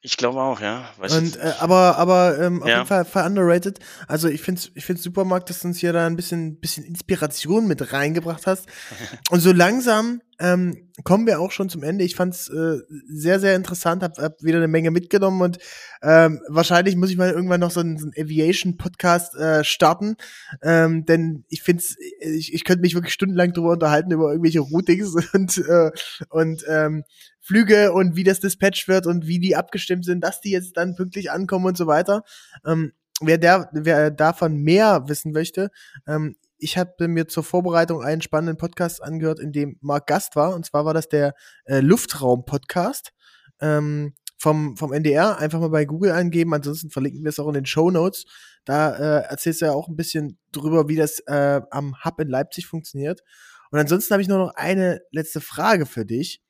Ich 0.00 0.16
glaube 0.16 0.40
auch, 0.40 0.60
ja. 0.60 0.88
Weiß 0.98 1.12
und, 1.12 1.36
äh, 1.36 1.54
aber 1.58 1.98
aber 1.98 2.38
ähm, 2.38 2.62
auf 2.62 2.68
ja. 2.68 2.76
jeden 2.76 2.86
Fall, 2.86 3.04
Fall 3.04 3.26
underrated. 3.26 3.80
Also 4.06 4.28
ich 4.28 4.42
finde 4.42 4.62
ich 4.74 4.84
finde 4.84 5.02
Supermarkt, 5.02 5.50
dass 5.50 5.60
du 5.60 5.68
uns 5.68 5.78
hier 5.78 5.92
da 5.92 6.06
ein 6.06 6.14
bisschen 6.14 6.60
bisschen 6.60 6.84
Inspiration 6.84 7.66
mit 7.66 7.92
reingebracht 7.92 8.46
hast. 8.46 8.66
und 9.30 9.40
so 9.40 9.52
langsam 9.52 10.20
ähm, 10.38 10.90
kommen 11.04 11.26
wir 11.26 11.40
auch 11.40 11.50
schon 11.50 11.68
zum 11.68 11.82
Ende. 11.82 12.04
Ich 12.04 12.16
fand's 12.16 12.48
äh, 12.48 12.78
sehr, 13.08 13.40
sehr 13.40 13.56
interessant, 13.56 14.02
hab, 14.02 14.18
hab 14.18 14.42
wieder 14.42 14.58
eine 14.58 14.68
Menge 14.68 14.90
mitgenommen 14.90 15.42
und 15.42 15.58
ähm, 16.02 16.40
wahrscheinlich 16.48 16.96
muss 16.96 17.10
ich 17.10 17.16
mal 17.16 17.30
irgendwann 17.30 17.60
noch 17.60 17.70
so 17.70 17.80
einen, 17.80 17.98
so 17.98 18.06
einen 18.06 18.14
Aviation-Podcast 18.16 19.34
äh, 19.36 19.64
starten, 19.64 20.16
ähm, 20.62 21.04
denn 21.04 21.44
ich 21.48 21.62
find's, 21.62 21.96
ich, 22.20 22.54
ich 22.54 22.64
könnte 22.64 22.82
mich 22.82 22.94
wirklich 22.94 23.14
stundenlang 23.14 23.52
drüber 23.52 23.72
unterhalten 23.72 24.12
über 24.12 24.30
irgendwelche 24.30 24.60
Routings 24.60 25.14
und 25.32 25.58
äh, 25.58 25.90
und 26.30 26.64
ähm, 26.68 27.04
Flüge 27.40 27.92
und 27.92 28.14
wie 28.14 28.24
das 28.24 28.40
dispatcht 28.40 28.88
wird 28.88 29.06
und 29.06 29.26
wie 29.26 29.38
die 29.38 29.56
abgestimmt 29.56 30.04
sind, 30.04 30.22
dass 30.22 30.40
die 30.40 30.50
jetzt 30.50 30.76
dann 30.76 30.94
pünktlich 30.94 31.30
ankommen 31.30 31.66
und 31.66 31.76
so 31.76 31.86
weiter. 31.86 32.22
Ähm, 32.66 32.92
wer, 33.20 33.38
der, 33.38 33.70
wer 33.72 34.10
davon 34.10 34.56
mehr 34.58 35.04
wissen 35.08 35.32
möchte, 35.32 35.70
ähm, 36.06 36.36
ich 36.58 36.76
habe 36.76 37.08
mir 37.08 37.28
zur 37.28 37.44
Vorbereitung 37.44 38.02
einen 38.02 38.22
spannenden 38.22 38.56
Podcast 38.56 39.02
angehört, 39.02 39.40
in 39.40 39.52
dem 39.52 39.78
Marc 39.80 40.06
Gast 40.06 40.36
war. 40.36 40.54
Und 40.54 40.66
zwar 40.66 40.84
war 40.84 40.94
das 40.94 41.08
der 41.08 41.34
äh, 41.64 41.80
Luftraum-Podcast 41.80 43.12
ähm, 43.60 44.14
vom, 44.36 44.76
vom 44.76 44.92
NDR. 44.92 45.38
Einfach 45.38 45.60
mal 45.60 45.70
bei 45.70 45.84
Google 45.84 46.12
eingeben. 46.12 46.54
Ansonsten 46.54 46.90
verlinken 46.90 47.22
wir 47.22 47.30
es 47.30 47.38
auch 47.38 47.48
in 47.48 47.54
den 47.54 47.66
Show 47.66 47.90
Notes. 47.90 48.24
Da 48.64 48.94
äh, 48.94 49.28
erzählst 49.28 49.60
du 49.60 49.66
ja 49.66 49.72
auch 49.72 49.88
ein 49.88 49.96
bisschen 49.96 50.38
drüber, 50.52 50.88
wie 50.88 50.96
das 50.96 51.20
äh, 51.26 51.60
am 51.70 52.04
Hub 52.04 52.20
in 52.20 52.28
Leipzig 52.28 52.66
funktioniert. 52.66 53.22
Und 53.70 53.78
ansonsten 53.78 54.12
habe 54.12 54.22
ich 54.22 54.28
nur 54.28 54.38
noch 54.38 54.54
eine 54.54 55.00
letzte 55.10 55.40
Frage 55.40 55.86
für 55.86 56.04
dich. 56.04 56.42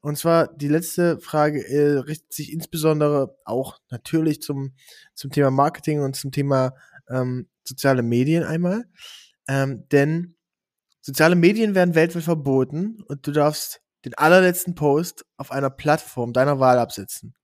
Und 0.00 0.18
zwar 0.18 0.48
die 0.48 0.68
letzte 0.68 1.20
Frage 1.20 1.64
äh, 1.64 1.98
richtet 1.98 2.32
sich 2.32 2.52
insbesondere 2.52 3.36
auch 3.44 3.78
natürlich 3.90 4.42
zum, 4.42 4.74
zum 5.14 5.30
Thema 5.30 5.50
Marketing 5.52 6.00
und 6.00 6.16
zum 6.16 6.32
Thema 6.32 6.74
ähm, 7.08 7.48
soziale 7.64 8.02
Medien 8.02 8.42
einmal. 8.42 8.84
Ähm, 9.48 9.86
denn 9.90 10.36
soziale 11.00 11.34
Medien 11.34 11.74
werden 11.74 11.94
weltweit 11.94 12.22
verboten 12.22 13.02
und 13.02 13.26
du 13.26 13.32
darfst 13.32 13.80
den 14.04 14.14
allerletzten 14.14 14.74
Post 14.74 15.24
auf 15.36 15.50
einer 15.50 15.70
Plattform 15.70 16.32
deiner 16.32 16.60
Wahl 16.60 16.78
absetzen. 16.78 17.34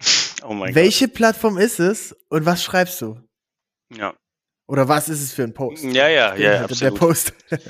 Oh 0.44 0.54
mein 0.54 0.74
Welche 0.74 1.06
Gott. 1.06 1.14
Plattform 1.14 1.56
ist 1.56 1.78
es 1.78 2.16
und 2.28 2.44
was 2.44 2.64
schreibst 2.64 3.00
du? 3.00 3.20
Ja. 3.92 4.12
Oder 4.66 4.88
was 4.88 5.08
ist 5.08 5.22
es 5.22 5.32
für 5.32 5.44
ein 5.44 5.54
Post? 5.54 5.84
Ja, 5.84 6.08
ja, 6.08 6.34
ja, 6.34 6.62
absolut. 6.64 6.80
Der 6.80 6.98
Post. 6.98 7.32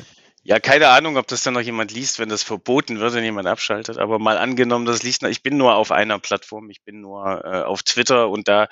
Ja, 0.44 0.58
keine 0.58 0.88
Ahnung, 0.88 1.16
ob 1.18 1.28
das 1.28 1.44
dann 1.44 1.54
noch 1.54 1.60
jemand 1.60 1.92
liest, 1.92 2.18
wenn 2.18 2.28
das 2.28 2.42
verboten 2.42 2.98
wird 2.98 3.14
und 3.14 3.22
jemand 3.22 3.46
abschaltet. 3.46 3.98
Aber 3.98 4.18
mal 4.18 4.38
angenommen, 4.38 4.86
das 4.86 5.04
liest, 5.04 5.22
ich 5.22 5.44
bin 5.44 5.56
nur 5.56 5.76
auf 5.76 5.92
einer 5.92 6.18
Plattform, 6.18 6.68
ich 6.68 6.82
bin 6.82 7.00
nur 7.00 7.44
äh, 7.44 7.62
auf 7.62 7.84
Twitter 7.84 8.28
und 8.28 8.48
da 8.48 8.68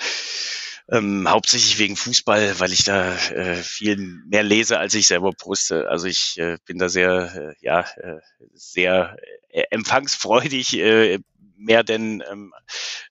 ähm, 0.90 1.28
hauptsächlich 1.28 1.78
wegen 1.78 1.96
Fußball, 1.96 2.58
weil 2.58 2.72
ich 2.72 2.84
da 2.84 3.14
äh, 3.14 3.56
viel 3.56 3.96
mehr 4.26 4.42
lese, 4.42 4.78
als 4.78 4.94
ich 4.94 5.06
selber 5.06 5.32
poste. 5.32 5.88
Also 5.88 6.06
ich 6.06 6.38
äh, 6.38 6.58
bin 6.66 6.78
da 6.78 6.88
sehr, 6.88 7.32
äh, 7.34 7.64
ja, 7.64 7.80
äh, 7.96 8.20
sehr 8.54 9.16
äh, 9.48 9.62
empfangsfreudig, 9.70 10.76
äh, 10.78 11.20
mehr 11.56 11.84
denn, 11.84 12.22
ähm, 12.30 12.52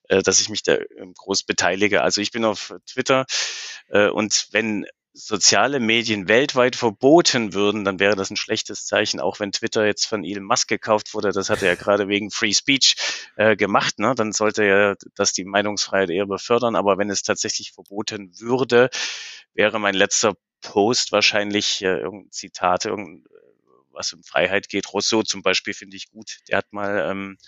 äh, 0.08 0.22
dass 0.22 0.40
ich 0.40 0.48
mich 0.48 0.62
da 0.62 0.76
ähm, 0.98 1.14
groß 1.14 1.44
beteilige. 1.44 2.02
Also 2.02 2.20
ich 2.20 2.32
bin 2.32 2.44
auf 2.44 2.74
Twitter 2.86 3.26
und 4.12 4.46
wenn 4.52 4.86
soziale 5.26 5.80
Medien 5.80 6.28
weltweit 6.28 6.76
verboten 6.76 7.54
würden, 7.54 7.84
dann 7.84 8.00
wäre 8.00 8.16
das 8.16 8.30
ein 8.30 8.36
schlechtes 8.36 8.86
Zeichen, 8.86 9.20
auch 9.20 9.40
wenn 9.40 9.52
Twitter 9.52 9.86
jetzt 9.86 10.06
von 10.06 10.24
Elon 10.24 10.44
Musk 10.44 10.68
gekauft 10.68 11.14
wurde. 11.14 11.32
Das 11.32 11.50
hat 11.50 11.62
er 11.62 11.68
ja 11.68 11.74
gerade 11.74 12.08
wegen 12.08 12.30
Free 12.30 12.52
Speech 12.52 12.96
äh, 13.36 13.56
gemacht. 13.56 13.98
Ne? 13.98 14.14
Dann 14.14 14.32
sollte 14.32 14.64
er 14.64 14.96
das 15.14 15.32
die 15.32 15.44
Meinungsfreiheit 15.44 16.10
eher 16.10 16.26
befördern. 16.26 16.76
Aber 16.76 16.98
wenn 16.98 17.10
es 17.10 17.22
tatsächlich 17.22 17.72
verboten 17.72 18.32
würde, 18.38 18.90
wäre 19.54 19.78
mein 19.78 19.94
letzter 19.94 20.34
Post 20.60 21.12
wahrscheinlich 21.12 21.82
äh, 21.82 22.00
irgendein 22.00 22.32
Zitat, 22.32 22.84
irgendein, 22.84 23.24
was 23.92 24.12
um 24.12 24.22
Freiheit 24.22 24.68
geht. 24.68 24.92
Rousseau 24.92 25.22
zum 25.22 25.42
Beispiel 25.42 25.74
finde 25.74 25.96
ich 25.96 26.10
gut. 26.10 26.38
Der 26.48 26.58
hat 26.58 26.72
mal 26.72 27.06
ähm, 27.10 27.38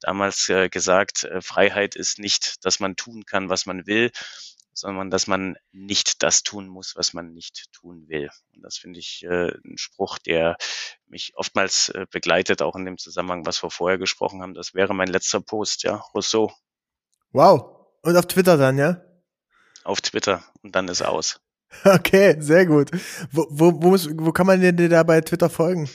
damals 0.00 0.48
äh, 0.48 0.68
gesagt, 0.68 1.24
äh, 1.24 1.40
Freiheit 1.40 1.96
ist 1.96 2.18
nicht, 2.18 2.64
dass 2.64 2.80
man 2.80 2.96
tun 2.96 3.24
kann, 3.24 3.48
was 3.48 3.66
man 3.66 3.86
will, 3.86 4.10
sondern 4.74 5.10
dass 5.10 5.26
man 5.26 5.56
nicht 5.72 6.22
das 6.22 6.42
tun 6.42 6.66
muss, 6.68 6.94
was 6.96 7.12
man 7.12 7.32
nicht 7.32 7.72
tun 7.72 8.04
will. 8.08 8.30
Und 8.54 8.62
das 8.62 8.76
finde 8.76 9.00
ich 9.00 9.24
äh, 9.24 9.52
ein 9.64 9.78
Spruch, 9.78 10.18
der 10.18 10.56
mich 11.06 11.32
oftmals 11.36 11.90
äh, 11.90 12.06
begleitet, 12.10 12.62
auch 12.62 12.76
in 12.76 12.84
dem 12.84 12.98
Zusammenhang, 12.98 13.46
was 13.46 13.62
wir 13.62 13.70
vorher 13.70 13.98
gesprochen 13.98 14.42
haben. 14.42 14.54
Das 14.54 14.74
wäre 14.74 14.94
mein 14.94 15.08
letzter 15.08 15.40
Post, 15.40 15.82
ja, 15.82 15.96
Rousseau. 16.14 16.52
Wow. 17.32 17.86
Und 18.02 18.16
auf 18.16 18.26
Twitter 18.26 18.56
dann, 18.56 18.78
ja? 18.78 19.00
Auf 19.84 20.00
Twitter 20.00 20.42
und 20.62 20.74
dann 20.74 20.88
ist 20.88 21.02
aus. 21.02 21.40
Okay, 21.84 22.36
sehr 22.38 22.66
gut. 22.66 22.90
Wo, 23.30 23.46
wo, 23.48 23.82
wo, 23.82 23.88
muss, 23.88 24.06
wo 24.12 24.30
kann 24.30 24.46
man 24.46 24.60
dir 24.60 24.88
da 24.90 25.02
bei 25.04 25.22
Twitter 25.22 25.48
folgen? 25.48 25.88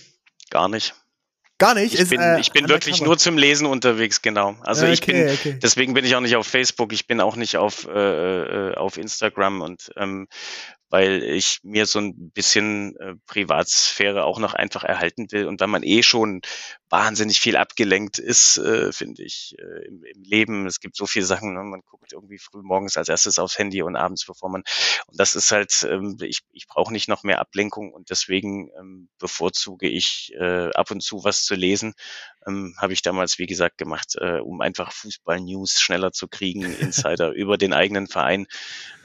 Gar 0.50 0.70
nicht. 0.70 0.96
Gar 1.60 1.74
nicht. 1.74 1.96
Ich 1.96 2.02
ist, 2.02 2.10
bin, 2.10 2.22
äh, 2.22 2.40
ich 2.40 2.52
bin 2.52 2.70
wirklich 2.70 3.02
nur 3.02 3.18
zum 3.18 3.38
Lesen 3.38 3.66
unterwegs, 3.66 4.22
genau. 4.22 4.56
Also 4.62 4.84
okay, 4.84 4.94
ich 4.94 5.02
bin, 5.02 5.30
okay. 5.30 5.60
deswegen 5.62 5.96
bin 5.96 6.06
ich 6.06 6.16
auch 6.16 6.22
nicht 6.22 6.36
auf 6.36 6.46
Facebook, 6.46 6.94
ich 6.94 7.08
bin 7.08 7.20
auch 7.20 7.36
nicht 7.36 7.58
auf, 7.58 7.88
äh, 7.88 8.70
äh, 8.70 8.76
auf 8.76 8.98
Instagram 8.98 9.62
und 9.62 9.92
ähm, 9.98 10.28
weil 10.90 11.24
ich 11.24 11.60
mir 11.64 11.86
so 11.86 12.00
ein 12.00 12.32
bisschen 12.32 12.96
äh, 12.98 13.16
Privatsphäre 13.26 14.24
auch 14.24 14.40
noch 14.40 14.54
einfach 14.54 14.84
erhalten 14.84 15.32
will. 15.32 15.48
Und 15.48 15.60
wenn 15.60 15.70
man 15.70 15.84
eh 15.84 16.04
schon 16.04 16.42
wahnsinnig 16.90 17.40
viel 17.40 17.58
abgelenkt 17.58 18.18
ist, 18.20 18.58
äh, 18.58 18.94
finde 18.94 19.24
ich, 19.24 19.56
äh, 19.60 19.88
im, 19.88 20.04
im, 20.04 20.24
Leben. 20.24 20.66
Es 20.66 20.80
gibt 20.80 20.96
so 20.96 21.06
viele 21.06 21.26
Sachen, 21.26 21.54
ne? 21.54 21.64
man 21.64 21.82
guckt 21.82 22.14
irgendwie 22.14 22.38
früh 22.38 22.62
morgens 22.62 22.96
als 22.96 23.10
erstes 23.10 23.40
aufs 23.40 23.58
Handy 23.58 23.82
und 23.82 23.96
abends, 23.96 24.26
bevor 24.26 24.50
man. 24.50 24.64
Und 25.08 25.20
das 25.20 25.36
ist 25.36 25.52
halt, 25.52 25.86
ähm, 25.90 26.18
ich, 26.22 26.42
ich 26.52 26.68
brauche 26.68 26.94
nicht 26.94 27.10
noch 27.10 27.24
mehr 27.24 27.40
Ablenkung 27.40 27.92
und 27.92 28.10
deswegen 28.10 28.70
ähm, 28.80 29.10
bevorzuge 29.20 29.90
ich 29.90 30.32
äh, 30.40 30.70
ab 30.72 30.92
und 30.92 31.02
zu 31.02 31.24
was 31.24 31.44
zu 31.44 31.56
lesen. 31.56 31.94
Ähm, 32.48 32.74
Habe 32.78 32.94
ich 32.94 33.02
damals, 33.02 33.40
wie 33.40 33.46
gesagt, 33.46 33.78
gemacht, 33.78 34.16
äh, 34.20 34.40
um 34.40 34.62
einfach 34.62 34.92
Fußball-News 34.92 35.80
schneller 35.80 36.12
zu 36.12 36.28
kriegen, 36.28 36.64
Insider 36.64 37.32
über 37.34 37.58
den 37.58 37.74
eigenen 37.74 38.08
Verein 38.08 38.48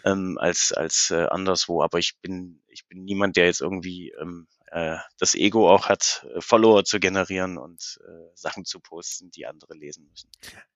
ähm, 0.05 0.38
als 0.38 0.72
als 0.72 1.11
äh, 1.11 1.26
anderswo. 1.26 1.82
Aber 1.82 1.99
ich 1.99 2.16
bin 2.20 2.62
ich 2.68 2.86
bin 2.86 3.05
niemand, 3.05 3.36
der 3.36 3.47
jetzt 3.47 3.61
irgendwie 3.61 4.12
ähm, 4.20 4.47
äh, 4.72 4.96
das 5.18 5.34
Ego 5.34 5.68
auch 5.68 5.90
hat, 5.90 6.26
äh, 6.34 6.40
Follower 6.40 6.82
zu 6.84 6.98
generieren 6.98 7.58
und 7.58 8.00
äh, 8.06 8.10
Sachen 8.34 8.64
zu 8.64 8.80
posten, 8.80 9.30
die 9.30 9.46
andere 9.46 9.74
lesen 9.74 10.06
müssen. 10.10 10.30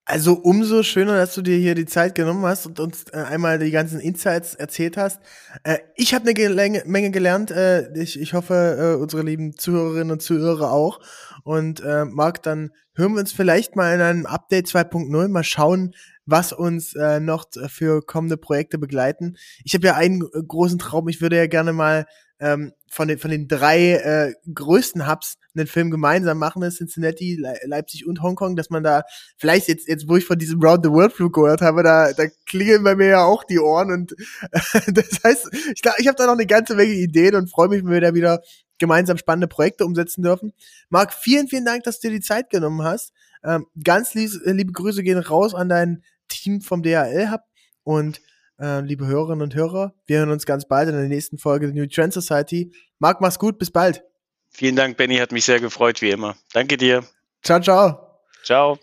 Also 0.04 0.34
umso 0.34 0.82
schöner, 0.82 1.16
dass 1.16 1.34
du 1.34 1.40
dir 1.40 1.56
hier 1.56 1.74
die 1.74 1.86
Zeit 1.86 2.14
genommen 2.14 2.44
hast 2.44 2.66
und 2.66 2.78
uns 2.78 3.04
äh, 3.12 3.16
einmal 3.16 3.58
die 3.58 3.70
ganzen 3.70 3.98
Insights 3.98 4.54
erzählt 4.54 4.98
hast. 4.98 5.20
Äh, 5.64 5.78
ich 5.96 6.14
habe 6.14 6.28
eine 6.28 6.82
Menge 6.84 7.10
gelernt. 7.10 7.50
Äh, 7.50 7.90
ich, 7.98 8.20
ich 8.20 8.34
hoffe, 8.34 8.96
äh, 8.98 9.00
unsere 9.00 9.22
lieben 9.22 9.56
Zuhörerinnen 9.56 10.12
und 10.12 10.20
Zuhörer 10.20 10.72
auch. 10.72 11.00
Und 11.42 11.80
äh, 11.80 12.04
Marc, 12.04 12.42
dann 12.42 12.72
hören 12.94 13.14
wir 13.14 13.20
uns 13.20 13.32
vielleicht 13.32 13.76
mal 13.76 13.94
in 13.94 14.00
einem 14.02 14.26
Update 14.26 14.66
2.0 14.66 15.28
mal 15.28 15.42
schauen, 15.42 15.94
was 16.26 16.52
uns 16.52 16.94
äh, 16.94 17.20
noch 17.20 17.46
für 17.68 18.04
kommende 18.04 18.36
Projekte 18.36 18.78
begleiten. 18.78 19.36
Ich 19.64 19.74
habe 19.74 19.86
ja 19.86 19.94
einen 19.94 20.22
äh, 20.22 20.42
großen 20.46 20.78
Traum. 20.78 21.08
Ich 21.08 21.20
würde 21.20 21.36
ja 21.36 21.46
gerne 21.46 21.72
mal 21.72 22.06
ähm, 22.38 22.72
von, 22.90 23.08
den, 23.08 23.18
von 23.18 23.30
den 23.30 23.48
drei 23.48 23.92
äh, 23.92 24.34
größten 24.52 25.08
Hubs 25.08 25.38
einen 25.54 25.66
Film 25.66 25.90
gemeinsam 25.90 26.38
machen, 26.38 26.62
ist 26.62 26.76
Cincinnati, 26.76 27.36
Le 27.36 27.58
Leipzig 27.64 28.06
und 28.06 28.22
Hongkong, 28.22 28.56
dass 28.56 28.68
man 28.68 28.82
da 28.82 29.04
vielleicht 29.38 29.68
jetzt, 29.68 29.88
jetzt 29.88 30.08
wo 30.08 30.16
ich 30.16 30.24
von 30.26 30.38
diesem 30.38 30.60
Round 30.60 30.84
the 30.84 30.90
World 30.90 31.12
Flug 31.12 31.34
gehört 31.34 31.62
habe, 31.62 31.82
da, 31.82 32.12
da 32.12 32.24
klingeln 32.44 32.84
bei 32.84 32.94
mir 32.94 33.06
ja 33.06 33.24
auch 33.24 33.44
die 33.44 33.58
Ohren 33.58 33.90
und 33.90 34.12
äh, 34.12 34.92
das 34.92 35.24
heißt, 35.24 35.50
ich, 35.74 35.82
glaub, 35.82 35.98
ich 35.98 36.08
habe 36.08 36.16
da 36.16 36.26
noch 36.26 36.34
eine 36.34 36.46
ganze 36.46 36.74
Menge 36.74 36.92
Ideen 36.92 37.36
und 37.36 37.50
freue 37.50 37.68
mich, 37.68 37.84
wenn 37.84 37.92
wir 37.92 38.00
da 38.00 38.14
wieder 38.14 38.42
gemeinsam 38.78 39.16
spannende 39.16 39.48
Projekte 39.48 39.86
umsetzen 39.86 40.22
dürfen. 40.22 40.52
Marc, 40.90 41.14
vielen, 41.14 41.48
vielen 41.48 41.64
Dank, 41.64 41.84
dass 41.84 42.00
du 42.00 42.08
dir 42.08 42.16
die 42.16 42.20
Zeit 42.20 42.50
genommen 42.50 42.82
hast. 42.82 43.12
Ähm, 43.42 43.66
ganz 43.82 44.12
lieb, 44.14 44.30
liebe 44.44 44.72
Grüße 44.72 45.02
gehen 45.02 45.18
raus 45.18 45.54
an 45.54 45.68
dein 45.68 46.02
Team 46.46 46.60
vom 46.60 46.82
DHL 46.82 47.30
Hub 47.32 47.40
und 47.82 48.20
äh, 48.60 48.80
liebe 48.80 49.06
Hörerinnen 49.06 49.42
und 49.42 49.54
Hörer. 49.54 49.94
Wir 50.06 50.18
hören 50.18 50.30
uns 50.30 50.46
ganz 50.46 50.66
bald 50.66 50.88
in 50.88 50.94
der 50.94 51.08
nächsten 51.08 51.38
Folge 51.38 51.66
der 51.66 51.74
New 51.74 51.86
Trend 51.88 52.12
Society. 52.12 52.72
Marc, 52.98 53.20
mach's 53.20 53.38
gut, 53.38 53.58
bis 53.58 53.70
bald. 53.70 54.04
Vielen 54.50 54.76
Dank, 54.76 54.96
Benny, 54.96 55.16
hat 55.16 55.32
mich 55.32 55.44
sehr 55.44 55.60
gefreut, 55.60 56.00
wie 56.02 56.10
immer. 56.10 56.36
Danke 56.52 56.76
dir. 56.76 57.04
Ciao, 57.42 57.60
ciao. 57.60 58.20
Ciao. 58.42 58.78